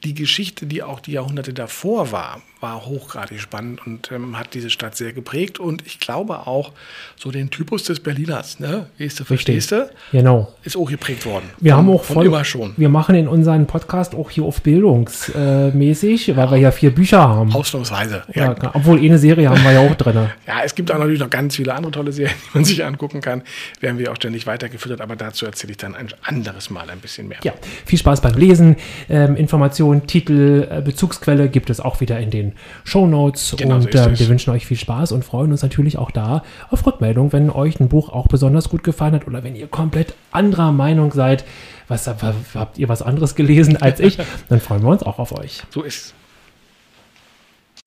die 0.04 0.14
Geschichte, 0.14 0.66
die 0.66 0.82
auch 0.82 1.00
die 1.00 1.12
Jahrhunderte 1.12 1.52
davor 1.52 2.12
war, 2.12 2.42
war 2.62 2.86
hochgradig 2.86 3.40
spannend 3.40 3.84
und 3.84 4.12
ähm, 4.12 4.38
hat 4.38 4.54
diese 4.54 4.70
Stadt 4.70 4.96
sehr 4.96 5.12
geprägt 5.12 5.58
und 5.58 5.84
ich 5.84 5.98
glaube 5.98 6.46
auch 6.46 6.72
so 7.16 7.32
den 7.32 7.50
Typus 7.50 7.82
des 7.82 7.98
Berliners, 7.98 8.60
ne? 8.60 8.86
Weißt 8.98 9.18
du, 9.18 9.24
verstehst 9.24 9.72
du? 9.72 9.90
Genau. 10.12 10.54
Ist 10.62 10.76
auch 10.76 10.88
geprägt 10.88 11.26
worden. 11.26 11.50
Wir 11.58 11.76
haben 11.76 11.90
auch 11.90 12.04
voll, 12.04 12.26
immer 12.26 12.44
schon. 12.44 12.74
Wir 12.76 12.88
machen 12.88 13.16
in 13.16 13.26
unserem 13.26 13.66
Podcast 13.66 14.14
auch 14.14 14.30
hier 14.30 14.44
auf 14.44 14.62
bildungsmäßig, 14.62 16.28
äh, 16.28 16.36
weil 16.36 16.50
wir 16.52 16.58
ja 16.58 16.70
vier 16.70 16.94
Bücher 16.94 17.28
haben. 17.28 17.52
Ausnahmsweise. 17.52 18.22
Ja. 18.32 18.52
ja. 18.52 18.70
obwohl 18.74 19.00
eine 19.00 19.18
Serie 19.18 19.50
haben 19.50 19.62
wir 19.64 19.72
ja 19.72 19.80
auch 19.80 19.94
drin. 19.96 20.12
Ja, 20.46 20.60
es 20.64 20.74
gibt 20.74 20.90
auch 20.90 20.98
natürlich 20.98 21.20
noch 21.20 21.30
ganz 21.30 21.56
viele 21.56 21.74
andere 21.74 21.92
tolle 21.92 22.12
Serien, 22.12 22.34
die 22.36 22.58
man 22.58 22.64
sich 22.64 22.84
angucken 22.84 23.20
kann. 23.20 23.42
Werden 23.80 23.98
wir 23.98 24.12
auch 24.12 24.16
ständig 24.16 24.46
weitergefüttert, 24.46 25.00
aber 25.00 25.16
dazu 25.16 25.46
erzähle 25.46 25.72
ich 25.72 25.78
dann 25.78 25.94
ein 25.94 26.08
anderes 26.22 26.68
Mal 26.68 26.90
ein 26.90 26.98
bisschen 26.98 27.28
mehr. 27.28 27.38
Ja, 27.42 27.52
viel 27.86 27.98
Spaß 27.98 28.20
beim 28.20 28.34
Lesen. 28.34 28.76
Ähm, 29.08 29.36
Informationen, 29.36 30.06
Titel, 30.06 30.68
äh, 30.70 30.82
Bezugsquelle 30.82 31.48
gibt 31.48 31.70
es 31.70 31.80
auch 31.80 32.00
wieder 32.00 32.18
in 32.20 32.30
den 32.30 32.51
Show 32.84 33.06
Notes. 33.06 33.54
Genau 33.56 33.76
und 33.76 33.82
so 33.82 33.88
äh, 33.88 34.18
wir 34.18 34.28
wünschen 34.28 34.50
euch 34.50 34.66
viel 34.66 34.76
Spaß 34.76 35.12
und 35.12 35.24
freuen 35.24 35.50
uns 35.50 35.62
natürlich 35.62 35.98
auch 35.98 36.10
da 36.10 36.42
auf 36.70 36.86
Rückmeldung, 36.86 37.32
wenn 37.32 37.50
euch 37.50 37.80
ein 37.80 37.88
Buch 37.88 38.08
auch 38.08 38.28
besonders 38.28 38.68
gut 38.68 38.82
gefallen 38.82 39.14
hat 39.14 39.26
oder 39.26 39.42
wenn 39.44 39.54
ihr 39.54 39.66
komplett 39.66 40.14
anderer 40.30 40.72
Meinung 40.72 41.12
seid. 41.12 41.44
Was, 41.88 42.08
habt 42.54 42.78
ihr 42.78 42.88
was 42.88 43.02
anderes 43.02 43.34
gelesen 43.34 43.76
als 43.76 44.00
ich? 44.00 44.18
Dann 44.48 44.60
freuen 44.60 44.82
wir 44.82 44.88
uns 44.88 45.02
auch 45.02 45.18
auf 45.18 45.32
euch. 45.38 45.62
So 45.70 45.82
ist 45.82 46.14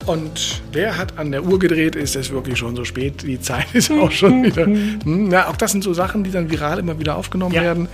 und 0.04 0.62
wer 0.72 0.96
hat 0.98 1.18
an 1.18 1.32
der 1.32 1.44
Uhr 1.44 1.58
gedreht? 1.58 1.96
Ist 1.96 2.14
es 2.14 2.30
wirklich 2.30 2.58
schon 2.58 2.76
so 2.76 2.84
spät? 2.84 3.22
Die 3.22 3.40
Zeit 3.40 3.66
ist 3.74 3.90
auch 3.90 4.10
schon 4.12 4.42
wieder. 4.44 4.66
Hm, 4.66 5.32
ja, 5.32 5.48
auch 5.48 5.56
das 5.56 5.72
sind 5.72 5.82
so 5.82 5.94
Sachen, 5.94 6.22
die 6.22 6.30
dann 6.30 6.50
viral 6.50 6.78
immer 6.78 6.98
wieder 6.98 7.16
aufgenommen 7.16 7.54
ja. 7.54 7.62
werden. 7.62 7.88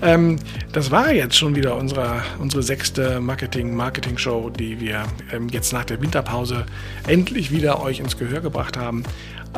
Ähm, 0.00 0.36
das 0.72 0.90
war 0.90 1.12
jetzt 1.12 1.36
schon 1.36 1.54
wieder 1.56 1.76
unsere, 1.76 2.22
unsere 2.38 2.62
sechste 2.62 3.20
Marketing-Marketing-Show, 3.20 4.50
die 4.50 4.80
wir 4.80 5.04
ähm, 5.32 5.48
jetzt 5.50 5.72
nach 5.72 5.84
der 5.84 6.00
Winterpause 6.00 6.64
endlich 7.06 7.50
wieder 7.50 7.82
euch 7.82 8.00
ins 8.00 8.16
Gehör 8.16 8.40
gebracht 8.40 8.78
haben. 8.78 9.04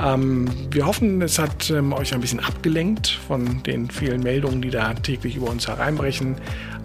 Ähm, 0.03 0.49
wir 0.71 0.87
hoffen, 0.87 1.21
es 1.21 1.39
hat 1.39 1.71
ähm, 1.71 1.93
euch 1.93 2.15
ein 2.15 2.21
bisschen 2.21 2.41
abgelenkt 2.41 3.09
von 3.29 3.63
den 3.63 3.91
vielen 3.91 4.23
Meldungen, 4.23 4.63
die 4.63 4.71
da 4.71 4.95
täglich 4.95 5.37
über 5.37 5.51
uns 5.51 5.69
hereinbrechen. 5.69 6.37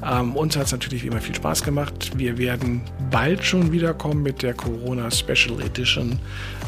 Ähm, 0.05 0.35
uns 0.35 0.55
hat 0.55 0.67
es 0.67 0.71
natürlich 0.71 1.03
wie 1.03 1.07
immer 1.07 1.21
viel 1.21 1.35
Spaß 1.35 1.63
gemacht. 1.63 2.11
Wir 2.15 2.37
werden 2.37 2.81
bald 3.09 3.43
schon 3.43 3.71
wiederkommen 3.71 4.21
mit 4.21 4.43
der 4.43 4.53
Corona 4.53 5.09
Special 5.09 5.59
Edition. 5.61 6.19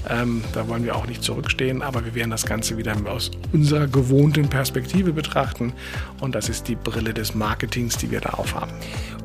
Ähm, 0.10 0.44
da 0.54 0.68
wollen 0.68 0.84
wir 0.84 0.96
auch 0.96 1.08
nicht 1.08 1.24
zurückstehen, 1.24 1.82
aber 1.82 2.06
wir 2.06 2.16
werden 2.16 2.32
das 2.32 2.46
Ganze 2.46 2.78
wieder 2.78 2.96
aus 3.08 3.32
unserer 3.52 3.88
gewohnten 3.88 4.48
Perspektive 4.48 5.14
betrachten. 5.14 5.74
Und 6.22 6.36
das 6.36 6.50
ist 6.50 6.68
die 6.68 6.76
Brille 6.76 7.14
des 7.14 7.36
Marketings, 7.36 7.98
die 7.98 8.12
wir 8.12 8.22
da 8.22 8.32
aufhaben. 8.32 8.72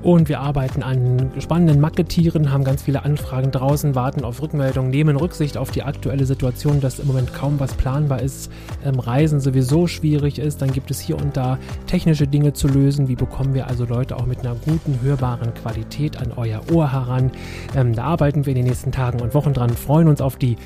Und 0.05 0.29
wir 0.29 0.41
arbeiten 0.41 0.83
an 0.83 1.33
spannenden 1.39 1.81
Marketieren, 1.81 2.53
haben 2.53 2.62
ganz 2.62 2.83
viele 2.83 3.05
Anfragen 3.05 3.51
draußen, 3.51 3.95
warten 3.95 4.22
auf 4.22 4.43
Rückmeldungen, 4.43 4.91
nehmen 4.91 5.16
Rücksicht 5.16 5.57
auf 5.57 5.70
die 5.70 5.83
aktuelle 5.83 6.27
Situation, 6.27 6.83
dass 6.83 6.99
im 6.99 7.07
Moment 7.07 7.33
kaum 7.33 7.59
was 7.59 7.72
planbar 7.72 8.20
ist, 8.20 8.53
ähm, 8.85 8.99
Reisen 8.99 9.41
sowieso 9.41 9.87
schwierig 9.87 10.39
ist. 10.39 10.61
Dann 10.61 10.72
gibt 10.72 10.91
es 10.91 11.01
hier 11.01 11.16
und 11.16 11.39
da 11.39 11.59
technische 11.87 12.27
Dinge 12.27 12.53
zu 12.53 12.68
lösen. 12.68 13.09
Wie 13.09 13.16
bekommen 13.16 13.55
wir 13.55 13.66
also 13.66 13.87
Leute 13.87 14.16
auch 14.16 14.27
mit 14.27 14.41
einer 14.41 14.55
guten, 14.57 15.01
hörbaren 15.01 15.55
Qualität 15.55 16.18
an 16.18 16.33
euer 16.37 16.61
Ohr 16.70 16.93
heran? 16.93 17.31
Ähm, 17.75 17.95
da 17.95 18.05
arbeiten 18.05 18.45
wir 18.45 18.51
in 18.51 18.57
den 18.57 18.66
nächsten 18.66 18.93
Tagen 18.93 19.22
und 19.22 19.33
Wochen 19.33 19.55
dran, 19.55 19.70
freuen 19.70 20.09
uns 20.09 20.20
auf 20.20 20.37
die 20.37 20.57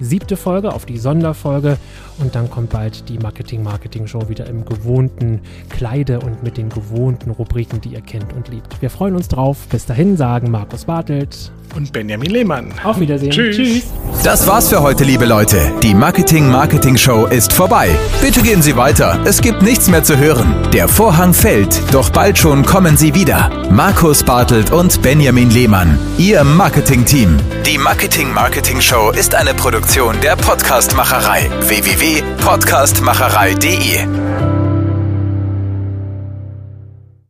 siebte 0.00 0.36
Folge, 0.36 0.72
auf 0.72 0.86
die 0.86 0.98
Sonderfolge. 0.98 1.78
Und 2.18 2.34
dann 2.34 2.50
kommt 2.50 2.70
bald 2.70 3.08
die 3.08 3.18
Marketing-Marketing-Show 3.18 4.28
wieder 4.28 4.46
im 4.46 4.64
gewohnten 4.64 5.40
Kleide 5.68 6.20
und 6.20 6.42
mit 6.42 6.56
den 6.56 6.68
gewohnten 6.68 7.30
Rubriken, 7.30 7.80
die 7.80 7.90
ihr 7.90 8.00
kennt 8.00 8.32
und 8.32 8.48
liebt. 8.48 8.80
Wir 8.80 8.90
freuen 8.90 9.16
uns 9.16 9.28
drauf. 9.28 9.66
Bis 9.70 9.86
dahin 9.86 10.16
sagen 10.16 10.50
Markus 10.50 10.86
Bartelt 10.86 11.52
und 11.74 11.92
Benjamin 11.92 12.30
Lehmann. 12.30 12.72
Auf 12.84 13.00
Wiedersehen. 13.00 13.32
Tschüss. 13.32 13.56
Tschüss. 13.56 13.84
Das 14.24 14.46
war's 14.46 14.68
für 14.68 14.82
heute, 14.82 15.04
liebe 15.04 15.26
Leute. 15.26 15.72
Die 15.82 15.94
Marketing 15.94 16.48
Marketing 16.50 16.96
Show 16.96 17.26
ist 17.26 17.52
vorbei. 17.52 17.90
Bitte 18.22 18.40
gehen 18.40 18.62
Sie 18.62 18.76
weiter. 18.76 19.18
Es 19.24 19.42
gibt 19.42 19.62
nichts 19.62 19.88
mehr 19.88 20.02
zu 20.02 20.16
hören. 20.16 20.54
Der 20.72 20.88
Vorhang 20.88 21.34
fällt, 21.34 21.80
doch 21.92 22.10
bald 22.10 22.38
schon 22.38 22.64
kommen 22.64 22.96
Sie 22.96 23.14
wieder. 23.14 23.50
Markus 23.70 24.22
Bartelt 24.22 24.72
und 24.72 25.02
Benjamin 25.02 25.50
Lehmann, 25.50 25.98
Ihr 26.16 26.44
Marketing-Team. 26.44 27.36
Die 27.66 27.78
Marketing 27.78 28.32
Marketing 28.32 28.80
Show 28.80 29.10
ist 29.10 29.34
eine 29.34 29.52
Produktion 29.52 29.85
der 30.20 30.36
Podcastmacherei. 30.36 31.50
www.podcastmacherei.de 31.60 34.55